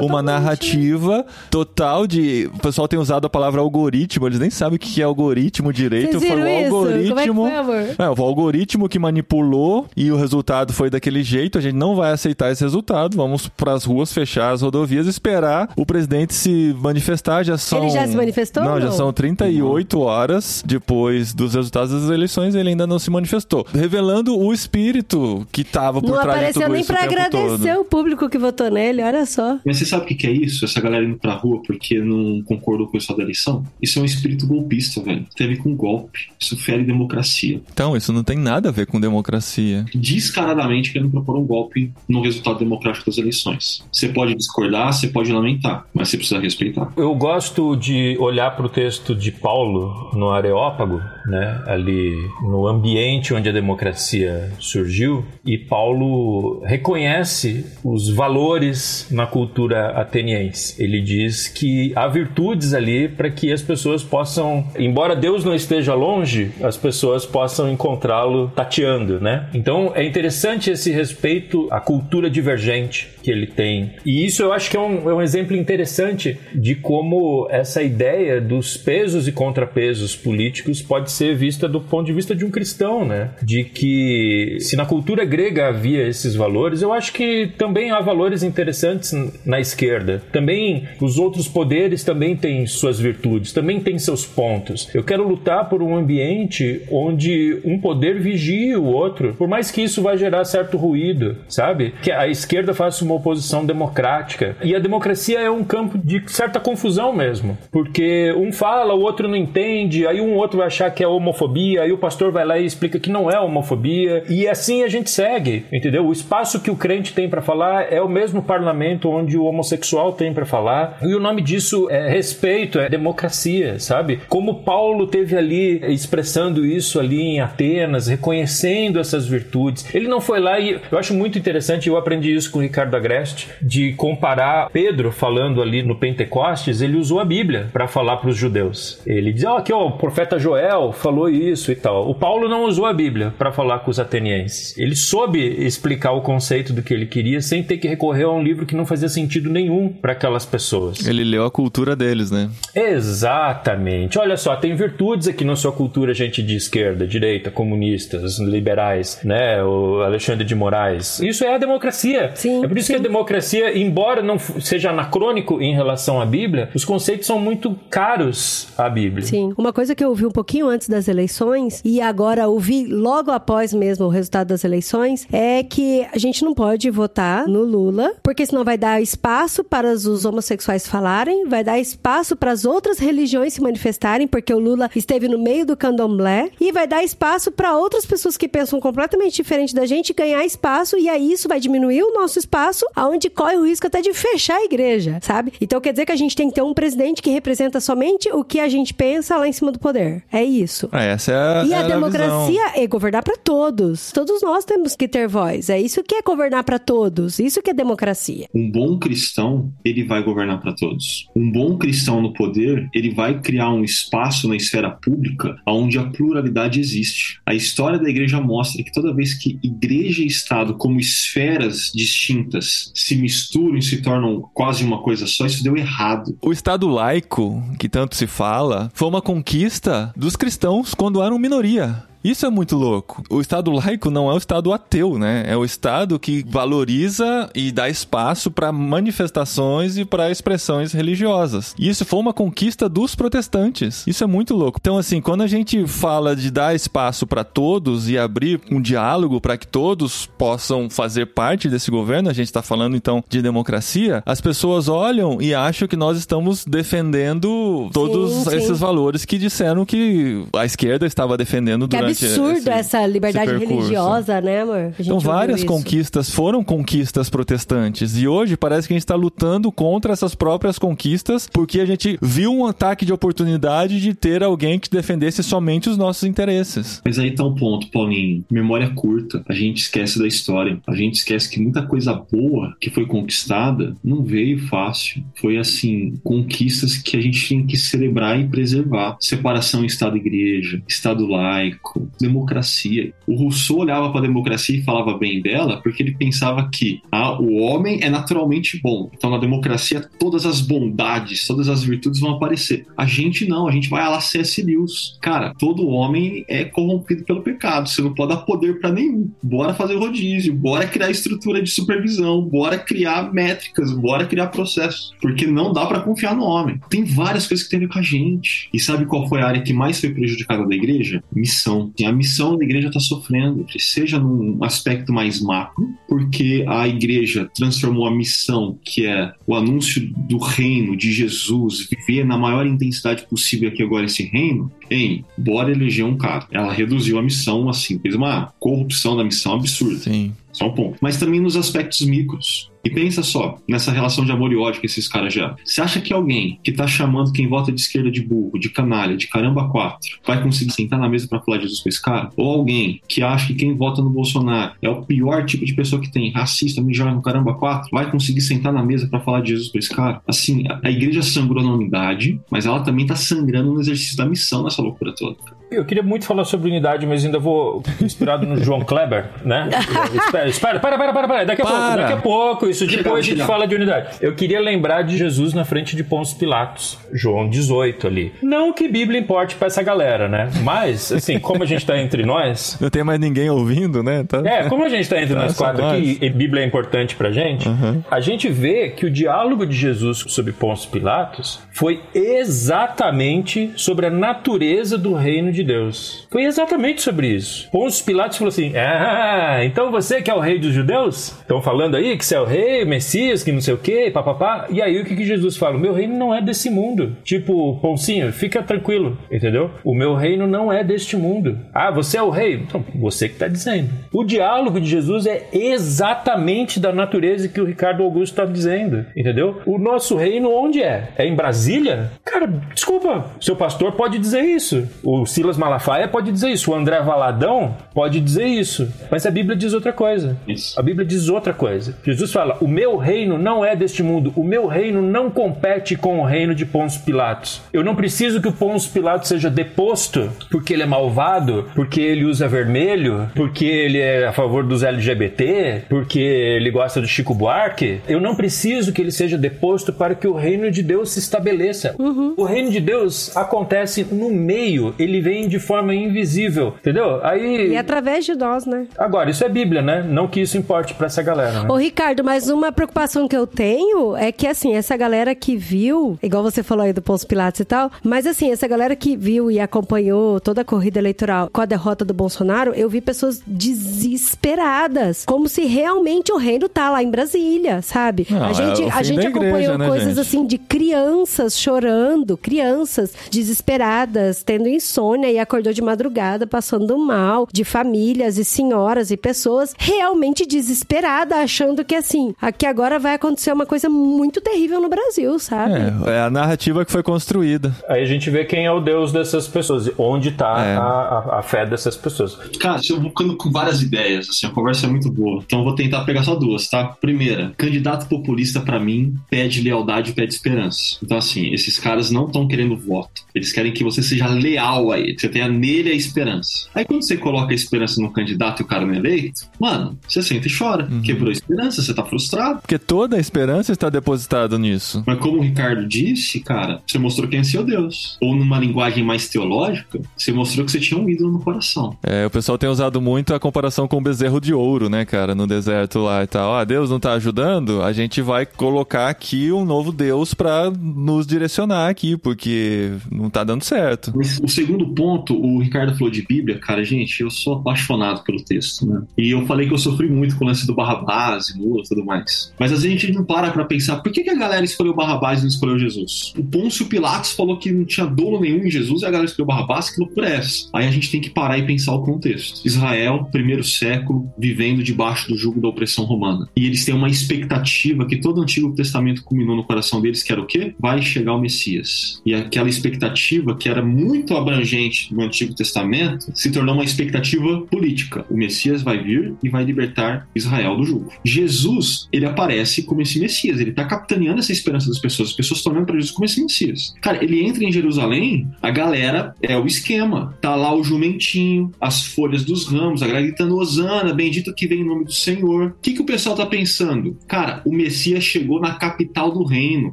[0.00, 2.50] uma narrativa total de.
[2.54, 6.18] O pessoal tem usado a palavra algoritmo, eles nem sabem o que é algoritmo direito.
[6.18, 6.74] Vocês Foi o isso?
[6.74, 7.08] algoritmo.
[7.08, 7.94] Como é que foi, amor?
[7.98, 11.58] É, o algoritmo que manipulou e o resultado foi daquele jeito.
[11.58, 13.16] A gente não vai aceitar esse resultado.
[13.16, 17.44] Vamos pras ruas fechar as rodovias e esperar o presidente se manifestar.
[17.44, 17.80] Já são.
[17.82, 18.92] Ele já se manifestou Não, ou já não?
[18.92, 22.54] são 38 horas depois dos resultados das eleições.
[22.54, 26.68] Ele ainda não se manifestou, revelando o espírito que tava por Não trás de tudo
[26.68, 27.80] nem isso pra tempo agradecer todo.
[27.80, 29.58] o público que votou nele, olha só.
[29.64, 30.64] Mas você sabe o que é isso?
[30.64, 33.64] Essa galera indo pra rua porque não concordou com o resultado da eleição?
[33.80, 35.26] Isso é um espírito golpista, velho.
[35.36, 36.28] Tem a ver com golpe.
[36.38, 37.60] Isso fere democracia.
[37.72, 39.84] Então, isso não tem nada a ver com democracia.
[39.94, 43.84] Descaradamente querendo propor um golpe no resultado democrático das eleições.
[43.92, 46.92] Você pode discordar, você pode lamentar, mas você precisa respeitar.
[46.96, 52.12] Eu gosto de olhar para o texto de Paulo no Areópago, né, ali
[52.42, 60.82] no ambiente onde a democracia surgiu, e Paulo reconhece os valores na cultura ateniense.
[60.82, 65.94] Ele diz que há virtudes ali para que as pessoas possam, embora Deus não esteja
[65.94, 69.48] longe, as pessoas possam encontrá-lo tateando, né?
[69.54, 73.92] Então é interessante esse respeito à cultura divergente que ele tem.
[74.04, 78.38] E isso eu acho que é um, é um exemplo interessante de como essa ideia
[78.38, 83.02] dos pesos e contrapesos políticos pode ser vista do ponto de vista de um cristão,
[83.04, 83.30] né?
[83.42, 88.42] De que se na cultura grega havia esses valores, eu acho que também há valores
[88.42, 89.14] interessantes
[89.46, 90.22] na esquerda.
[90.30, 94.90] Também os outros poderes também têm suas virtudes, também têm seus pontos.
[94.94, 99.82] Eu quero lutar por um ambiente onde um poder vigie o outro, por mais que
[99.82, 101.94] isso vai gerar certo ruído, sabe?
[102.02, 104.56] Que a esquerda faça uma oposição democrática.
[104.62, 109.28] E a democracia é um campo de certa confusão mesmo, porque um fala, o outro
[109.28, 112.58] não entende, aí um outro vai achar que é homofobia, aí o pastor vai lá
[112.58, 116.06] e explica que não é homofobia, e assim a gente segue, entendeu?
[116.06, 120.12] O espaço que o crente tem para falar é o mesmo parlamento onde o homossexual
[120.12, 124.20] tem para falar, e o nome disso é respeito, é democracia, sabe?
[124.28, 129.94] Como Paulo teve ali expressando isso ali em Atenas, reconhecendo essas virtudes.
[129.94, 132.94] Ele não foi lá e eu acho muito interessante, eu aprendi isso com o Ricardo
[133.04, 138.30] Agreste, de comparar Pedro falando ali no Pentecostes, ele usou a Bíblia para falar para
[138.30, 139.00] os judeus.
[139.06, 142.08] Ele diz: "Ó, aqui ó, o profeta Joel falou isso e tal".
[142.08, 144.76] O Paulo não usou a Bíblia para falar com os atenienses.
[144.78, 148.42] Ele soube explicar o conceito do que ele queria sem ter que recorrer a um
[148.42, 151.06] livro que não fazia sentido nenhum para aquelas pessoas.
[151.06, 152.50] Ele leu a cultura deles, né?
[152.74, 154.18] Exatamente.
[154.18, 159.62] Olha só, tem virtudes aqui na sua cultura, gente de esquerda, direita, comunistas, liberais, né?
[159.62, 161.20] O Alexandre de Moraes.
[161.20, 162.32] Isso é a democracia.
[162.34, 166.70] Sim, é por isso que a democracia, embora não seja anacrônico em relação à Bíblia,
[166.74, 169.26] os conceitos são muito caros à Bíblia.
[169.26, 169.52] Sim.
[169.56, 173.72] Uma coisa que eu ouvi um pouquinho antes das eleições e agora ouvi logo após
[173.72, 178.46] mesmo o resultado das eleições é que a gente não pode votar no Lula, porque
[178.46, 183.54] senão vai dar espaço para os homossexuais falarem, vai dar espaço para as outras religiões
[183.54, 187.76] se manifestarem, porque o Lula esteve no meio do candomblé, e vai dar espaço para
[187.76, 192.02] outras pessoas que pensam completamente diferente da gente ganhar espaço, e aí isso vai diminuir
[192.02, 195.52] o nosso espaço, aonde corre o risco até de fechar a igreja, sabe?
[195.60, 198.44] Então quer dizer que a gente tem que ter um presidente que representa somente o
[198.44, 200.22] que a gente pensa lá em cima do poder.
[200.32, 200.88] É isso.
[200.92, 202.00] Ah, essa é a, E é a visão.
[202.00, 204.12] democracia é governar para todos.
[204.12, 205.68] Todos nós temos que ter voz.
[205.70, 207.38] É isso que é governar para todos.
[207.38, 208.46] Isso que é democracia.
[208.54, 211.28] Um bom cristão, ele vai governar para todos.
[211.34, 216.04] Um bom cristão no poder, ele vai criar um espaço na esfera pública onde a
[216.04, 217.40] pluralidade existe.
[217.46, 222.63] A história da igreja mostra que toda vez que igreja e Estado, como esferas distintas,
[222.94, 226.36] se misturam e se tornam quase uma coisa só, isso deu errado.
[226.42, 232.04] O Estado laico, que tanto se fala, foi uma conquista dos cristãos quando eram minoria.
[232.24, 233.22] Isso é muito louco.
[233.28, 235.44] O Estado laico não é o Estado ateu, né?
[235.46, 241.74] É o Estado que valoriza e dá espaço para manifestações e para expressões religiosas.
[241.78, 244.06] E isso foi uma conquista dos protestantes.
[244.06, 244.78] Isso é muito louco.
[244.80, 249.38] Então, assim, quando a gente fala de dar espaço para todos e abrir um diálogo
[249.38, 254.22] para que todos possam fazer parte desse governo, a gente está falando então de democracia,
[254.24, 258.56] as pessoas olham e acham que nós estamos defendendo todos Sim, sim.
[258.56, 264.40] esses valores que disseram que a esquerda estava defendendo durante absurdo esse- essa liberdade religiosa,
[264.40, 264.76] né, amor?
[264.76, 265.66] A gente Então, várias isso.
[265.66, 268.16] conquistas foram conquistas protestantes.
[268.16, 272.18] E hoje parece que a gente está lutando contra essas próprias conquistas porque a gente
[272.22, 277.00] viu um ataque de oportunidade de ter alguém que defendesse somente os nossos interesses.
[277.04, 278.44] Mas aí tá um ponto, Paulinho.
[278.50, 279.42] Memória curta.
[279.48, 280.78] A gente esquece da história.
[280.86, 285.22] A gente esquece que muita coisa boa que foi conquistada não veio fácil.
[285.40, 289.16] Foi assim, conquistas que a gente tem que celebrar e preservar.
[289.20, 293.12] Separação Estado e Igreja, Estado laico, democracia.
[293.26, 297.40] O Rousseau olhava para a democracia e falava bem dela porque ele pensava que ah,
[297.40, 299.10] o homem é naturalmente bom.
[299.14, 302.86] Então na democracia todas as bondades, todas as virtudes vão aparecer.
[302.96, 304.62] A gente não, a gente vai lá C.S.
[304.62, 305.16] Lewis.
[305.20, 307.88] Cara, todo homem é corrompido pelo pecado.
[307.88, 309.30] Você não pode dar poder para nenhum.
[309.42, 315.12] Bora fazer rodízio, bora criar estrutura de supervisão, bora criar métricas, bora criar processos.
[315.20, 316.80] Porque não dá para confiar no homem.
[316.88, 318.68] Tem várias coisas que tem a ver com a gente.
[318.72, 321.22] E sabe qual foi a área que mais foi prejudicada da igreja?
[321.32, 321.83] Missão.
[321.98, 327.50] E a missão da igreja está sofrendo, seja num aspecto mais macro, porque a igreja
[327.54, 333.26] transformou a missão, que é o anúncio do reino de Jesus, viver na maior intensidade
[333.26, 336.46] possível aqui agora esse reino, em bora eleger um cara.
[336.50, 339.96] Ela reduziu a missão assim, fez uma corrupção da missão absurda.
[339.98, 340.32] Sim.
[340.52, 340.96] Só um ponto.
[341.00, 342.70] Mas também nos aspectos micros.
[342.84, 345.56] E pensa só, nessa relação de amor e ódio que esses caras geram.
[345.64, 349.16] Você acha que alguém que tá chamando quem vota de esquerda de burro, de canalha,
[349.16, 352.28] de caramba quatro, vai conseguir sentar na mesa pra falar de Jesus com esse cara?
[352.36, 356.00] Ou alguém que acha que quem vota no Bolsonaro é o pior tipo de pessoa
[356.00, 359.40] que tem, racista, me joga no caramba quatro, vai conseguir sentar na mesa pra falar
[359.40, 360.20] de Jesus com esse cara?
[360.28, 364.26] Assim, a- a igreja sangrou na unidade, mas ela também tá sangrando no exercício da
[364.26, 365.53] missão nessa loucura toda.
[365.74, 369.68] Eu queria muito falar sobre unidade, mas ainda vou inspirado no João Kleber, né?
[370.14, 371.44] espera, espera, para, para, para, para.
[371.44, 372.02] Daqui a pouco, Para.
[372.02, 372.66] daqui a pouco.
[372.68, 374.16] Isso depois a gente fala de unidade.
[374.20, 378.32] Eu queria lembrar de Jesus na frente de Pôncio Pilatos, João 18 ali.
[378.42, 380.48] Não que Bíblia importe pra essa galera, né?
[380.62, 384.24] Mas, assim, como a gente tá entre nós, Não tem mais ninguém ouvindo, né?
[384.24, 385.98] Tá- é, como a gente tá entre Tá, nós quatro nós.
[385.98, 387.68] aqui, e Bíblia é importante pra gente,
[388.10, 394.10] a gente vê que o diálogo de Jesus sobre Pôncio Pilatos foi exatamente sobre a
[394.10, 396.26] natureza do reino de Deus.
[396.30, 397.68] Foi exatamente sobre isso.
[397.70, 401.38] Pôncio Pilatos falou assim: Ah, então você que é o rei dos judeus?
[401.40, 404.66] Estão falando aí que você é o rei, Messias, que não sei o quê, papapá.
[404.70, 405.76] E aí o que, que Jesus fala?
[405.76, 407.16] O meu reino não é desse mundo.
[407.24, 409.70] Tipo, Poncinho, fica tranquilo, entendeu?
[409.82, 411.58] O meu reino não é deste mundo.
[411.72, 412.54] Ah, você é o rei?
[412.54, 413.90] Então, você que tá dizendo.
[414.12, 419.60] O diálogo de Jesus é exatamente da natureza que o Ricardo Augusto está dizendo, entendeu?
[419.66, 421.10] O nosso reino onde é?
[421.16, 422.12] É em Brasília?
[422.24, 424.88] Cara, desculpa, seu pastor pode dizer isso.
[425.02, 426.70] O Silas Malafaia pode dizer isso.
[426.70, 428.88] O André Valadão pode dizer isso.
[429.10, 430.36] Mas a Bíblia diz outra coisa.
[430.46, 430.78] Isso.
[430.78, 431.96] A Bíblia diz outra coisa.
[432.04, 434.32] Jesus fala: O meu reino não é deste mundo.
[434.36, 437.62] O meu reino não compete com o reino de Pôncio Pilatos.
[437.72, 442.24] Eu não preciso que o Pôncio Pilatos seja deposto porque ele é malvado, porque ele
[442.24, 448.00] usa vermelho, porque ele é a favor dos LGBT, porque ele gosta do Chico Buarque.
[448.08, 451.94] Eu não preciso que ele seja deposto para que o reino de Deus se estabeleça.
[452.36, 457.24] O reino de Deus acontece no meio, ele vem de forma invisível, entendeu?
[457.24, 457.70] Aí.
[457.70, 458.86] E através de nós, né?
[458.96, 460.02] Agora, isso é Bíblia, né?
[460.02, 461.68] Não que isso importe pra essa galera, né?
[461.68, 466.18] Ô, Ricardo, mas uma preocupação que eu tenho é que, assim, essa galera que viu,
[466.22, 469.50] igual você falou aí do Pôncio Pilatos e tal, mas, assim, essa galera que viu
[469.50, 475.24] e acompanhou toda a corrida eleitoral com a derrota do Bolsonaro, eu vi pessoas desesperadas,
[475.26, 478.26] como se realmente o reino tá lá em Brasília, sabe?
[478.30, 480.20] Não, a é gente, o a gente da igreja, acompanhou né, coisas, gente?
[480.20, 487.64] assim, de crianças chorando, crianças desesperadas, tendo insônia e acordou de madrugada, passando mal, de
[487.64, 493.66] famílias e senhoras e pessoas realmente desesperadas, achando que assim, aqui agora vai acontecer uma
[493.66, 495.74] coisa muito terrível no Brasil, sabe?
[496.06, 497.74] É, é a narrativa que foi construída.
[497.88, 500.76] Aí a gente vê quem é o Deus dessas pessoas, onde tá É.
[500.76, 502.34] a, a- a fé dessas pessoas.
[502.58, 505.42] Cara, eu vou ficando com várias ideias, assim, a conversa é muito boa.
[505.44, 506.84] Então eu vou tentar pegar só duas, tá?
[507.00, 510.96] Primeira, candidato populista pra mim pede lealdade e pede esperança.
[511.02, 513.22] Então assim, esses caras não estão querendo voto.
[513.34, 516.68] Eles querem que você seja leal a ele, que você tenha nele a esperança.
[516.74, 519.98] Aí quando você coloca a esperança no candidato e o cara não é eleito, mano,
[520.06, 520.88] você senta e chora.
[521.02, 522.60] Quebrou a esperança, você tá frustrado.
[522.60, 525.02] Porque toda a esperança está depositada nisso.
[525.06, 528.16] Mas como o Ricardo disse, cara, você mostrou quem é seu Deus.
[528.20, 531.96] Ou numa linguagem mais teológica, você mostrou que você tinha um ídolo no coração.
[532.02, 535.34] É, o pessoal tem usado muito a comparação com o bezerro de ouro, né, cara,
[535.34, 536.54] no deserto lá e tal.
[536.54, 537.82] Ah, Deus não tá ajudando?
[537.82, 543.44] A gente vai colocar aqui um novo Deus pra nos direcionar aqui, porque não tá
[543.44, 544.12] dando certo.
[544.42, 548.86] O segundo ponto, o Ricardo falou de Bíblia, cara, gente, eu sou apaixonado pelo texto,
[548.86, 549.02] né?
[549.16, 551.88] E eu falei que eu sofri muito com o lance do Barrabás e Lula e
[551.88, 552.52] tudo mais.
[552.58, 554.94] Mas às vezes a gente não para pra pensar, por que, que a galera escolheu
[554.94, 556.32] Barrabás e não escolheu Jesus?
[556.36, 559.46] O Pôncio Pilatos falou que não tinha dolo nenhum em Jesus e a galera escolheu
[559.46, 560.68] Barrabás, que loucura é essa?
[560.72, 562.66] Aí a gente tem que parar e pensar o contexto.
[562.66, 566.48] Israel, primeiro século, vivendo debaixo do jugo da opressão romana.
[566.56, 570.32] E eles têm uma expectativa que todo o Antigo Testamento culminou no coração deles, que
[570.32, 570.74] era o quê?
[570.78, 572.20] Vai chegar o Messias.
[572.24, 578.24] E aquela expectativa que era muito abrangente no Antigo Testamento se tornou uma expectativa política.
[578.30, 581.12] O Messias vai vir e vai libertar Israel do jugo.
[581.24, 585.58] Jesus, ele aparece como esse Messias, ele tá capitaneando essa esperança das pessoas, as pessoas
[585.58, 586.94] estão olhando para Jesus como esse Messias.
[587.00, 590.36] Cara, ele entra em Jerusalém, a galera é o esquema.
[590.40, 594.80] Tá lá o jumentinho, as folhas dos ramos, a galera gritando Osana, bendito que vem
[594.80, 595.66] em nome do Senhor.
[595.66, 597.16] O que, que o pessoal tá pensando?
[597.26, 599.92] Cara, o Messias chegou na capital do reino,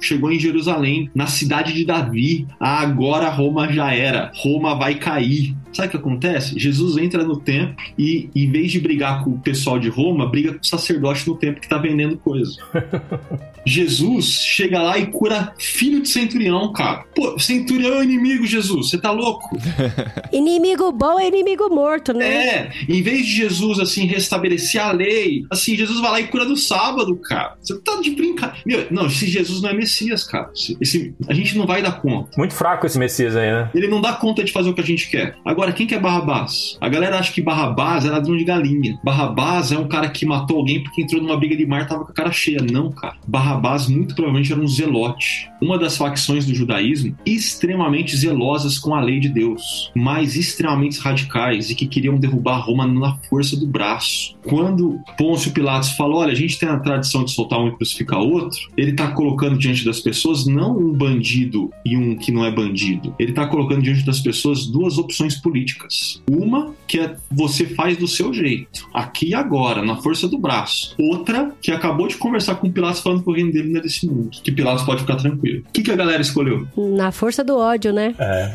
[0.00, 2.46] chegou em Jerusalém, na cidade de Davi.
[2.60, 5.54] Ah, agora Roma já era, Roma vai cair.
[5.76, 6.58] Sabe o que acontece?
[6.58, 10.52] Jesus entra no templo e, em vez de brigar com o pessoal de Roma, briga
[10.54, 12.56] com o sacerdote no templo que tá vendendo coisa.
[13.68, 17.04] Jesus chega lá e cura filho de centurião, cara.
[17.14, 18.90] Pô, centurião é inimigo, Jesus.
[18.90, 19.58] Você tá louco?
[20.32, 22.46] Inimigo bom é inimigo morto, né?
[22.46, 26.44] É, em vez de Jesus, assim, restabelecer a lei, assim, Jesus vai lá e cura
[26.44, 27.56] no sábado, cara.
[27.60, 28.62] Você tá de brincadeira.
[28.64, 30.48] Meu, não, esse Jesus não é Messias, cara.
[30.80, 32.30] Esse- a gente não vai dar conta.
[32.38, 33.68] Muito fraco esse Messias aí, né?
[33.74, 35.36] Ele não dá conta de fazer o que a gente quer.
[35.44, 36.76] Agora, quem que é Barrabás?
[36.80, 38.98] A galera acha que Barrabás é ladrão de galinha.
[39.02, 42.04] Barrabás é um cara que matou alguém porque entrou numa briga de mar e tava
[42.04, 42.58] com a cara cheia.
[42.62, 43.16] Não, cara.
[43.26, 45.48] Barrabás muito provavelmente era um zelote.
[45.60, 51.70] Uma das facções do judaísmo extremamente zelosas com a lei de Deus, mas extremamente radicais
[51.70, 54.36] e que queriam derrubar Roma na força do braço.
[54.44, 58.20] Quando Pôncio Pilatos falou: olha, a gente tem a tradição de soltar um e crucificar
[58.20, 62.50] outro, ele tá colocando diante das pessoas não um bandido e um que não é
[62.50, 63.14] bandido.
[63.18, 65.55] Ele tá colocando diante das pessoas duas opções políticas.
[66.30, 70.94] Uma que é você faz do seu jeito, aqui e agora, na força do braço.
[70.98, 74.06] Outra que acabou de conversar com Pilatos falando que o reino dele não é desse
[74.06, 75.62] mundo, que Pilatos pode ficar tranquilo.
[75.68, 76.66] O que, que a galera escolheu?
[76.76, 78.14] Na força do ódio, né?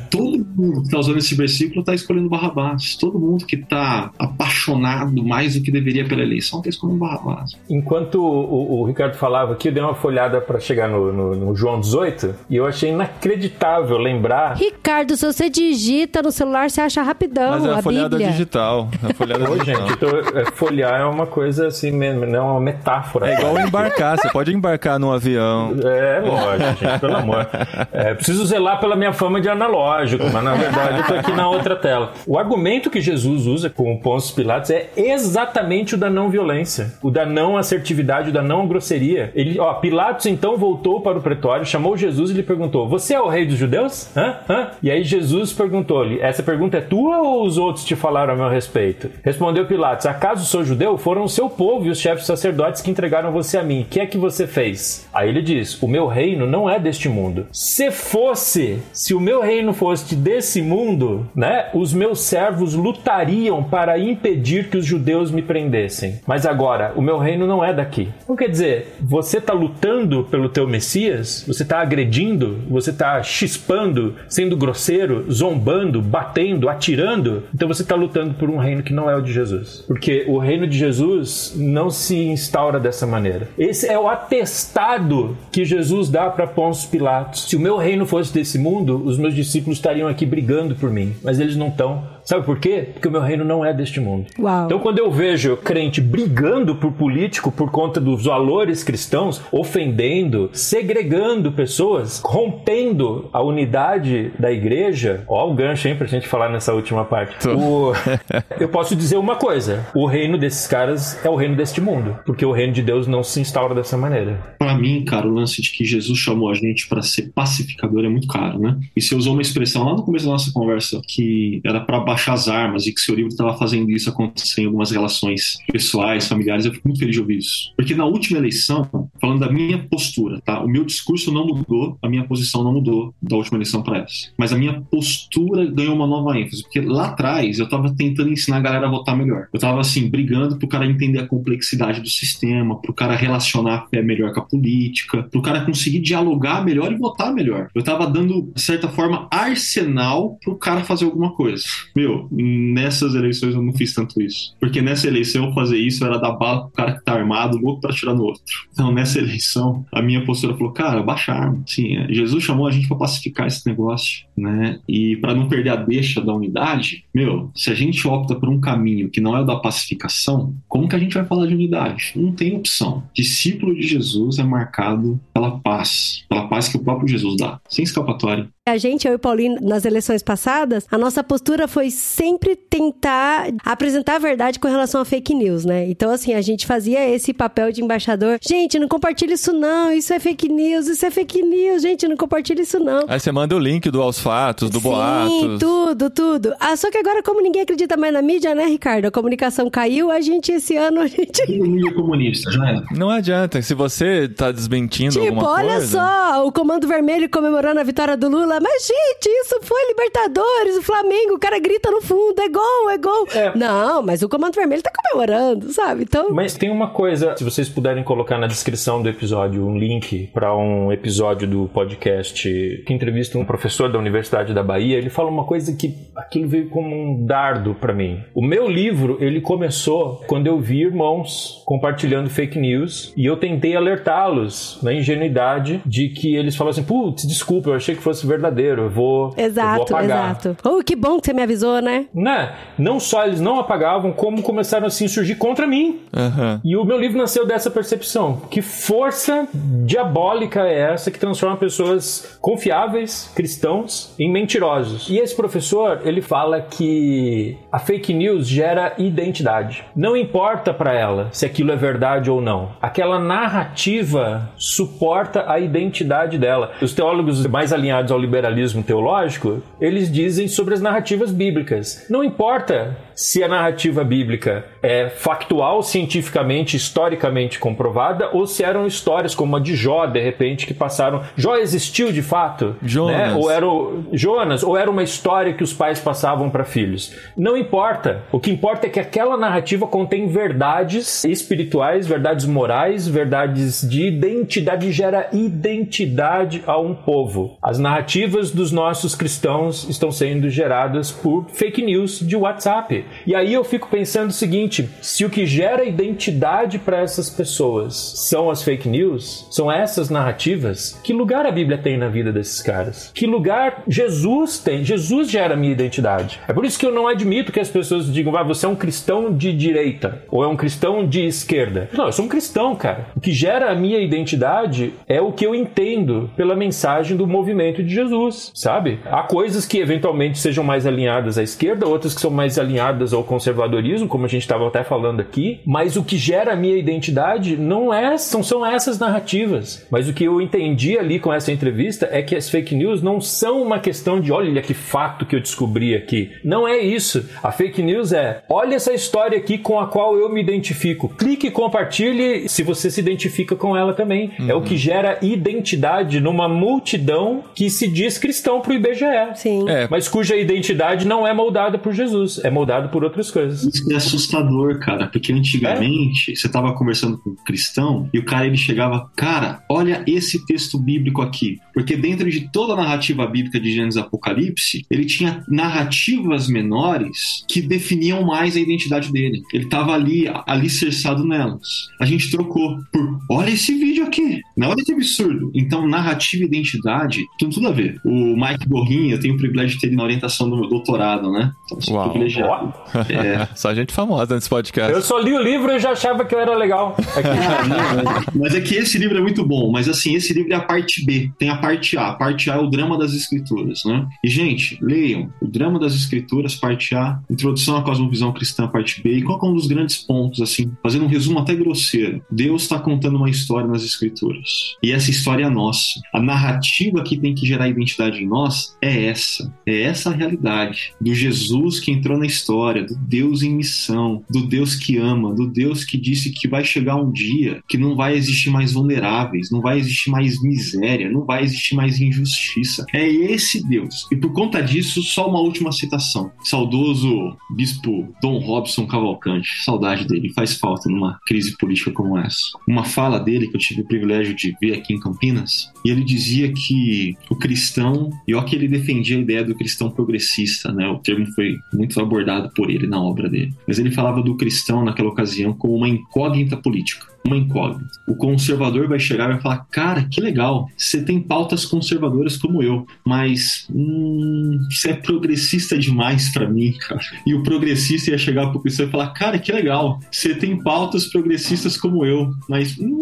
[0.10, 2.96] Todo mundo que tá usando esse versículo tá escolhendo Barrabás.
[2.96, 7.52] Todo mundo que tá apaixonado mais do que deveria pela eleição tá escolhendo Barrabás.
[7.70, 11.56] Enquanto o, o Ricardo falava aqui, eu dei uma folhada pra chegar no, no- no
[11.56, 14.56] João 18 e eu achei inacreditável lembrar.
[14.58, 18.21] Ricardo, se você digita no celular, você acha rapidão Mas é a, a folhada Bíblia.
[18.30, 18.90] Digital.
[19.04, 19.88] A folhada Ô, digital.
[19.88, 23.32] gente, é, folhear é uma coisa assim, não é uma metáfora.
[23.32, 24.18] É igual embarcar.
[24.18, 25.74] Você pode embarcar num avião.
[25.84, 27.48] É, lógico, gente, pelo amor.
[27.92, 31.48] É, preciso zelar pela minha fama de analógico, mas na verdade eu tô aqui na
[31.50, 32.12] outra tela.
[32.26, 36.94] O argumento que Jesus usa com o Pôncio Pilatos é exatamente o da não violência,
[37.02, 39.32] o da não assertividade, o da não grosseria.
[39.36, 43.22] Ele, ó, Pilatos então voltou para o pretório, chamou Jesus e lhe perguntou: Você é
[43.22, 44.10] o rei dos judeus?
[44.16, 44.36] Hã?
[44.50, 44.68] Hã?
[44.82, 48.50] E aí Jesus perguntou-lhe: Essa pergunta é tua ou os outros te falaram a meu
[48.50, 49.10] respeito?
[49.24, 50.98] Respondeu Pilatos: Acaso sou judeu?
[50.98, 53.82] Foram o seu povo e os chefes sacerdotes que entregaram você a mim.
[53.82, 55.08] O que é que você fez?
[55.14, 57.48] Aí ele diz: O meu reino não é deste mundo.
[57.52, 61.70] Se fosse, se o meu reino fosse desse mundo, né?
[61.74, 66.20] Os meus servos lutariam para impedir que os judeus me prendessem.
[66.28, 68.10] Mas agora, o meu reino não é daqui.
[68.24, 71.44] Então quer dizer, você está lutando pelo teu Messias?
[71.48, 72.60] Você está agredindo?
[72.70, 77.44] Você está chispando, sendo grosseiro, zombando, batendo, atirando?
[77.54, 79.84] Então você está lutando por um reino que não é o de Jesus.
[79.88, 83.48] Porque o reino de Jesus não se instaura dessa maneira.
[83.58, 87.50] Esse é o atestado que Jesus dá para Pôncio Pilatos.
[87.50, 91.14] Se o meu reino fosse desse mundo, os meus discípulos estariam aqui brigando por mim,
[91.24, 92.04] mas eles não estão.
[92.32, 92.88] Sabe por quê?
[92.94, 94.28] Porque o meu reino não é deste mundo.
[94.40, 94.64] Uau.
[94.64, 101.52] Então, quando eu vejo crente brigando por político por conta dos valores cristãos, ofendendo, segregando
[101.52, 107.04] pessoas, rompendo a unidade da igreja, ó, o gancho, hein, pra gente falar nessa última
[107.04, 107.50] parte.
[107.50, 107.92] O...
[108.58, 112.46] eu posso dizer uma coisa: o reino desses caras é o reino deste mundo, porque
[112.46, 114.56] o reino de Deus não se instaura dessa maneira.
[114.58, 118.10] Para mim, cara, o lance de que Jesus chamou a gente para ser pacificador é
[118.10, 118.78] muito caro, né?
[118.96, 122.21] E você usou uma expressão lá no começo da nossa conversa que era para baixar
[122.30, 126.66] as armas e que seu livro estava fazendo isso acontecer em algumas relações pessoais, familiares.
[126.66, 127.74] Eu fico muito feliz de ouvir isso.
[127.76, 128.88] Porque na última eleição,
[129.20, 130.62] falando da minha postura, tá?
[130.64, 134.32] O meu discurso não mudou, a minha posição não mudou da última eleição para essa.
[134.38, 136.64] Mas a minha postura ganhou uma nova ênfase.
[136.64, 139.48] Porque lá atrás eu tava tentando ensinar a galera a votar melhor.
[139.54, 143.88] Eu tava assim, brigando pro cara entender a complexidade do sistema, pro cara relacionar a
[143.88, 147.70] fé melhor com a política, pro cara conseguir dialogar melhor e votar melhor.
[147.74, 151.64] Eu tava dando, de certa forma, arsenal pro cara fazer alguma coisa.
[152.02, 154.56] Meu, nessas eleições eu não fiz tanto isso.
[154.60, 157.94] Porque nessa eleição fazer isso era dar bala pro cara que tá armado, louco pra
[157.94, 158.42] tirar no outro.
[158.74, 161.64] Então nessa eleição, a minha postura falou, cara, baixa a arma.
[161.68, 164.80] Sim, é, Jesus chamou a gente para pacificar esse negócio, né?
[164.90, 168.60] E para não perder a deixa da unidade, meu, se a gente opta por um
[168.60, 172.14] caminho que não é o da pacificação, como que a gente vai falar de unidade?
[172.16, 173.04] Não tem opção.
[173.14, 177.84] Discípulo de Jesus é marcado pela paz, pela paz que o próprio Jesus dá, sem
[177.84, 178.50] escapatória.
[178.68, 184.16] A gente, eu e Paulinho, nas eleições passadas, a nossa postura foi sempre tentar apresentar
[184.16, 185.88] a verdade com relação a fake news, né?
[185.90, 188.40] Então, assim, a gente fazia esse papel de embaixador.
[188.42, 192.18] Gente, não compartilha isso não, isso é fake news, isso é fake news, gente, não
[192.18, 193.06] compartilha isso não.
[193.08, 195.60] Aí você manda o link do aos fatos, do Sim, boatos.
[195.60, 196.54] tudo, tudo.
[196.60, 199.06] Ah, só que agora, como ninguém acredita mais na mídia, né, Ricardo?
[199.06, 201.46] A comunicação caiu, a gente, esse ano, a gente...
[201.52, 202.84] Mídia comunista, já era.
[202.92, 205.98] Não adianta, se você tá desmentindo Tipo, alguma olha coisa...
[205.98, 208.60] só, o Comando Vermelho comemorando a vitória do Lula.
[208.62, 212.98] Mas, gente, isso foi Libertadores, o Flamengo, o cara grita no fundo, é gol, é
[212.98, 213.28] gol.
[213.34, 213.58] É.
[213.58, 216.04] Não, mas o Comando Vermelho tá comemorando, sabe?
[216.04, 220.30] Então, Mas tem uma coisa, se vocês puderem colocar na descrição do episódio um link
[220.34, 225.30] para um episódio do podcast que entrevista um professor da Universidade da Bahia, ele fala
[225.30, 228.24] uma coisa que aquilo veio como um dardo para mim.
[228.34, 233.76] O meu livro, ele começou quando eu vi irmãos compartilhando fake news e eu tentei
[233.76, 238.84] alertá-los na ingenuidade de que eles falavam assim: "Putz, desculpa, eu achei que fosse verdadeiro,
[238.84, 240.32] eu vou, eu vou exato, apagar".
[240.32, 240.58] exato.
[240.64, 242.08] Oh, que bom que você me avisou, né?
[242.14, 242.54] Né?
[242.78, 246.00] Não só eles não apagavam, como começaram assim a surgir contra mim.
[246.14, 246.60] Aham.
[246.64, 248.42] E o meu livro nasceu dessa percepção.
[248.50, 255.08] Que força diabólica é essa que transforma pessoas confiáveis, cristãos, em mentirosos?
[255.10, 259.84] E esse professor, ele fala que a fake news gera identidade.
[259.96, 262.72] Não importa para ela se aquilo é verdade ou não.
[262.82, 266.72] Aquela narrativa suporta a identidade dela.
[266.82, 271.61] Os teólogos mais alinhados ao liberalismo teológico, eles dizem sobre as narrativas bíblicas.
[272.10, 279.36] Não importa se a narrativa bíblica é factual, cientificamente, historicamente comprovada, ou se eram histórias
[279.36, 281.22] como a de Jó, de repente, que passaram.
[281.36, 282.76] Jó existiu de fato?
[282.82, 283.16] Jonas.
[283.16, 283.34] Né?
[283.36, 284.06] Ou era o...
[284.12, 287.16] Jonas, ou era uma história que os pais passavam para filhos.
[287.38, 288.24] Não importa.
[288.32, 294.92] O que importa é que aquela narrativa contém verdades espirituais, verdades morais, verdades de identidade,
[294.92, 297.56] gera identidade a um povo.
[297.62, 303.11] As narrativas dos nossos cristãos estão sendo geradas por fake news de WhatsApp.
[303.26, 307.96] E aí eu fico pensando o seguinte: se o que gera identidade para essas pessoas
[307.96, 312.62] são as fake news, são essas narrativas, que lugar a Bíblia tem na vida desses
[312.62, 313.12] caras?
[313.14, 314.84] Que lugar Jesus tem?
[314.84, 316.40] Jesus gera minha identidade.
[316.48, 318.76] É por isso que eu não admito que as pessoas digam, ah, você é um
[318.76, 321.90] cristão de direita ou é um cristão de esquerda.
[321.94, 323.08] Não, eu sou um cristão, cara.
[323.16, 327.84] O que gera a minha identidade é o que eu entendo pela mensagem do movimento
[327.84, 329.00] de Jesus, sabe?
[329.06, 333.24] Há coisas que eventualmente sejam mais alinhadas à esquerda, outras que são mais alinhadas ao
[333.24, 337.58] conservadorismo, como a gente estava até falando aqui, mas o que gera a minha identidade
[337.58, 339.86] não é, são, são essas narrativas.
[339.90, 343.20] Mas o que eu entendi ali com essa entrevista é que as fake news não
[343.22, 346.32] são uma questão de olha que fato que eu descobri aqui.
[346.44, 347.30] Não é isso.
[347.42, 351.10] A fake news é olha essa história aqui com a qual eu me identifico.
[351.10, 354.32] Clique e compartilhe se você se identifica com ela também.
[354.48, 359.06] É o que gera identidade numa multidão que se diz cristão pro IBGE.
[359.36, 359.70] Sim.
[359.70, 363.64] É, Mas cuja identidade não é moldada por Jesus, é moldada por outras coisas.
[363.64, 368.48] Isso é assustador, cara, porque antigamente você tava conversando com um cristão e o cara
[368.48, 371.60] ele chegava, cara, olha esse texto bíblico aqui.
[371.74, 377.46] Porque dentro de toda a narrativa bíblica de Gênesis e Apocalipse, ele tinha narrativas menores
[377.48, 379.42] que definiam mais a identidade dele.
[379.54, 381.90] Ele estava ali, alicerçado nelas.
[382.00, 385.52] A gente trocou por, olha esse vídeo aqui, não olha esse absurdo.
[385.54, 388.00] Então, narrativa e identidade tem tudo a ver.
[388.06, 391.32] O Mike Gorrinha, eu tenho o privilégio de ter ele na orientação do meu doutorado,
[391.32, 391.52] né?
[391.66, 392.10] Então, Uau.
[392.10, 392.71] privilegiado.
[393.10, 394.92] É, Só gente famosa nesse podcast.
[394.94, 396.96] Eu só li o livro e já achava que eu era legal.
[397.16, 397.28] Aqui.
[397.28, 397.64] Ah,
[398.34, 400.62] não, mas- é que esse livro é muito bom, mas assim, esse livro é a
[400.62, 402.10] parte B, tem a parte A.
[402.10, 404.08] A parte A é o drama das escrituras, né?
[404.24, 409.14] E, gente, leiam o drama das escrituras, parte A, introdução à cosmovisão cristã, parte B,
[409.18, 412.22] e qual é um dos grandes pontos, assim, fazendo um resumo até grosseiro.
[412.30, 414.76] Deus está contando uma história nas escrituras.
[414.84, 416.00] E essa história é nossa.
[416.14, 419.52] A narrativa que tem que gerar identidade em nós é essa.
[419.66, 420.94] É essa a realidade.
[421.00, 425.48] Do Jesus que entrou na história, do Deus em missão, do Deus que ama, do
[425.48, 429.62] Deus que disse que vai chegar um dia que não vai existir mais vulneráveis, não
[429.62, 432.86] vai existir mais miséria, não vai existir mais injustiça.
[432.94, 434.08] É esse Deus.
[434.12, 436.32] E por conta disso, só uma última citação.
[436.44, 439.64] Saudoso bispo Dom Robson Cavalcante.
[439.64, 442.40] Saudade dele, faz falta numa crise política como essa.
[442.68, 446.04] Uma fala dele que eu tive o privilégio de ver aqui em Campinas, e ele
[446.04, 450.88] dizia que o cristão, e ó que ele defendia a ideia do cristão progressista, né?
[450.88, 453.54] O termo foi muito abordado por ele na obra dele.
[453.68, 457.12] Mas ele falava do cristão naquela ocasião como uma incógnita política.
[457.24, 457.86] Uma incógnita.
[458.08, 462.64] O conservador vai chegar e vai falar: Cara, que legal, você tem pautas conservadoras como
[462.64, 467.02] eu, mas hum, você é progressista demais pra mim, cara.
[467.26, 471.06] E o progressista ia chegar pro cristão e falar: Cara, que legal, você tem pautas
[471.08, 473.01] progressistas como eu, mas hum,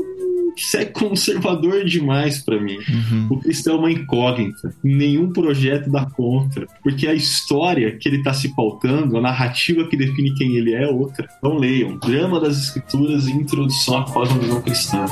[0.66, 2.78] você é conservador demais pra mim.
[3.30, 4.74] O cristão é uma incógnita.
[4.84, 6.66] Nenhum projeto dá conta.
[6.84, 10.84] Porque a história que ele está se pautando, a narrativa que define quem ele é,
[10.84, 11.28] é outra.
[11.38, 11.97] Então leiam.
[11.97, 15.05] Drama das Escrituras e Introdução à Cosmovisão Cristã.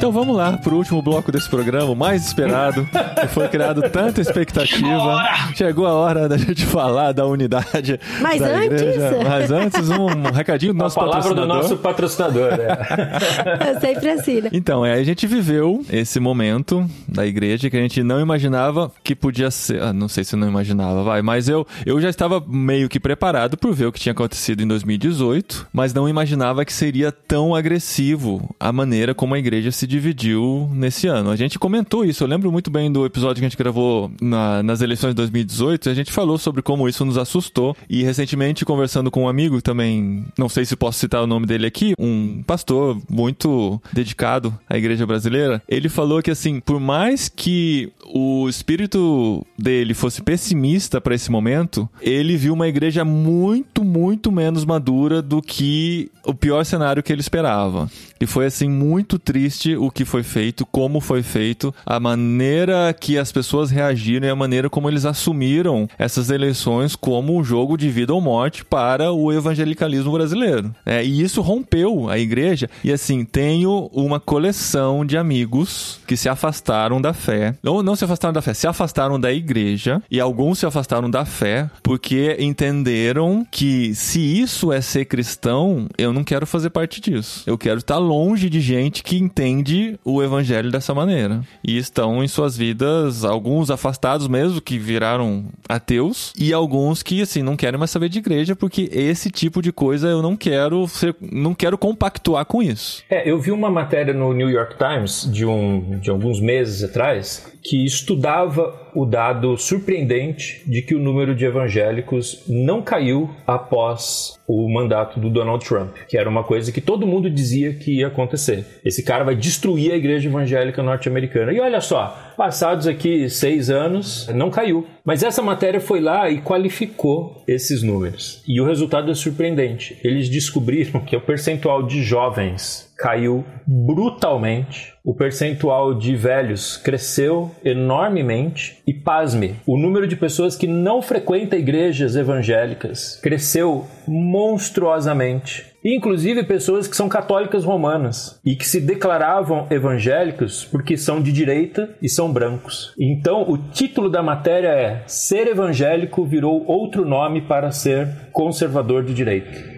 [0.00, 2.88] Então vamos lá pro último bloco desse programa, o mais esperado,
[3.20, 5.22] que foi criado tanta expectativa.
[5.54, 9.18] Chegou a hora da gente falar da unidade Mas da antes- igreja.
[9.22, 11.62] Mas antes, um recadinho do A nosso palavra do patrocinador.
[11.62, 12.48] nosso patrocinador.
[12.54, 13.68] É.
[13.74, 14.48] Eu sempre assim, né?
[14.54, 19.14] Então, é, a gente viveu esse momento da igreja que a gente não imaginava que
[19.14, 19.82] podia ser.
[19.82, 23.58] Ah, não sei se não imaginava, vai, mas eu, eu já estava meio que preparado
[23.58, 28.48] por ver o que tinha acontecido em 2018, mas não imaginava que seria tão agressivo
[28.58, 31.30] a maneira como a igreja se dividiu nesse ano.
[31.30, 34.62] A gente comentou isso, eu lembro muito bem do episódio que a gente gravou na-
[34.62, 39.10] nas eleições de 2018, a gente falou sobre como isso nos assustou e recentemente conversando
[39.10, 42.96] com um amigo também, não sei se posso citar o nome dele aqui, um pastor
[43.10, 49.92] muito dedicado à igreja brasileira, ele falou que assim, por mais que o espírito dele
[49.94, 56.10] fosse pessimista para esse momento, ele viu uma igreja muito, muito menos madura do que
[56.24, 57.90] o pior cenário que ele esperava.
[58.20, 63.18] E foi assim muito triste o que foi feito, como foi feito, a maneira que
[63.18, 67.88] as pessoas reagiram e a maneira como eles assumiram essas eleições como um jogo de
[67.88, 70.74] vida ou morte para o evangelicalismo brasileiro.
[70.84, 72.68] É, e isso rompeu a igreja.
[72.84, 77.54] E assim, tenho uma coleção de amigos que se afastaram da fé.
[77.64, 80.02] Ou não se afastaram da fé, se afastaram da igreja.
[80.10, 86.12] E alguns se afastaram da fé porque entenderam que se isso é ser cristão, eu
[86.12, 87.42] não quero fazer parte disso.
[87.46, 89.69] Eu quero estar longe de gente que entende
[90.04, 91.40] o evangelho dessa maneira.
[91.62, 97.42] E estão em suas vidas, alguns afastados mesmo, que viraram ateus, e alguns que, assim,
[97.42, 101.14] não querem mais saber de igreja, porque esse tipo de coisa eu não quero ser,
[101.20, 103.02] não quero compactuar com isso.
[103.08, 107.50] É, eu vi uma matéria no New York Times de, um, de alguns meses atrás
[107.62, 114.68] que estudava o dado surpreendente de que o número de evangélicos não caiu após o
[114.68, 118.64] mandato do Donald Trump, que era uma coisa que todo mundo dizia que ia acontecer.
[118.84, 121.52] Esse cara vai destruir a igreja evangélica norte-americana.
[121.52, 124.86] E olha só, passados aqui seis anos, não caiu.
[125.04, 128.42] Mas essa matéria foi lá e qualificou esses números.
[128.46, 129.96] E o resultado é surpreendente.
[130.02, 134.92] Eles descobriram que o percentual de jovens caiu brutalmente.
[135.02, 138.82] O percentual de velhos cresceu enormemente.
[138.86, 145.70] E pasme, o número de pessoas que não frequentam igrejas evangélicas cresceu monstruosamente.
[145.82, 151.88] Inclusive pessoas que são católicas romanas e que se declaravam evangélicos porque são de direita
[152.02, 152.94] e são brancos.
[153.00, 159.14] Então, o título da matéria é Ser evangélico virou outro nome para ser conservador de
[159.14, 159.69] direita.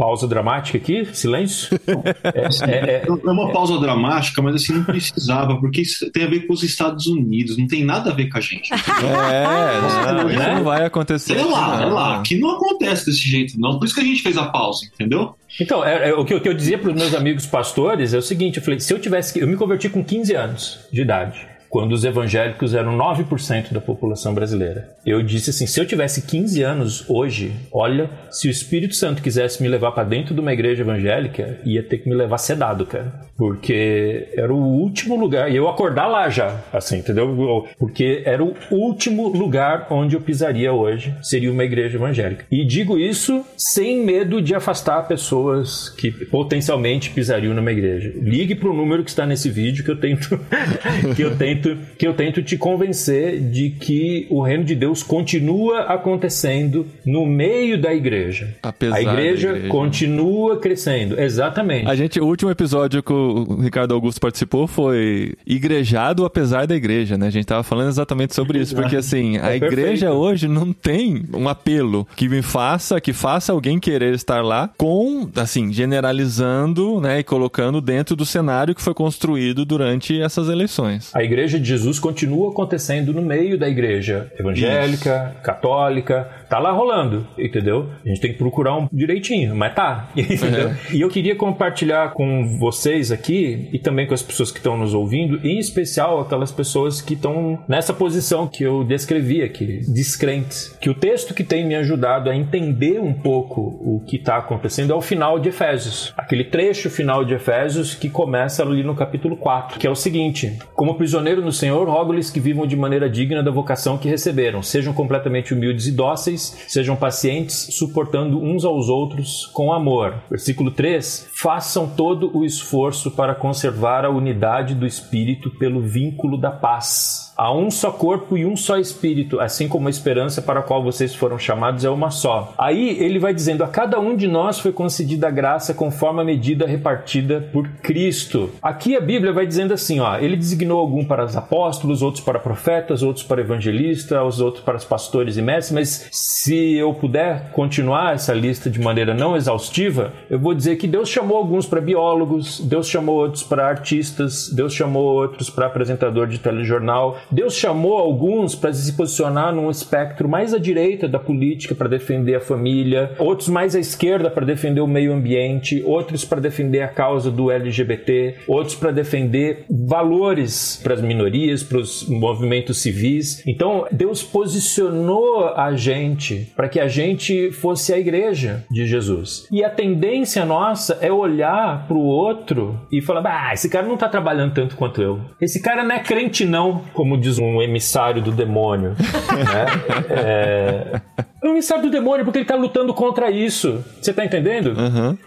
[0.00, 1.78] Pausa dramática aqui, silêncio.
[2.24, 6.26] É, é, é, é uma pausa dramática, mas assim, não precisava, porque isso tem a
[6.26, 8.72] ver com os Estados Unidos, não tem nada a ver com a gente.
[8.72, 11.34] É, não, isso não vai acontecer.
[11.34, 11.76] Sei lá, não.
[11.78, 13.78] sei lá, aqui não acontece desse jeito, não.
[13.78, 15.34] Por isso que a gente fez a pausa, entendeu?
[15.60, 18.14] Então, é, é, o, que, eu- o que eu dizia para os meus amigos pastores
[18.14, 19.34] é o seguinte: eu falei, se eu tivesse.
[19.34, 21.46] que- Eu me converti com 15 anos de idade.
[21.70, 24.88] Quando os evangélicos eram 9% da população brasileira.
[25.06, 29.62] Eu disse assim: se eu tivesse 15 anos hoje, olha, se o Espírito Santo quisesse
[29.62, 33.30] me levar para dentro de uma igreja evangélica, ia ter que me levar sedado, cara.
[33.36, 35.50] Porque era o último lugar.
[35.50, 37.66] E eu acordar lá já, assim, entendeu?
[37.78, 42.44] Porque era o último lugar onde eu pisaria hoje, seria uma igreja evangélica.
[42.50, 48.12] E digo isso sem medo de afastar pessoas que potencialmente pisariam numa igreja.
[48.16, 50.38] Ligue para o número que está nesse vídeo que eu tento
[51.16, 51.59] que eu tento
[51.98, 57.80] que eu tento te convencer de que o reino de Deus continua acontecendo no meio
[57.80, 58.54] da igreja.
[58.62, 59.68] Apesar a igreja, igreja.
[59.68, 61.20] continua crescendo.
[61.20, 61.88] Exatamente.
[61.88, 67.16] A gente, o último episódio que o Ricardo Augusto participou foi igrejado apesar da igreja,
[67.16, 67.26] né?
[67.26, 71.24] A gente tava falando exatamente sobre isso, porque assim, a É igreja hoje não tem
[71.34, 77.20] um apelo que me faça, que faça alguém querer estar lá com, assim, generalizando, né,
[77.20, 81.10] e colocando dentro do cenário que foi construído durante essas eleições.
[81.14, 87.24] A igreja de Jesus continua acontecendo no meio da igreja evangélica, católica, tá lá rolando,
[87.38, 87.88] entendeu?
[88.04, 90.72] A gente tem que procurar um direitinho, mas tá, entendeu?
[90.92, 94.92] E eu queria compartilhar com vocês aqui e também com as pessoas que estão nos
[94.92, 100.90] ouvindo, em especial aquelas pessoas que estão nessa posição que eu descrevi aqui, descrentes, que
[100.90, 104.96] o texto que tem me ajudado a entender um pouco o que está acontecendo é
[104.96, 109.78] o final de Efésios, aquele trecho final de Efésios que começa ali no capítulo 4,
[109.78, 113.52] que é o seguinte: Como prisioneiro no Senhor, rogo-lhes que vivam de maneira digna da
[113.52, 119.72] vocação que receberam, sejam completamente humildes e dóceis, sejam pacientes, suportando uns aos outros com
[119.72, 120.22] amor.
[120.28, 126.50] Versículo 3: Façam todo o esforço para conservar a unidade do espírito pelo vínculo da
[126.50, 127.29] paz.
[127.40, 130.82] Há um só corpo e um só espírito, assim como a esperança para a qual
[130.82, 132.52] vocês foram chamados é uma só.
[132.58, 136.24] Aí ele vai dizendo: a cada um de nós foi concedida a graça conforme a
[136.24, 138.50] medida repartida por Cristo.
[138.60, 142.38] Aqui a Bíblia vai dizendo assim: ó, ele designou algum para os apóstolos, outros para
[142.38, 147.52] profetas, outros para evangelistas, os outros para os pastores e mestres, mas se eu puder
[147.52, 151.80] continuar essa lista de maneira não exaustiva, eu vou dizer que Deus chamou alguns para
[151.80, 157.96] biólogos, Deus chamou outros para artistas, Deus chamou outros para apresentador de telejornal, Deus chamou
[157.98, 163.12] alguns para se posicionar num espectro mais à direita da política para defender a família,
[163.18, 167.50] outros mais à esquerda para defender o meio ambiente, outros para defender a causa do
[167.50, 173.42] LGBT, outros para defender valores para as minorias, para os movimentos civis.
[173.46, 179.46] Então, Deus posicionou a gente para que a gente fosse a igreja de Jesus.
[179.50, 183.94] E a tendência nossa é olhar para o outro e falar: ah, esse cara não
[183.94, 185.20] está trabalhando tanto quanto eu.
[185.40, 188.90] Esse cara não é crente, não, como diz um emissário do demônio.
[188.90, 189.66] né?
[190.10, 191.00] É...
[191.42, 193.82] É um emissário do demônio porque ele está lutando contra isso.
[194.00, 194.74] Você está entendendo?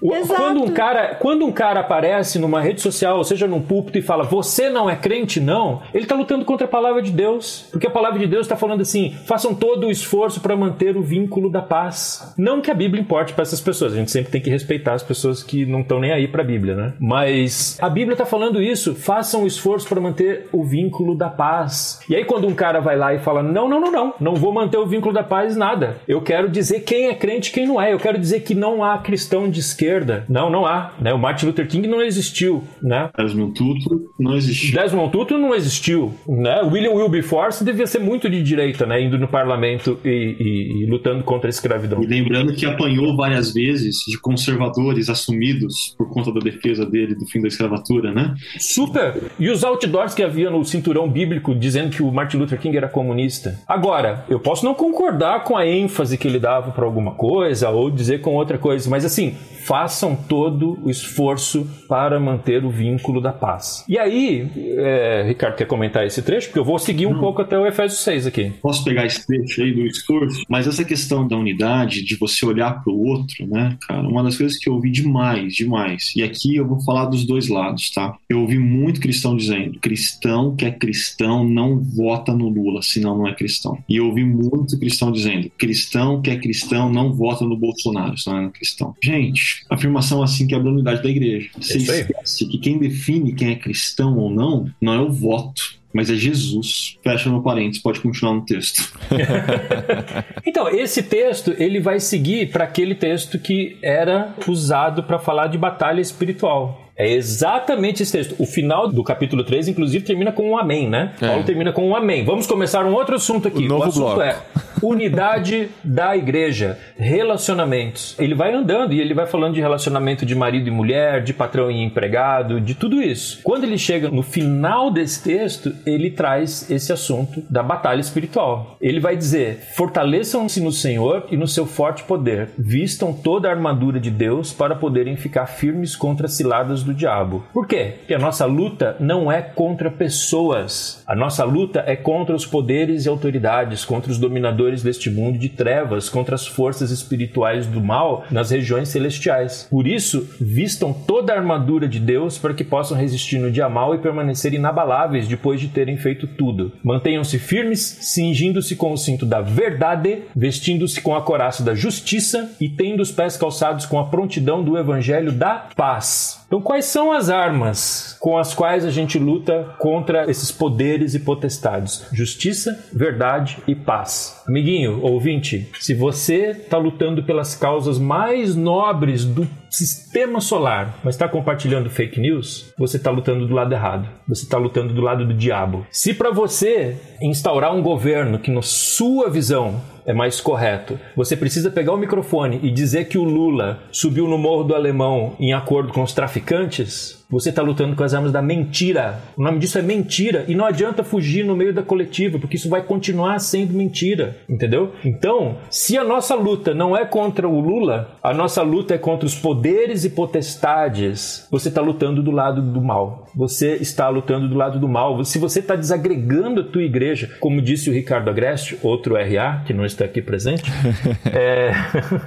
[0.01, 0.39] O- Exato.
[0.41, 4.01] Quando um cara, quando um cara aparece numa rede social, ou seja, num púlpito e
[4.01, 7.87] fala: "Você não é crente, não", ele está lutando contra a palavra de Deus, porque
[7.87, 11.49] a palavra de Deus está falando assim: "Façam todo o esforço para manter o vínculo
[11.49, 12.33] da paz".
[12.37, 15.03] Não que a Bíblia importe para essas pessoas, a gente sempre tem que respeitar as
[15.03, 16.93] pessoas que não estão nem aí para a Bíblia, né?
[16.99, 21.99] Mas a Bíblia está falando isso: façam o esforço para manter o vínculo da paz.
[22.07, 24.53] E aí quando um cara vai lá e fala: "Não, não, não, não, não vou
[24.53, 25.97] manter o vínculo da paz nada.
[26.07, 27.93] Eu quero dizer quem é crente e quem não é.
[27.93, 30.25] Eu quero dizer que não há cristão de esquerda.
[30.29, 30.91] Não, não há.
[30.99, 31.13] Né?
[31.13, 32.63] O Martin Luther King não existiu.
[32.81, 33.09] Né?
[33.17, 34.79] Desmond Tutu não existiu.
[34.79, 36.13] Desmond Tutu não existiu.
[36.27, 36.61] Né?
[36.63, 39.01] William Wilberforce devia ser muito de direita, né?
[39.01, 42.01] indo no parlamento e, e- e lutando contra a escravidão.
[42.03, 47.25] E lembrando que apanhou várias vezes de conservadores assumidos por conta da defesa dele do
[47.25, 48.33] fim da escravatura, né?
[48.59, 49.15] Super!
[49.39, 52.87] E os outdoors que havia no cinturão bíblico dizendo que o Martin Luther King era
[52.89, 53.59] comunista.
[53.67, 57.89] Agora, eu posso não concordar com a ênfase que ele dava para alguma coisa ou
[57.89, 63.31] dizer com outra coisa, mas assim, façam todo o esforço para manter o vínculo da
[63.31, 63.83] paz.
[63.87, 66.47] E aí, é, Ricardo quer comentar esse trecho?
[66.47, 68.51] Porque eu vou seguir um pouco até o Efésios 6 aqui.
[68.61, 70.43] Posso pegar esse trecho aí do esforço?
[70.49, 74.37] Mas essa questão da unidade, de você olhar para o outro, né, cara, uma das
[74.37, 76.13] coisas que eu ouvi demais, demais.
[76.15, 78.15] E aqui eu vou falar dos dois lados, tá?
[78.29, 83.27] Eu ouvi muito cristão dizendo: cristão que é cristão não vota no Lula, senão não
[83.27, 83.77] é cristão.
[83.87, 85.82] E eu ouvi muito cristão dizendo: cristão
[86.23, 88.95] que é cristão não vota no Bolsonaro, não é cristão.
[89.03, 91.49] Gente, afirmação assim quebra a unidade da igreja.
[91.59, 91.83] Você aí.
[91.83, 95.81] esquece que quem define quem é cristão ou não não é o voto.
[95.93, 96.97] mas é Jesus.
[97.03, 98.91] Fecha no parênteses, pode continuar no texto.
[100.43, 105.57] então, esse texto, ele vai seguir para aquele texto que era usado para falar de
[105.57, 106.83] batalha espiritual.
[106.95, 108.35] É exatamente esse texto.
[108.37, 111.13] O final do capítulo 3, inclusive, termina com um amém, né?
[111.19, 111.27] É.
[111.27, 112.23] Paulo termina com um amém.
[112.23, 113.65] Vamos começar um outro assunto aqui.
[113.65, 114.21] O, novo o assunto bloco.
[114.21, 114.37] é
[114.83, 118.15] unidade da igreja, relacionamentos.
[118.19, 121.71] Ele vai andando e ele vai falando de relacionamento de marido e mulher, de patrão
[121.71, 123.39] e empregado, de tudo isso.
[123.43, 128.77] Quando ele chega no final desse texto, ele traz esse assunto da batalha espiritual.
[128.81, 133.99] Ele vai dizer: fortaleçam-se no Senhor e no seu forte poder, vistam toda a armadura
[133.99, 137.43] de Deus para poderem ficar firmes contra ciladas do diabo.
[137.53, 137.95] Por quê?
[137.99, 141.03] Porque a nossa luta não é contra pessoas.
[141.07, 145.49] A nossa luta é contra os poderes e autoridades, contra os dominadores deste mundo de
[145.49, 149.67] trevas, contra as forças espirituais do mal nas regiões celestiais.
[149.69, 153.93] Por isso, vistam toda a armadura de Deus para que possam resistir no dia mal
[153.93, 156.71] e permanecer inabaláveis depois de terem feito tudo.
[156.83, 162.69] Mantenham-se firmes, cingindo-se com o cinto da verdade, vestindo-se com a coraça da justiça e
[162.69, 166.42] tendo os pés calçados com a prontidão do evangelho da paz.
[166.53, 171.19] Então, quais são as armas com as quais a gente luta contra esses poderes e
[171.19, 172.05] potestades?
[172.13, 174.39] Justiça, verdade e paz.
[174.47, 181.27] Amiguinho, ouvinte, se você está lutando pelas causas mais nobres do sistema solar, mas está
[181.27, 184.07] compartilhando fake news, você está lutando do lado errado.
[184.27, 185.87] Você está lutando do lado do diabo.
[185.89, 190.99] Se para você instaurar um governo que, na sua visão, é mais correto.
[191.15, 195.35] Você precisa pegar o microfone e dizer que o Lula subiu no Morro do Alemão
[195.39, 197.22] em acordo com os traficantes.
[197.29, 199.19] Você está lutando com as armas da mentira.
[199.37, 200.45] O nome disso é mentira.
[200.47, 204.37] E não adianta fugir no meio da coletiva, porque isso vai continuar sendo mentira.
[204.47, 204.93] Entendeu?
[205.03, 209.25] Então, se a nossa luta não é contra o Lula, a nossa luta é contra
[209.25, 211.47] os poderes e potestades.
[211.49, 213.27] Você está lutando do lado do mal.
[213.35, 215.23] Você está lutando do lado do mal.
[215.23, 219.73] Se você está desagregando a tua igreja, como disse o Ricardo Agreste, outro RA, que
[219.73, 220.63] não está aqui presente,
[221.31, 221.71] é...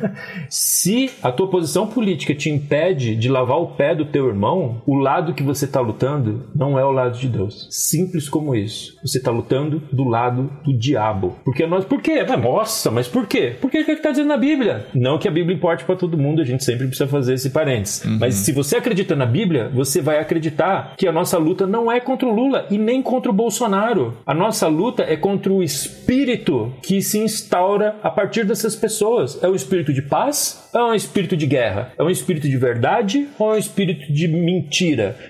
[0.49, 4.95] se a tua posição política te impede de lavar o pé do teu irmão, o
[4.95, 7.67] lado que você está lutando não é o lado de Deus.
[7.71, 8.97] Simples como isso.
[9.03, 11.37] Você está lutando do lado do diabo.
[11.45, 11.85] Porque nós.
[11.85, 12.25] Por quê?
[12.41, 13.57] Nossa, mas por quê?
[13.61, 14.87] Porque é o que está dizendo na Bíblia.
[14.95, 18.05] Não que a Bíblia importe para todo mundo, a gente sempre precisa fazer esse parênteses.
[18.05, 18.19] Uhum.
[18.21, 21.99] Mas se você acredita na Bíblia, você vai acreditar que a nossa luta não é
[21.99, 24.17] contra o Lula e nem contra o Bolsonaro.
[24.25, 29.43] A nossa luta é contra o espírito que se instaura a partir dessas pessoas.
[29.43, 30.69] É o espírito de paz?
[30.75, 31.93] É um espírito de guerra?
[31.99, 34.76] É um espírito de verdade ou é um espírito de mentira?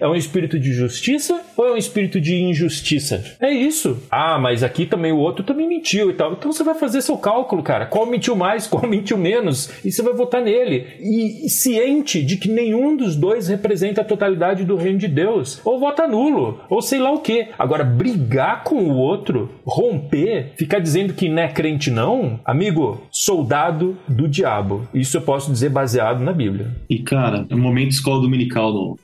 [0.00, 3.36] É um espírito de justiça ou é um espírito de injustiça?
[3.40, 4.02] É isso.
[4.10, 6.32] Ah, mas aqui também o outro também mentiu e tal.
[6.32, 7.86] Então você vai fazer seu cálculo, cara.
[7.86, 9.70] Qual mentiu mais, qual mentiu menos?
[9.84, 10.86] E você vai votar nele.
[11.00, 15.60] E, ciente de que nenhum dos dois representa a totalidade do reino de Deus.
[15.64, 17.48] Ou vota nulo, ou sei lá o que.
[17.58, 23.96] Agora, brigar com o outro, romper, ficar dizendo que não é crente não, amigo, soldado
[24.08, 24.86] do diabo.
[24.92, 26.70] Isso eu posso dizer baseado na Bíblia.
[26.88, 28.98] E cara, é um momento escola dominical no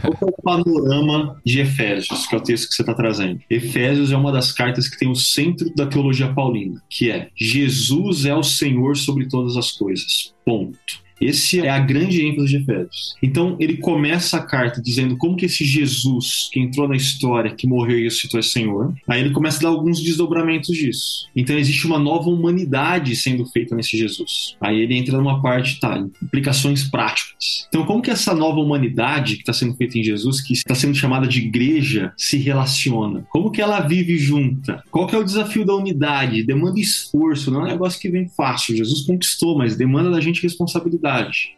[0.00, 3.40] Qual é o panorama de Efésios, que é o texto que você está trazendo?
[3.50, 8.24] Efésios é uma das cartas que tem o centro da teologia paulina, que é Jesus
[8.24, 10.34] é o Senhor sobre todas as coisas.
[10.44, 11.03] Ponto.
[11.20, 13.14] Esse é a grande ênfase de Efésios.
[13.22, 17.66] Então, ele começa a carta dizendo como que esse Jesus que entrou na história, que
[17.66, 18.94] morreu e ressuscitou é Senhor.
[19.08, 21.28] Aí ele começa a dar alguns desdobramentos disso.
[21.34, 24.56] Então, existe uma nova humanidade sendo feita nesse Jesus.
[24.60, 27.66] Aí ele entra numa parte, tá, implicações práticas.
[27.68, 30.94] Então, como que essa nova humanidade que está sendo feita em Jesus, que está sendo
[30.94, 33.26] chamada de igreja, se relaciona?
[33.30, 34.82] Como que ela vive junta?
[34.90, 36.42] Qual que é o desafio da unidade?
[36.42, 38.76] Demanda esforço, não é um negócio que vem fácil.
[38.76, 41.03] Jesus conquistou, mas demanda da gente responsabilidade.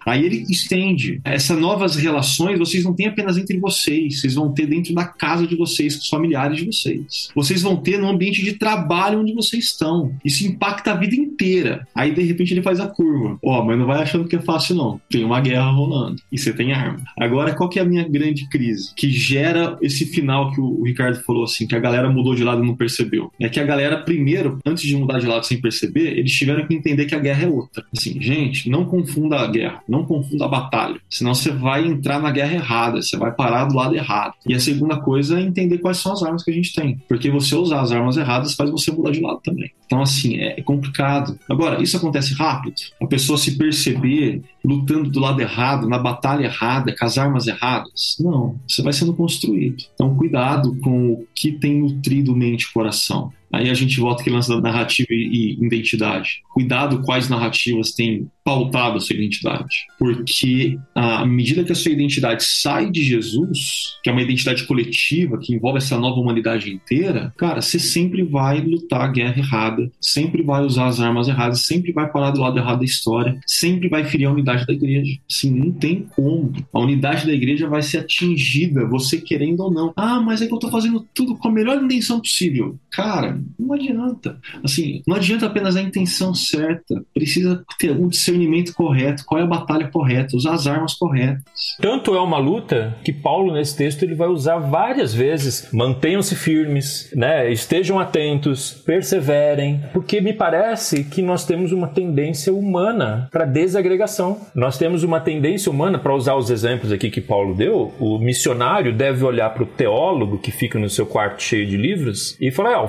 [0.04, 1.20] Aí ele estende.
[1.24, 5.46] Essas novas relações vocês não têm apenas entre vocês, vocês vão ter dentro da casa
[5.46, 7.28] de vocês, com os familiares de vocês.
[7.34, 10.12] Vocês vão ter no ambiente de trabalho onde vocês estão.
[10.24, 11.86] Isso impacta a vida inteira.
[11.94, 13.38] Aí de repente ele faz a curva.
[13.42, 15.00] Ó, oh, mas não vai achando que é fácil não.
[15.10, 17.02] Tem uma guerra rolando e você tem arma.
[17.18, 21.22] Agora qual que é a minha grande crise que gera esse final que o Ricardo
[21.22, 23.30] falou assim, que a galera mudou de lado e não percebeu?
[23.40, 26.74] É que a galera primeiro, antes de mudar de lado sem perceber, eles tiveram que
[26.74, 27.84] entender que a guerra é outra.
[27.96, 31.00] Assim, gente, não confunda confunda a guerra, não confunda a batalha.
[31.10, 34.34] Senão você vai entrar na guerra errada, você vai parar do lado errado.
[34.46, 37.00] E a segunda coisa é entender quais são as armas que a gente tem.
[37.08, 39.70] Porque você usar as armas erradas faz você mudar de lado também.
[39.84, 41.38] Então, assim, é complicado.
[41.48, 42.74] Agora, isso acontece rápido.
[43.00, 48.16] A pessoa se perceber lutando do lado errado, na batalha errada, com as armas erradas.
[48.18, 49.84] Não, você vai sendo construído.
[49.94, 53.32] Então, cuidado com o que tem nutrido mente e coração.
[53.52, 56.42] Aí a gente volta aquele lance da narrativa e, e identidade.
[56.52, 59.86] Cuidado quais narrativas têm pautado a sua identidade.
[59.98, 65.36] Porque à medida que a sua identidade sai de Jesus, que é uma identidade coletiva,
[65.36, 70.42] que envolve essa nova humanidade inteira, cara, você sempre vai lutar a guerra errada, sempre
[70.42, 74.04] vai usar as armas erradas, sempre vai parar do lado errado da história, sempre vai
[74.04, 75.18] ferir a unidade da igreja.
[75.28, 76.52] Assim, não tem como.
[76.72, 79.92] A unidade da igreja vai ser atingida, você querendo ou não.
[79.96, 82.78] Ah, mas é que eu tô fazendo tudo com a melhor intenção possível.
[82.92, 84.38] Cara, não adianta.
[84.64, 86.94] Assim, não adianta apenas a intenção certa.
[87.14, 91.42] Precisa ter um discernimento correto, qual é a batalha correta, usar as armas corretas.
[91.80, 95.68] Tanto é uma luta que Paulo nesse texto ele vai usar várias vezes.
[95.72, 97.50] Mantenham-se firmes, né?
[97.50, 104.40] Estejam atentos, perseverem, porque me parece que nós temos uma tendência humana para desagregação.
[104.54, 107.92] Nós temos uma tendência humana para usar os exemplos aqui que Paulo deu.
[107.98, 112.36] O missionário deve olhar para o teólogo que fica no seu quarto cheio de livros
[112.40, 112.88] e falar: "Ah,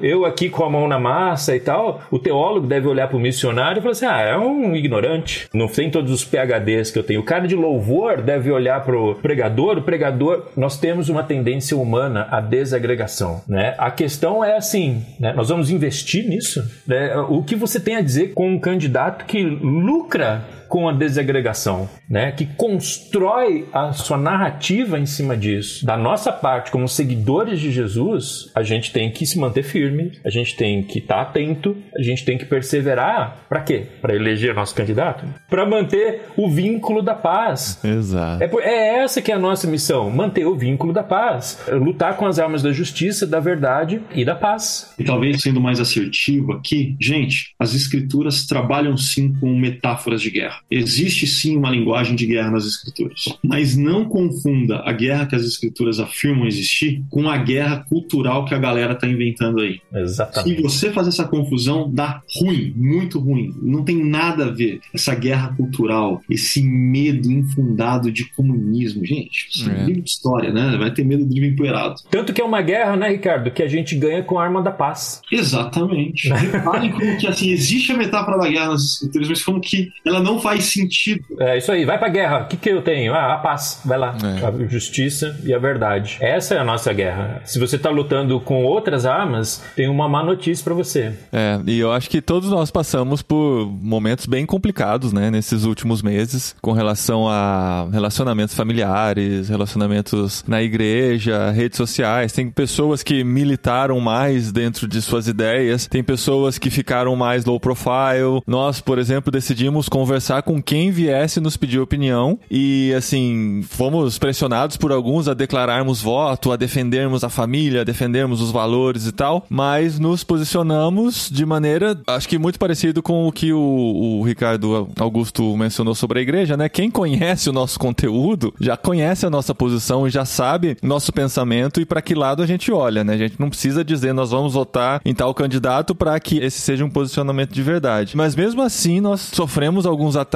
[0.00, 2.02] Eu aqui com a mão na massa e tal".
[2.10, 5.48] O teólogo deve olhar para o missionário e falar assim: "Ah, é um ignorante.
[5.52, 7.20] Não tem todos os PHDs que eu tenho.
[7.20, 9.78] O cara de louvor deve olhar pro pregador.
[9.78, 13.74] O pregador, nós temos uma tendência humana à desagregação, né?
[13.78, 15.32] A questão é assim, né?
[15.32, 17.16] Nós vamos investir nisso, né?
[17.28, 22.30] O que você tem a dizer com um candidato que lucra com a desagregação, né?
[22.30, 25.84] Que constrói a sua narrativa em cima disso.
[25.84, 30.30] Da nossa parte, como seguidores de Jesus, a gente tem que se manter firme, a
[30.30, 33.44] gente tem que estar tá atento, a gente tem que perseverar.
[33.48, 33.84] Para quê?
[34.00, 35.24] Para eleger nosso candidato?
[35.48, 37.84] Para manter o vínculo da paz.
[37.84, 38.42] Exato.
[38.42, 42.26] É, é essa que é a nossa missão, manter o vínculo da paz, lutar com
[42.26, 44.94] as armas da justiça, da verdade e da paz.
[44.96, 50.59] E talvez sendo mais assertivo aqui, gente, as escrituras trabalham sim com metáforas de guerra.
[50.70, 55.42] Existe sim uma linguagem de guerra nas escrituras, mas não confunda a guerra que as
[55.42, 59.80] escrituras afirmam existir com a guerra cultural que a galera está inventando aí.
[59.92, 60.56] Exatamente.
[60.56, 63.54] Se você fazer essa confusão, dá ruim, muito ruim.
[63.60, 69.04] Não tem nada a ver essa guerra cultural, esse medo infundado de comunismo.
[69.04, 69.84] Gente, isso é.
[69.84, 70.76] livro de história, né?
[70.78, 71.96] Vai ter medo de livro empoeirado.
[72.10, 74.70] Tanto que é uma guerra, né, Ricardo, que a gente ganha com a arma da
[74.70, 75.20] paz.
[75.30, 76.28] Exatamente.
[76.28, 80.20] Reparem como que assim, existe a metáfora da guerra nas escrituras, mas como que ela
[80.20, 81.24] não faz sentido.
[81.38, 82.40] É isso aí, vai pra guerra.
[82.40, 83.14] O que, que eu tenho?
[83.14, 83.80] Ah, a paz.
[83.84, 84.16] Vai lá.
[84.22, 84.46] É.
[84.46, 86.18] A justiça e a verdade.
[86.20, 87.42] Essa é a nossa guerra.
[87.44, 91.12] Se você tá lutando com outras armas, tem uma má notícia para você.
[91.32, 96.02] É, e eu acho que todos nós passamos por momentos bem complicados, né, nesses últimos
[96.02, 102.32] meses, com relação a relacionamentos familiares, relacionamentos na igreja, redes sociais.
[102.32, 107.58] Tem pessoas que militaram mais dentro de suas ideias, tem pessoas que ficaram mais low
[107.60, 108.42] profile.
[108.46, 114.76] Nós, por exemplo, decidimos conversar com quem viesse nos pedir opinião e, assim, fomos pressionados
[114.76, 119.44] por alguns a declararmos voto, a defendermos a família, a defendermos os valores e tal,
[119.48, 124.88] mas nos posicionamos de maneira, acho que muito parecido com o que o, o Ricardo
[124.98, 126.68] Augusto mencionou sobre a igreja, né?
[126.68, 131.80] Quem conhece o nosso conteúdo já conhece a nossa posição e já sabe nosso pensamento
[131.80, 133.14] e para que lado a gente olha, né?
[133.14, 136.84] A gente não precisa dizer nós vamos votar em tal candidato para que esse seja
[136.84, 138.16] um posicionamento de verdade.
[138.16, 140.29] Mas mesmo assim, nós sofremos alguns ataques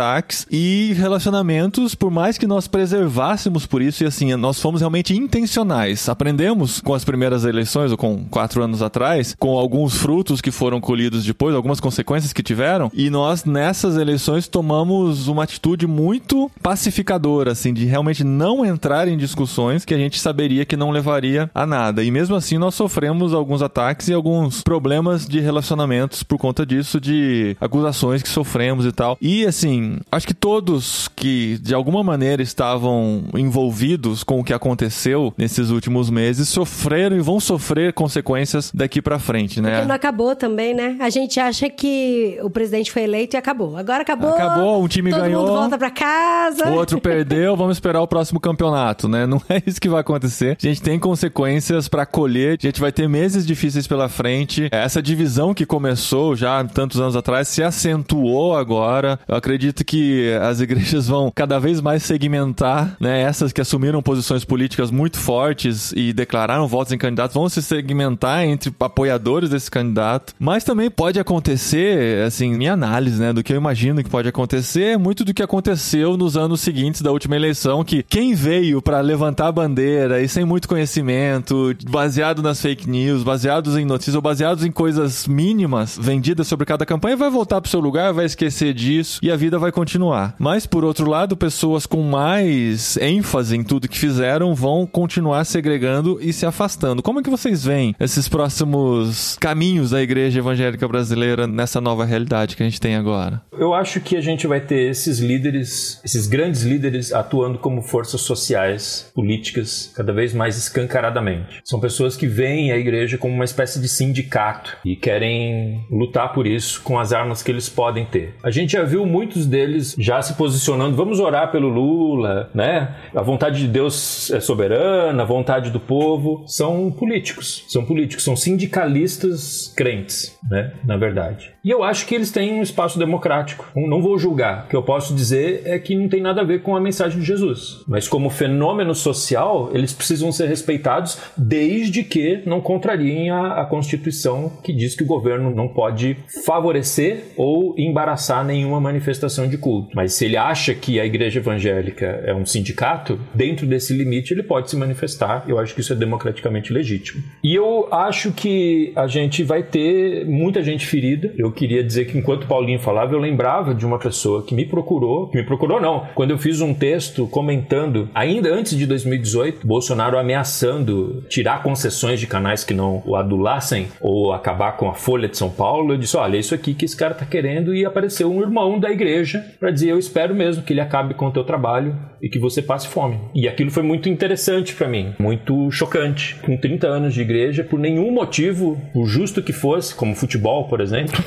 [0.50, 6.08] e relacionamentos, por mais que nós preservássemos por isso, e assim, nós fomos realmente intencionais.
[6.08, 10.80] Aprendemos com as primeiras eleições, ou com quatro anos atrás, com alguns frutos que foram
[10.80, 17.52] colhidos depois, algumas consequências que tiveram, e nós nessas eleições tomamos uma atitude muito pacificadora,
[17.52, 21.66] assim, de realmente não entrar em discussões que a gente saberia que não levaria a
[21.66, 22.02] nada.
[22.02, 27.00] E mesmo assim, nós sofremos alguns ataques e alguns problemas de relacionamentos por conta disso,
[27.00, 29.16] de acusações que sofremos e tal.
[29.20, 35.32] E assim, acho que todos que de alguma maneira estavam envolvidos com o que aconteceu
[35.36, 39.72] nesses últimos meses sofreram e vão sofrer consequências daqui para frente, né?
[39.72, 40.96] Porque não acabou também, né?
[41.00, 43.76] A gente acha que o presidente foi eleito e acabou.
[43.76, 44.30] Agora acabou.
[44.30, 45.40] Acabou, um time todo ganhou.
[45.40, 46.70] Todo mundo volta para casa.
[46.70, 49.26] O outro perdeu, vamos esperar o próximo campeonato, né?
[49.26, 50.56] Não é isso que vai acontecer.
[50.62, 54.68] A gente tem consequências para colher, a gente vai ter meses difíceis pela frente.
[54.70, 59.18] Essa divisão que começou já tantos anos atrás se acentuou agora.
[59.26, 63.22] Eu acredito que as igrejas vão cada vez mais segmentar, né?
[63.22, 68.44] Essas que assumiram posições políticas muito fortes e declararam votos em candidatos vão se segmentar
[68.44, 70.34] entre apoiadores desse candidato.
[70.38, 74.94] Mas também pode acontecer, assim, minha análise, né, do que eu imagino que pode acontecer,
[74.94, 79.00] é muito do que aconteceu nos anos seguintes da última eleição, que quem veio para
[79.00, 84.22] levantar a bandeira e sem muito conhecimento, baseado nas fake news, baseados em notícias ou
[84.22, 88.74] baseados em coisas mínimas vendidas sobre cada campanha, vai voltar pro seu lugar, vai esquecer
[88.74, 90.34] disso e a vida vida vai continuar.
[90.38, 96.18] Mas, por outro lado, pessoas com mais ênfase em tudo que fizeram vão continuar segregando
[96.20, 97.02] e se afastando.
[97.02, 102.56] Como é que vocês veem esses próximos caminhos da igreja evangélica brasileira nessa nova realidade
[102.56, 103.42] que a gente tem agora?
[103.52, 108.20] Eu acho que a gente vai ter esses líderes, esses grandes líderes atuando como forças
[108.20, 111.60] sociais, políticas, cada vez mais escancaradamente.
[111.64, 116.46] São pessoas que veem a igreja como uma espécie de sindicato e querem lutar por
[116.46, 118.34] isso com as armas que eles podem ter.
[118.42, 122.94] A gente já viu muitos deles já se posicionando, vamos orar pelo Lula, né?
[123.14, 126.44] A vontade de Deus é soberana, a vontade do povo.
[126.46, 130.72] São políticos, são políticos, são sindicalistas crentes, né?
[130.84, 131.53] Na verdade.
[131.64, 133.66] E eu acho que eles têm um espaço democrático.
[133.74, 134.64] Não vou julgar.
[134.64, 137.18] O que eu posso dizer é que não tem nada a ver com a mensagem
[137.18, 137.82] de Jesus.
[137.88, 144.52] Mas como fenômeno social, eles precisam ser respeitados desde que não contrariem a, a Constituição
[144.62, 149.88] que diz que o governo não pode favorecer ou embaraçar nenhuma manifestação de culto.
[149.94, 154.42] Mas se ele acha que a igreja evangélica é um sindicato, dentro desse limite ele
[154.42, 155.44] pode se manifestar.
[155.48, 157.22] Eu acho que isso é democraticamente legítimo.
[157.42, 161.32] E eu acho que a gente vai ter muita gente ferida.
[161.38, 165.28] Eu queria dizer que enquanto Paulinho falava, eu lembrava de uma pessoa que me procurou,
[165.28, 170.18] que me procurou não, quando eu fiz um texto comentando, ainda antes de 2018, Bolsonaro
[170.18, 175.36] ameaçando tirar concessões de canais que não o adulassem ou acabar com a Folha de
[175.36, 178.40] São Paulo, eu disse, olha, isso aqui que esse cara tá querendo e apareceu um
[178.40, 181.94] irmão da igreja para dizer, eu espero mesmo que ele acabe com o teu trabalho
[182.24, 183.18] e que você passe fome.
[183.34, 186.36] E aquilo foi muito interessante para mim, muito chocante.
[186.36, 190.80] Com 30 anos de igreja, por nenhum motivo, o justo que fosse, como futebol, por
[190.80, 191.22] exemplo,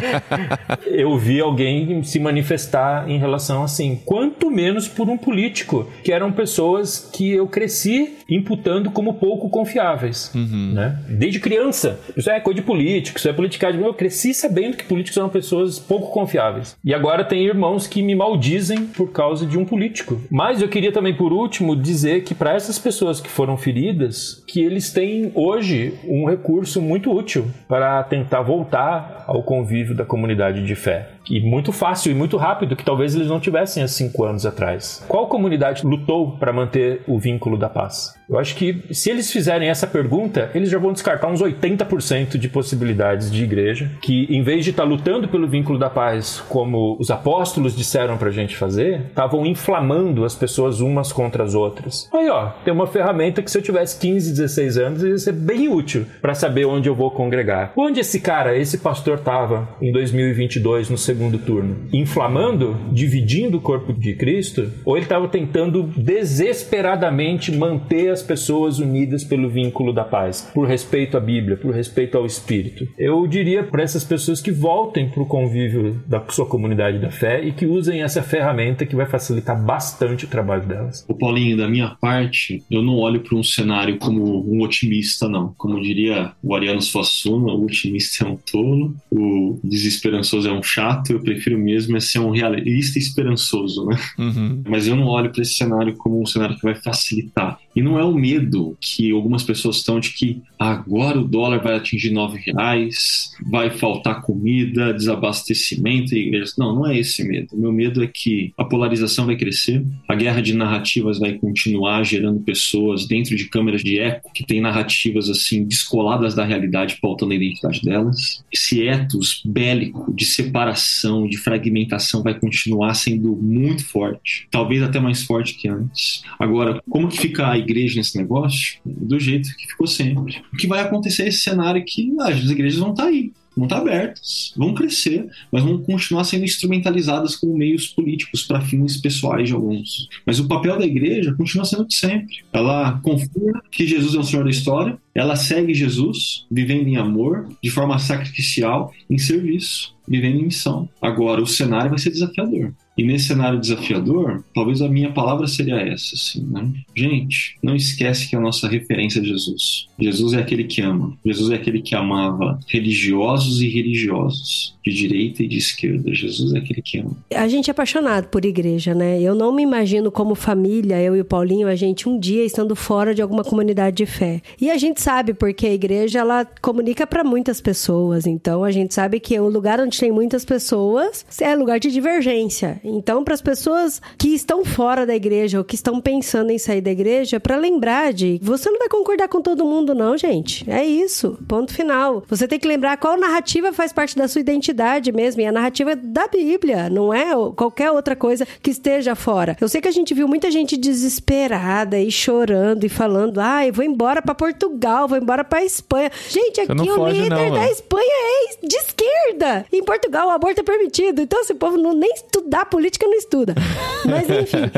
[0.86, 4.00] eu vi alguém se manifestar em relação assim.
[4.06, 10.32] Quanto menos por um político, que eram pessoas que eu cresci imputando como pouco confiáveis,
[10.34, 10.72] Uhum.
[10.74, 10.98] né?
[11.08, 12.00] Desde criança.
[12.16, 13.82] Isso é coisa de político, isso é politicagem.
[13.82, 16.74] Eu cresci sabendo que políticos eram pessoas pouco confiáveis.
[16.82, 20.21] E agora tem irmãos que me maldizem por causa de um político.
[20.30, 24.60] Mas eu queria também, por último, dizer que para essas pessoas que foram feridas, que
[24.60, 30.74] eles têm hoje um recurso muito útil para tentar voltar ao convívio da comunidade de
[30.74, 31.11] fé.
[31.28, 35.04] E muito fácil e muito rápido, que talvez eles não tivessem há cinco anos atrás.
[35.08, 38.14] Qual comunidade lutou para manter o vínculo da paz?
[38.28, 42.48] Eu acho que se eles fizerem essa pergunta, eles já vão descartar uns 80% de
[42.48, 47.10] possibilidades de igreja que, em vez de estar lutando pelo vínculo da paz, como os
[47.10, 52.08] apóstolos disseram pra gente fazer, estavam inflamando as pessoas umas contra as outras.
[52.12, 55.68] Aí, ó, tem uma ferramenta que se eu tivesse 15, 16 anos ia ser bem
[55.68, 57.72] útil para saber onde eu vou congregar.
[57.76, 61.76] Onde esse cara, esse pastor estava em 2022 no segundo turno?
[61.92, 69.22] Inflamando, dividindo o corpo de Cristo, ou ele estava tentando desesperadamente manter as pessoas unidas
[69.22, 72.88] pelo vínculo da paz, por respeito à Bíblia, por respeito ao Espírito?
[72.96, 77.44] Eu diria para essas pessoas que voltem para o convívio da sua comunidade da fé
[77.44, 81.04] e que usem essa ferramenta que vai facilitar bastante o trabalho delas.
[81.06, 85.52] O Paulinho, da minha parte, eu não olho para um cenário como um otimista, não.
[85.58, 91.01] Como diria o Ariano Suassuna, o otimista é um tolo, o desesperançoso é um chato,
[91.10, 93.98] eu prefiro mesmo é ser um realista esperançoso, né?
[94.18, 94.62] Uhum.
[94.68, 97.58] Mas eu não olho para esse cenário como um cenário que vai facilitar.
[97.74, 101.74] E não é o medo que algumas pessoas estão de que agora o dólar vai
[101.74, 106.54] atingir nove reais, vai faltar comida, desabastecimento e igrejas.
[106.58, 107.48] Não, não é esse medo.
[107.52, 112.04] O meu medo é que a polarização vai crescer, a guerra de narrativas vai continuar
[112.04, 117.32] gerando pessoas dentro de câmeras de eco que têm narrativas assim descoladas da realidade, pautando
[117.32, 118.44] a identidade delas.
[118.52, 120.91] Esse ethos bélico de separação,
[121.26, 126.22] de fragmentação vai continuar sendo muito forte, talvez até mais forte que antes.
[126.38, 128.78] Agora, como que fica a igreja nesse negócio?
[128.84, 130.42] Do jeito que ficou sempre.
[130.52, 133.66] O que vai acontecer é esse cenário que ah, as igrejas vão estar aí vão
[133.66, 139.48] estar abertas, vão crescer, mas vão continuar sendo instrumentalizadas como meios políticos para fins pessoais
[139.48, 140.08] de alguns.
[140.26, 142.36] Mas o papel da igreja continua sendo de sempre.
[142.52, 147.48] Ela confia que Jesus é o Senhor da história, ela segue Jesus, vivendo em amor,
[147.62, 150.88] de forma sacrificial, em serviço, vivendo em missão.
[151.00, 152.72] Agora, o cenário vai ser desafiador.
[152.96, 156.70] E nesse cenário desafiador, talvez a minha palavra seria essa, assim, né?
[156.94, 159.88] Gente, não esquece que a nossa referência é Jesus.
[159.98, 161.16] Jesus é aquele que ama.
[161.24, 166.12] Jesus é aquele que amava religiosos e religiosos, de direita e de esquerda.
[166.12, 167.16] Jesus é aquele que ama.
[167.34, 169.20] A gente é apaixonado por igreja, né?
[169.20, 172.76] Eu não me imagino como família, eu e o Paulinho, a gente um dia estando
[172.76, 174.42] fora de alguma comunidade de fé.
[174.60, 178.26] E a gente sabe porque a igreja ela comunica para muitas pessoas.
[178.26, 182.81] Então a gente sabe que o lugar onde tem muitas pessoas é lugar de divergência.
[182.84, 186.80] Então, para as pessoas que estão fora da igreja ou que estão pensando em sair
[186.80, 190.68] da igreja, para lembrar de você não vai concordar com todo mundo, não, gente.
[190.70, 191.38] É isso.
[191.46, 192.22] Ponto final.
[192.28, 195.40] Você tem que lembrar qual narrativa faz parte da sua identidade mesmo.
[195.40, 199.56] E a narrativa da Bíblia, não é qualquer outra coisa que esteja fora.
[199.60, 203.72] Eu sei que a gente viu muita gente desesperada e chorando e falando: ah, eu
[203.72, 206.10] vou embora para Portugal, vou embora para Espanha.
[206.28, 209.66] Gente, aqui o foge, líder não, da Espanha é de esquerda.
[209.72, 211.22] Em Portugal, o aborto é permitido.
[211.22, 213.54] Então, esse povo não nem estudar política não estuda.
[214.08, 214.70] Mas enfim.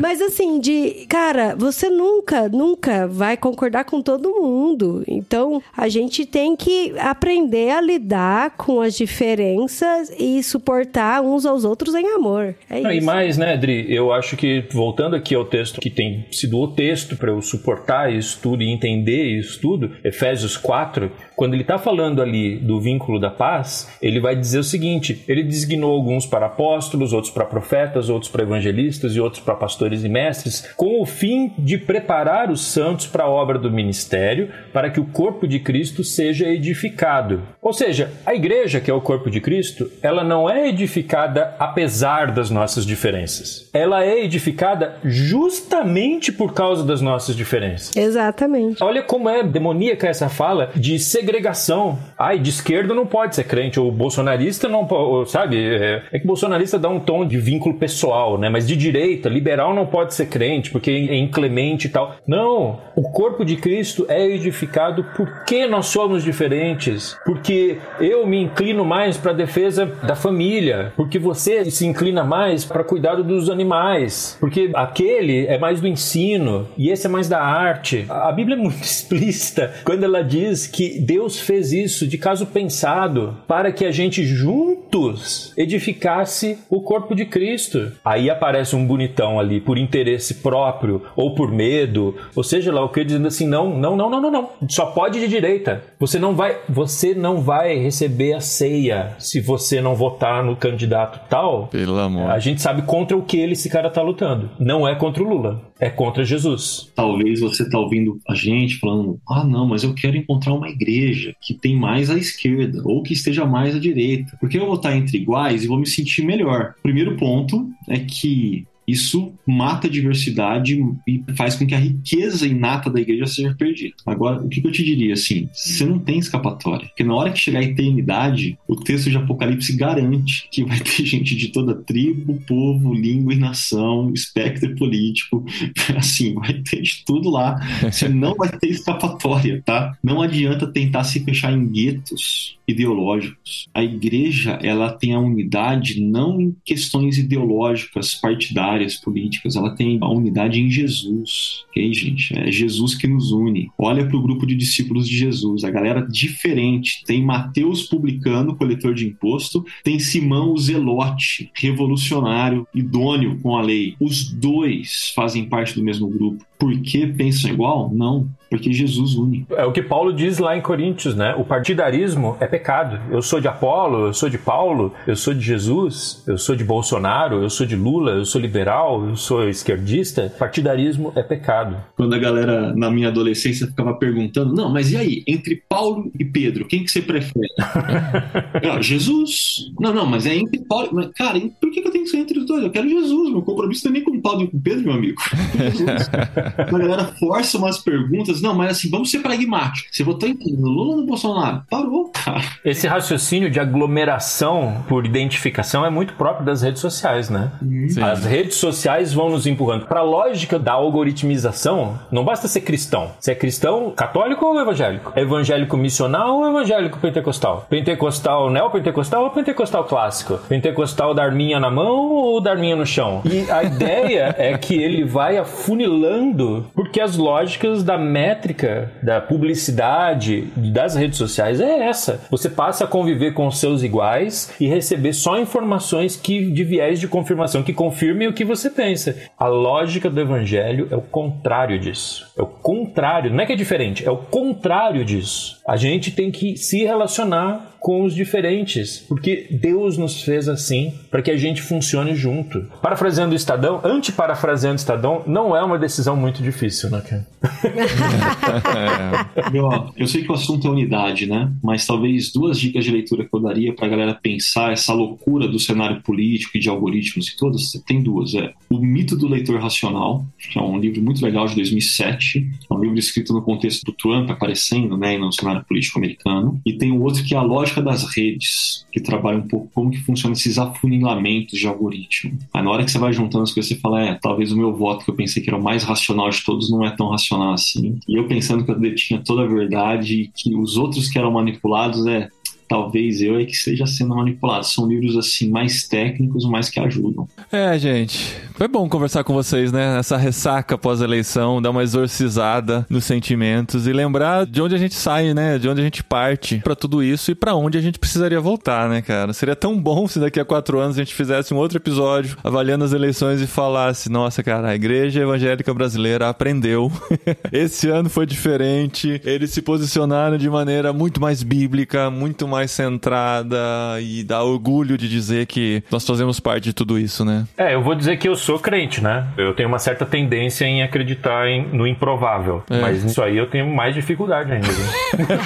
[0.00, 5.04] Mas assim, de cara, você nunca, nunca vai concordar com todo mundo.
[5.06, 11.64] Então, a gente tem que aprender a lidar com as diferenças e suportar uns aos
[11.64, 12.54] outros em amor.
[12.70, 13.02] É não, isso.
[13.02, 13.86] E mais, né, Adri?
[13.94, 18.10] Eu acho que, voltando aqui ao texto que tem sido o texto para eu suportar
[18.10, 23.20] isso tudo e entender isso tudo, Efésios 4, quando ele está falando ali do vínculo
[23.20, 28.08] da paz, ele vai dizer o seguinte: ele designou alguns para apóstolos, outros para profetas,
[28.08, 32.64] outros para evangelistas e outros para pastores e mestres, com o fim de preparar os
[32.64, 37.42] santos para a obra do ministério, para que o corpo de Cristo seja edificado.
[37.60, 42.30] Ou seja, a igreja, que é o corpo de Cristo, ela não é edificada apesar
[42.30, 43.68] das nossas diferenças.
[43.72, 47.96] Ela é edificada justamente por causa das nossas diferenças.
[47.96, 48.82] Exatamente.
[48.82, 51.98] Olha como é demoníaca essa fala de segregação.
[52.18, 55.56] Ai, de esquerda não pode ser crente, ou bolsonarista não pode, sabe?
[55.56, 58.48] É, é que bolsonarista dá um tom de vínculo pessoal, né?
[58.48, 62.16] Mas de direita, liberal não pode ser crente, porque é inclemente e tal.
[62.26, 68.84] Não, o corpo de Cristo é edificado porque nós somos diferentes, porque eu me inclino
[68.84, 74.36] mais para a defesa da família, porque você se inclina mais para cuidado dos animais,
[74.40, 78.06] porque aquele é mais do ensino e esse é mais da arte.
[78.08, 83.36] A Bíblia é muito explícita quando ela diz que Deus fez isso de caso pensado
[83.46, 87.92] para que a gente juntos edificasse o corpo de Cristo.
[88.04, 92.88] Aí aparece um bonitão ali por interesse próprio ou por medo, ou seja lá o
[92.88, 94.50] que dizendo assim, não, não, não, não, não, não.
[94.68, 95.82] Só pode de direita.
[95.98, 101.28] Você não vai, você não vai receber a ceia se você não votar no candidato
[101.28, 101.68] tal.
[101.68, 102.30] Pelo amor.
[102.30, 104.50] A gente sabe contra o que ele esse cara tá lutando.
[104.58, 106.92] Não é contra o Lula, é contra Jesus.
[106.94, 111.34] Talvez você tá ouvindo a gente falando: "Ah, não, mas eu quero encontrar uma igreja
[111.40, 114.96] que tem mais à esquerda ou que esteja mais à direita, porque eu vou estar
[114.96, 116.74] entre iguais e vou me sentir melhor".
[116.82, 122.90] Primeiro ponto é que isso mata a diversidade e faz com que a riqueza inata
[122.90, 123.94] da igreja seja perdida.
[124.04, 125.48] Agora, o que eu te diria assim?
[125.52, 126.86] Você não tem escapatória.
[126.88, 131.04] Porque na hora que chegar a eternidade, o texto de Apocalipse garante que vai ter
[131.06, 135.44] gente de toda tribo, povo, língua e nação, espectro político.
[135.96, 137.58] Assim, vai ter de tudo lá.
[137.82, 139.96] Você não vai ter escapatória, tá?
[140.02, 143.68] Não adianta tentar se fechar em guetos ideológicos.
[143.74, 150.08] A igreja, ela tem a unidade não em questões ideológicas partidárias políticas, ela tem a
[150.08, 152.36] unidade em Jesus, ok, gente?
[152.38, 153.70] É Jesus que nos une.
[153.78, 157.02] Olha para o grupo de discípulos de Jesus, a galera diferente.
[157.06, 163.94] Tem Mateus publicano, coletor de imposto, tem Simão o zelote, revolucionário, idôneo com a lei.
[164.00, 166.44] Os dois fazem parte do mesmo grupo.
[166.58, 167.92] Por que pensam igual?
[167.94, 169.44] Não, porque Jesus une.
[169.50, 171.34] É o que Paulo diz lá em Coríntios, né?
[171.36, 173.00] O partidarismo é pecado.
[173.10, 176.62] Eu sou de Apolo, eu sou de Paulo, eu sou de Jesus, eu sou de
[176.62, 180.32] Bolsonaro, eu sou de Lula, eu sou liberal, eu sou esquerdista.
[180.38, 181.76] Partidarismo é pecado.
[181.96, 186.24] Quando a galera na minha adolescência ficava perguntando, não, mas e aí, entre Paulo e
[186.24, 187.48] Pedro, quem que você prefere?
[187.58, 189.72] ah, Jesus.
[189.80, 190.90] Não, não, mas é entre Paulo.
[190.92, 192.62] Mas, cara, por que eu tenho que ser entre os dois?
[192.62, 193.30] Eu quero Jesus.
[193.30, 195.20] Meu compromisso não é nem com Paulo nem com Pedro, meu amigo.
[195.58, 196.08] Jesus.
[196.56, 198.43] a galera força umas perguntas.
[198.44, 199.88] Não, mas assim, vamos ser pragmáticos.
[199.90, 201.64] Você votou em Lula ou no Bolsonaro?
[201.70, 202.12] Parou.
[202.64, 207.50] Esse raciocínio de aglomeração por identificação é muito próprio das redes sociais, né?
[207.88, 208.02] Sim.
[208.02, 209.86] As redes sociais vão nos empurrando.
[209.86, 213.12] Para a lógica da algoritmização, não basta ser cristão.
[213.18, 215.12] Você é cristão católico ou evangélico?
[215.14, 217.66] É evangélico missional ou evangélico pentecostal?
[217.68, 220.38] Pentecostal neopentecostal ou pentecostal clássico?
[220.48, 223.22] Pentecostal da arminha na mão ou da arminha no chão?
[223.24, 230.48] E a ideia é que ele vai afunilando porque as lógicas da métrica, da publicidade,
[230.56, 232.13] das redes sociais é essa.
[232.30, 237.08] Você passa a conviver com seus iguais e receber só informações que de viés de
[237.08, 239.16] confirmação que confirmem o que você pensa.
[239.38, 242.26] A lógica do evangelho é o contrário disso.
[242.36, 245.60] É o contrário, não é que é diferente, é o contrário disso.
[245.66, 251.20] A gente tem que se relacionar com os diferentes, porque Deus nos fez assim para
[251.20, 252.62] que a gente funcione junto.
[252.80, 257.26] Parafraseando o Estadão, antiparafraseando o Estadão, não é uma decisão muito difícil, né, cara?
[259.52, 261.52] Eu, eu sei que o assunto é unidade, né?
[261.62, 265.58] Mas talvez duas dicas de leitura que eu daria pra galera pensar essa loucura do
[265.58, 268.34] cenário político e de algoritmos e todas, tem duas.
[268.34, 272.50] É O Mito do Leitor Racional, que é um livro muito legal de 2007.
[272.70, 276.60] É um livro escrito no contexto do Trump aparecendo, né, no cenário político americano.
[276.64, 279.90] E tem o outro que é A Lógica das Redes, que trabalha um pouco como
[279.90, 282.38] que funciona esses afunilamentos de algoritmo.
[282.52, 284.74] Aí na hora que você vai juntando as coisas, você fala, é, talvez o meu
[284.74, 287.52] voto que eu pensei que era o mais racional de todos não é tão racional
[287.52, 287.98] assim.
[288.08, 291.30] E eu pensando que eu detinha toda a verdade e que os outros que eram
[291.30, 292.28] manipulados é
[292.74, 294.66] talvez eu é que esteja sendo manipulado.
[294.66, 297.28] São livros assim mais técnicos, mas que ajudam.
[297.52, 298.34] É, gente.
[298.56, 299.98] Foi bom conversar com vocês, né?
[299.98, 305.34] Essa ressaca pós-eleição, dar uma exorcizada nos sentimentos e lembrar de onde a gente sai,
[305.34, 305.58] né?
[305.58, 308.88] De onde a gente parte pra tudo isso e pra onde a gente precisaria voltar,
[308.88, 309.32] né, cara?
[309.32, 312.84] Seria tão bom se daqui a quatro anos a gente fizesse um outro episódio avaliando
[312.84, 316.90] as eleições e falasse: nossa, cara, a igreja evangélica brasileira aprendeu.
[317.52, 319.20] Esse ano foi diferente.
[319.24, 323.56] Eles se posicionaram de maneira muito mais bíblica, muito mais centrada
[324.00, 327.44] e dá orgulho de dizer que nós fazemos parte de tudo isso, né?
[327.56, 329.26] É, eu vou dizer que eu sou crente, né?
[329.36, 332.62] Eu tenho uma certa tendência em acreditar em- no improvável.
[332.70, 332.80] É.
[332.80, 334.68] Mas nisso aí eu tenho mais dificuldade ainda.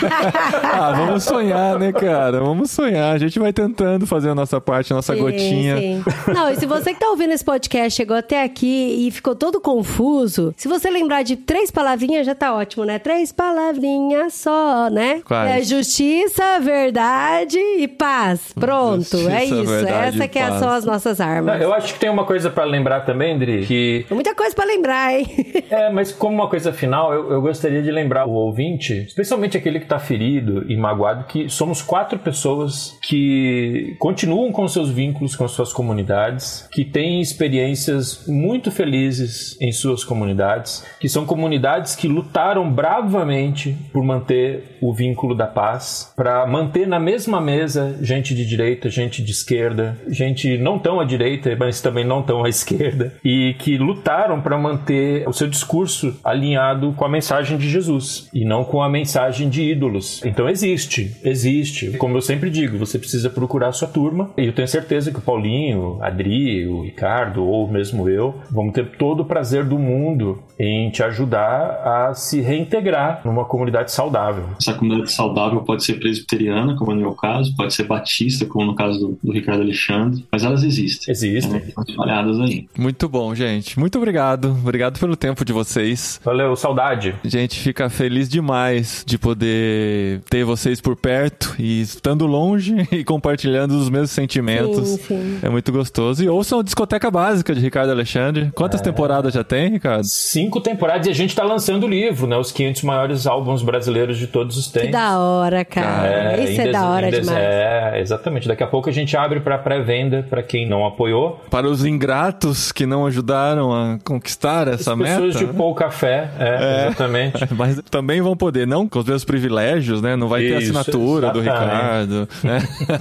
[0.62, 2.40] Ah, vamos sonhar, né, cara?
[2.40, 3.15] Vamos sonhar.
[3.15, 5.77] A gente vai tentando fazer a nossa parte, a nossa Sim, gotinha.
[5.78, 6.05] sim.
[6.32, 9.61] Não, e se você que tá ouvindo esse podcast chegou até aqui e ficou todo
[9.61, 12.99] confuso, se você lembrar de três palavrinhas, já tá ótimo, né?
[12.99, 15.20] Três palavrinhas só, né?
[15.24, 15.51] Quais?
[15.51, 18.53] É justiça, verdade e paz.
[18.53, 19.65] Pronto, Justiça, é isso.
[19.66, 21.61] verdade Essa que é- são as nossas Não, armas.
[21.62, 25.15] eu acho que tem uma coisa pra lembrar também, Dri, que Muita coisa pra lembrar,
[25.15, 25.27] hein?
[25.70, 29.79] É, mas como uma coisa final, eu, eu gostaria de lembrar o ouvinte, especialmente aquele
[29.79, 35.47] que está ferido e magoado, que somos quatro pessoas que continuam com seus vínculos com
[35.47, 42.70] suas comunidades, que têm experiências muito felizes em suas comunidades, que são comunidades que lutaram
[42.70, 48.89] bravamente por manter o vínculo da paz, para manter na mesma mesa gente de direita,
[48.89, 53.55] gente de esquerda, gente não tão à direita, mas também não tão à esquerda, e
[53.59, 58.65] que lutaram para manter o seu discurso alinhado com a mensagem de Jesus e não
[58.65, 60.23] com a mensagem de ídolos.
[60.24, 61.93] Então existe, existe.
[61.98, 65.23] Como eu sempre digo, você precisa procurar sua turma, e eu tenho certeza que o
[65.23, 70.90] Paulinho, Adri, o Ricardo ou mesmo eu vamos ter todo o prazer do mundo em
[70.90, 74.44] te ajudar a se reintegrar numa comunidade saudável.
[74.60, 78.67] Essa comunidade saudável pode ser presbiteriana, como é no meu caso, pode ser batista, como
[78.67, 81.13] no caso do, do Ricardo Alexandre, mas elas existem.
[81.13, 81.53] Existem.
[81.53, 81.63] Né?
[81.69, 82.67] Estão espalhadas aí.
[82.77, 83.79] Muito bom, gente.
[83.79, 84.51] Muito obrigado.
[84.51, 86.21] Obrigado pelo tempo de vocês.
[86.25, 87.15] Valeu, saudade.
[87.25, 93.05] A gente fica feliz demais de poder ter vocês por perto e estando longe e
[93.05, 94.89] compartilhando os mesmos sentimentos.
[94.89, 95.39] Sim, sim.
[95.43, 96.23] É muito gostoso.
[96.23, 98.51] E ouçam a Discoteca Básica de Ricardo Alexandre.
[98.55, 100.05] Quantas temporadas já tem, Ricardo?
[100.05, 102.37] Cinco temporadas e a gente tá lançando o livro, né?
[102.37, 104.93] Os 500 maiores álbuns brasileiros de todos os Que tempos.
[104.93, 106.43] da hora, cara.
[106.43, 107.45] Isso em é dez- da hora dez- demais.
[107.45, 108.49] É, exatamente.
[108.49, 111.43] Daqui a pouco a gente abre pra pré-venda pra quem não apoiou.
[111.51, 115.23] Para os ingratos que não ajudaram a conquistar essa As meta.
[115.23, 117.47] pessoas de pouco café, é, exatamente.
[117.55, 120.16] Mas também vão poder, não com os mesmos privilégios, né?
[120.16, 121.74] Não vai ter Isso, assinatura do exatamente.
[121.74, 122.59] Ricardo, né?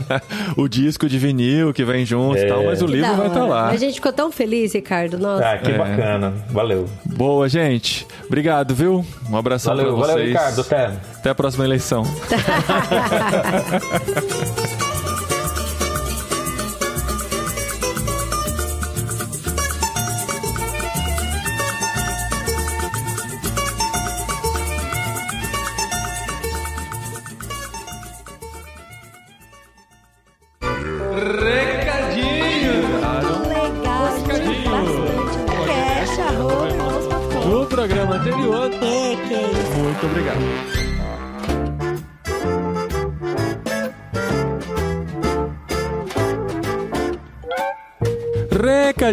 [0.57, 2.47] o disco de vinil que vem junto e É.
[2.47, 3.49] tal, mas o Que livro da vai estar hora.
[3.49, 3.67] lá.
[3.69, 5.17] A gente ficou tão feliz, Ricardo.
[5.17, 5.47] Nossa.
[5.49, 5.77] Ah, que É.
[5.77, 6.33] bacana.
[6.49, 6.87] Valeu.
[7.05, 8.05] Boa, gente.
[8.25, 9.05] Obrigado, viu?
[9.29, 10.11] Um abração Valeu, pra vocês.
[10.11, 10.61] valeu, Ricardo.
[10.61, 10.85] Até.
[11.17, 12.03] Até a próxima eleição.
[13.57, 14.77] Música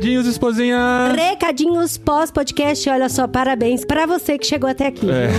[0.05, 1.15] Recadinhos, esposinha.
[1.17, 5.09] Recadinhos pós-podcast, olha só, parabéns pra você que chegou até aqui.
[5.11, 5.31] É.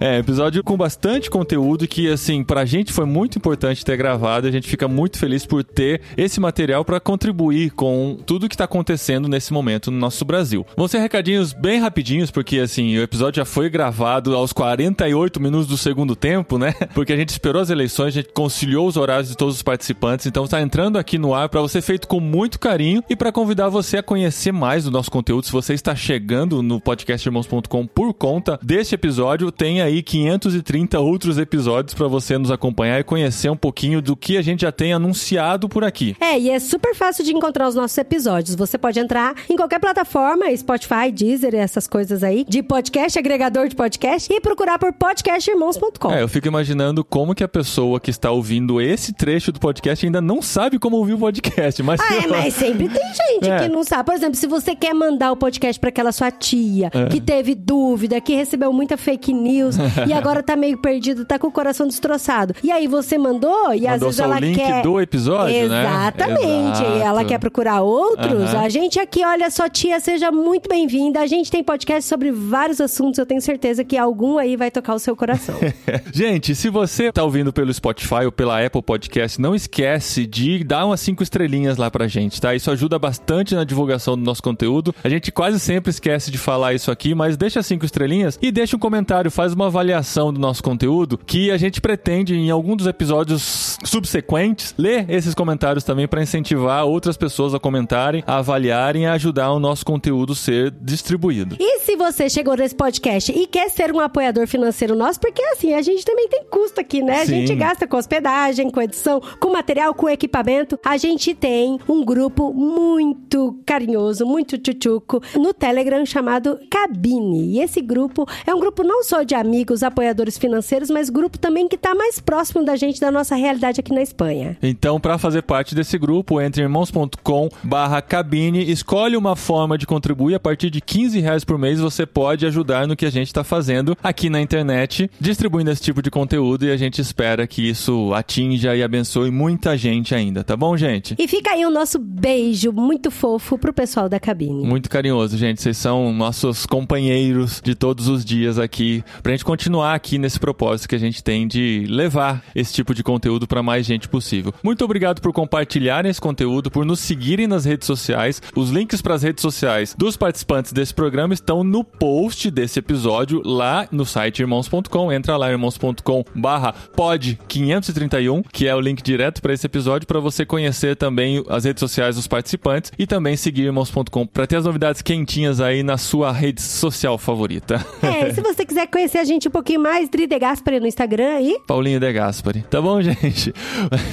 [0.00, 4.46] É, episódio com bastante conteúdo que, assim, pra gente foi muito importante ter gravado.
[4.46, 8.64] A gente fica muito feliz por ter esse material pra contribuir com tudo que tá
[8.64, 10.66] acontecendo nesse momento no nosso Brasil.
[10.76, 15.66] Vão ser recadinhos bem rapidinhos, porque, assim, o episódio já foi gravado aos 48 minutos
[15.66, 16.74] do segundo tempo, né?
[16.94, 20.26] Porque a gente esperou as eleições, a gente conciliou os horários de todos os participantes.
[20.26, 23.64] Então tá entrando aqui no ar pra você feito com muito carinho e pra convidar
[23.64, 25.44] convidar você a conhecer mais do nosso conteúdo.
[25.44, 31.92] Se você está chegando no podcastirmãos.com por conta deste episódio, tem aí 530 outros episódios
[31.92, 35.68] para você nos acompanhar e conhecer um pouquinho do que a gente já tem anunciado
[35.68, 36.16] por aqui.
[36.20, 38.54] É, e é super fácil de encontrar os nossos episódios.
[38.54, 43.74] Você pode entrar em qualquer plataforma, Spotify, Deezer, essas coisas aí, de podcast, agregador de
[43.74, 46.12] podcast, e procurar por podcastirmãos.com.
[46.12, 50.06] É, eu fico imaginando como que a pessoa que está ouvindo esse trecho do podcast
[50.06, 51.82] ainda não sabe como ouvir o podcast.
[51.82, 53.63] Mas ah, é, mas sempre tem gente é.
[53.68, 54.04] Que não sabe.
[54.04, 57.06] Por exemplo, se você quer mandar o podcast para aquela sua tia é.
[57.06, 59.76] que teve dúvida, que recebeu muita fake news
[60.06, 62.54] e agora tá meio perdido, tá com o coração destroçado.
[62.62, 66.46] E aí você mandou e mandou às vezes ela o link quer do episódio, Exatamente.
[66.46, 66.64] né?
[66.64, 66.98] Exatamente.
[66.98, 68.52] E ela quer procurar outros.
[68.52, 68.60] Uhum.
[68.60, 71.20] A gente aqui, olha só, tia, seja muito bem-vinda.
[71.20, 73.18] A gente tem podcast sobre vários assuntos.
[73.18, 75.56] Eu tenho certeza que algum aí vai tocar o seu coração.
[76.12, 80.86] gente, se você tá ouvindo pelo Spotify ou pela Apple Podcast, não esquece de dar
[80.86, 82.54] umas cinco estrelinhas lá pra gente, tá?
[82.54, 84.94] Isso ajuda bastante na divulgação do nosso conteúdo.
[85.02, 88.76] A gente quase sempre esquece de falar isso aqui, mas deixa cinco estrelinhas e deixa
[88.76, 92.86] um comentário, faz uma avaliação do nosso conteúdo que a gente pretende em algum dos
[92.86, 99.06] episódios subsequentes ler esses comentários também para incentivar outras pessoas a comentarem, a avaliarem e
[99.06, 101.56] a ajudar o nosso conteúdo ser distribuído.
[101.58, 105.74] E se você chegou nesse podcast e quer ser um apoiador financeiro nosso, porque assim,
[105.74, 107.22] a gente também tem custo aqui, né?
[107.22, 107.40] A Sim.
[107.46, 110.78] gente gasta com hospedagem, com edição, com material, com equipamento.
[110.84, 117.54] A gente tem um grupo muito carinhoso, muito tchutchuco no Telegram chamado Cabine.
[117.54, 121.68] E esse grupo é um grupo não só de amigos, apoiadores financeiros, mas grupo também
[121.68, 124.56] que está mais próximo da gente, da nossa realidade aqui na Espanha.
[124.62, 130.34] Então, para fazer parte desse grupo, entre irmãos.com barra cabine, escolhe uma forma de contribuir.
[130.34, 133.44] A partir de 15 reais por mês, você pode ajudar no que a gente está
[133.44, 138.12] fazendo aqui na internet, distribuindo esse tipo de conteúdo e a gente espera que isso
[138.14, 141.14] atinja e abençoe muita gente ainda, tá bom, gente?
[141.18, 144.66] E fica aí o nosso beijo muito fofo pro pessoal da cabine.
[144.66, 145.62] Muito carinhoso, gente.
[145.62, 150.90] Vocês são nossos companheiros de todos os dias aqui, pra gente continuar aqui nesse propósito
[150.90, 154.52] que a gente tem de levar esse tipo de conteúdo para mais gente possível.
[154.62, 158.42] Muito obrigado por compartilharem esse conteúdo, por nos seguirem nas redes sociais.
[158.54, 163.40] Os links para as redes sociais dos participantes desse programa estão no post desse episódio
[163.42, 165.10] lá no site irmãos.com.
[165.10, 170.20] Entra lá irmãos.com barra pod 531, que é o link direto para esse episódio, para
[170.20, 174.64] você conhecer também as redes sociais dos participantes e também seguir irmãos.com para ter as
[174.64, 177.84] novidades quentinhas aí na sua rede social favorita.
[178.02, 181.36] É, se você quiser conhecer a gente um pouquinho mais, Dri De Gaspari no Instagram
[181.36, 181.56] aí.
[181.64, 182.62] Paulinho De Gaspari.
[182.68, 183.54] Tá bom, gente?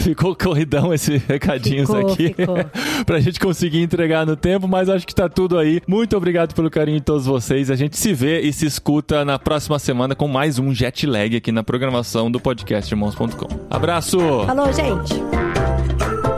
[0.01, 2.57] Ficou corridão esse recadinhos Ficou, aqui ficou.
[3.03, 5.81] pra gente conseguir entregar no tempo, mas acho que tá tudo aí.
[5.87, 7.71] Muito obrigado pelo carinho de todos vocês.
[7.71, 11.35] A gente se vê e se escuta na próxima semana com mais um jet lag
[11.35, 13.47] aqui na programação do podcast irmãos.com.
[13.67, 14.19] Abraço!
[14.45, 16.30] Falou, gente!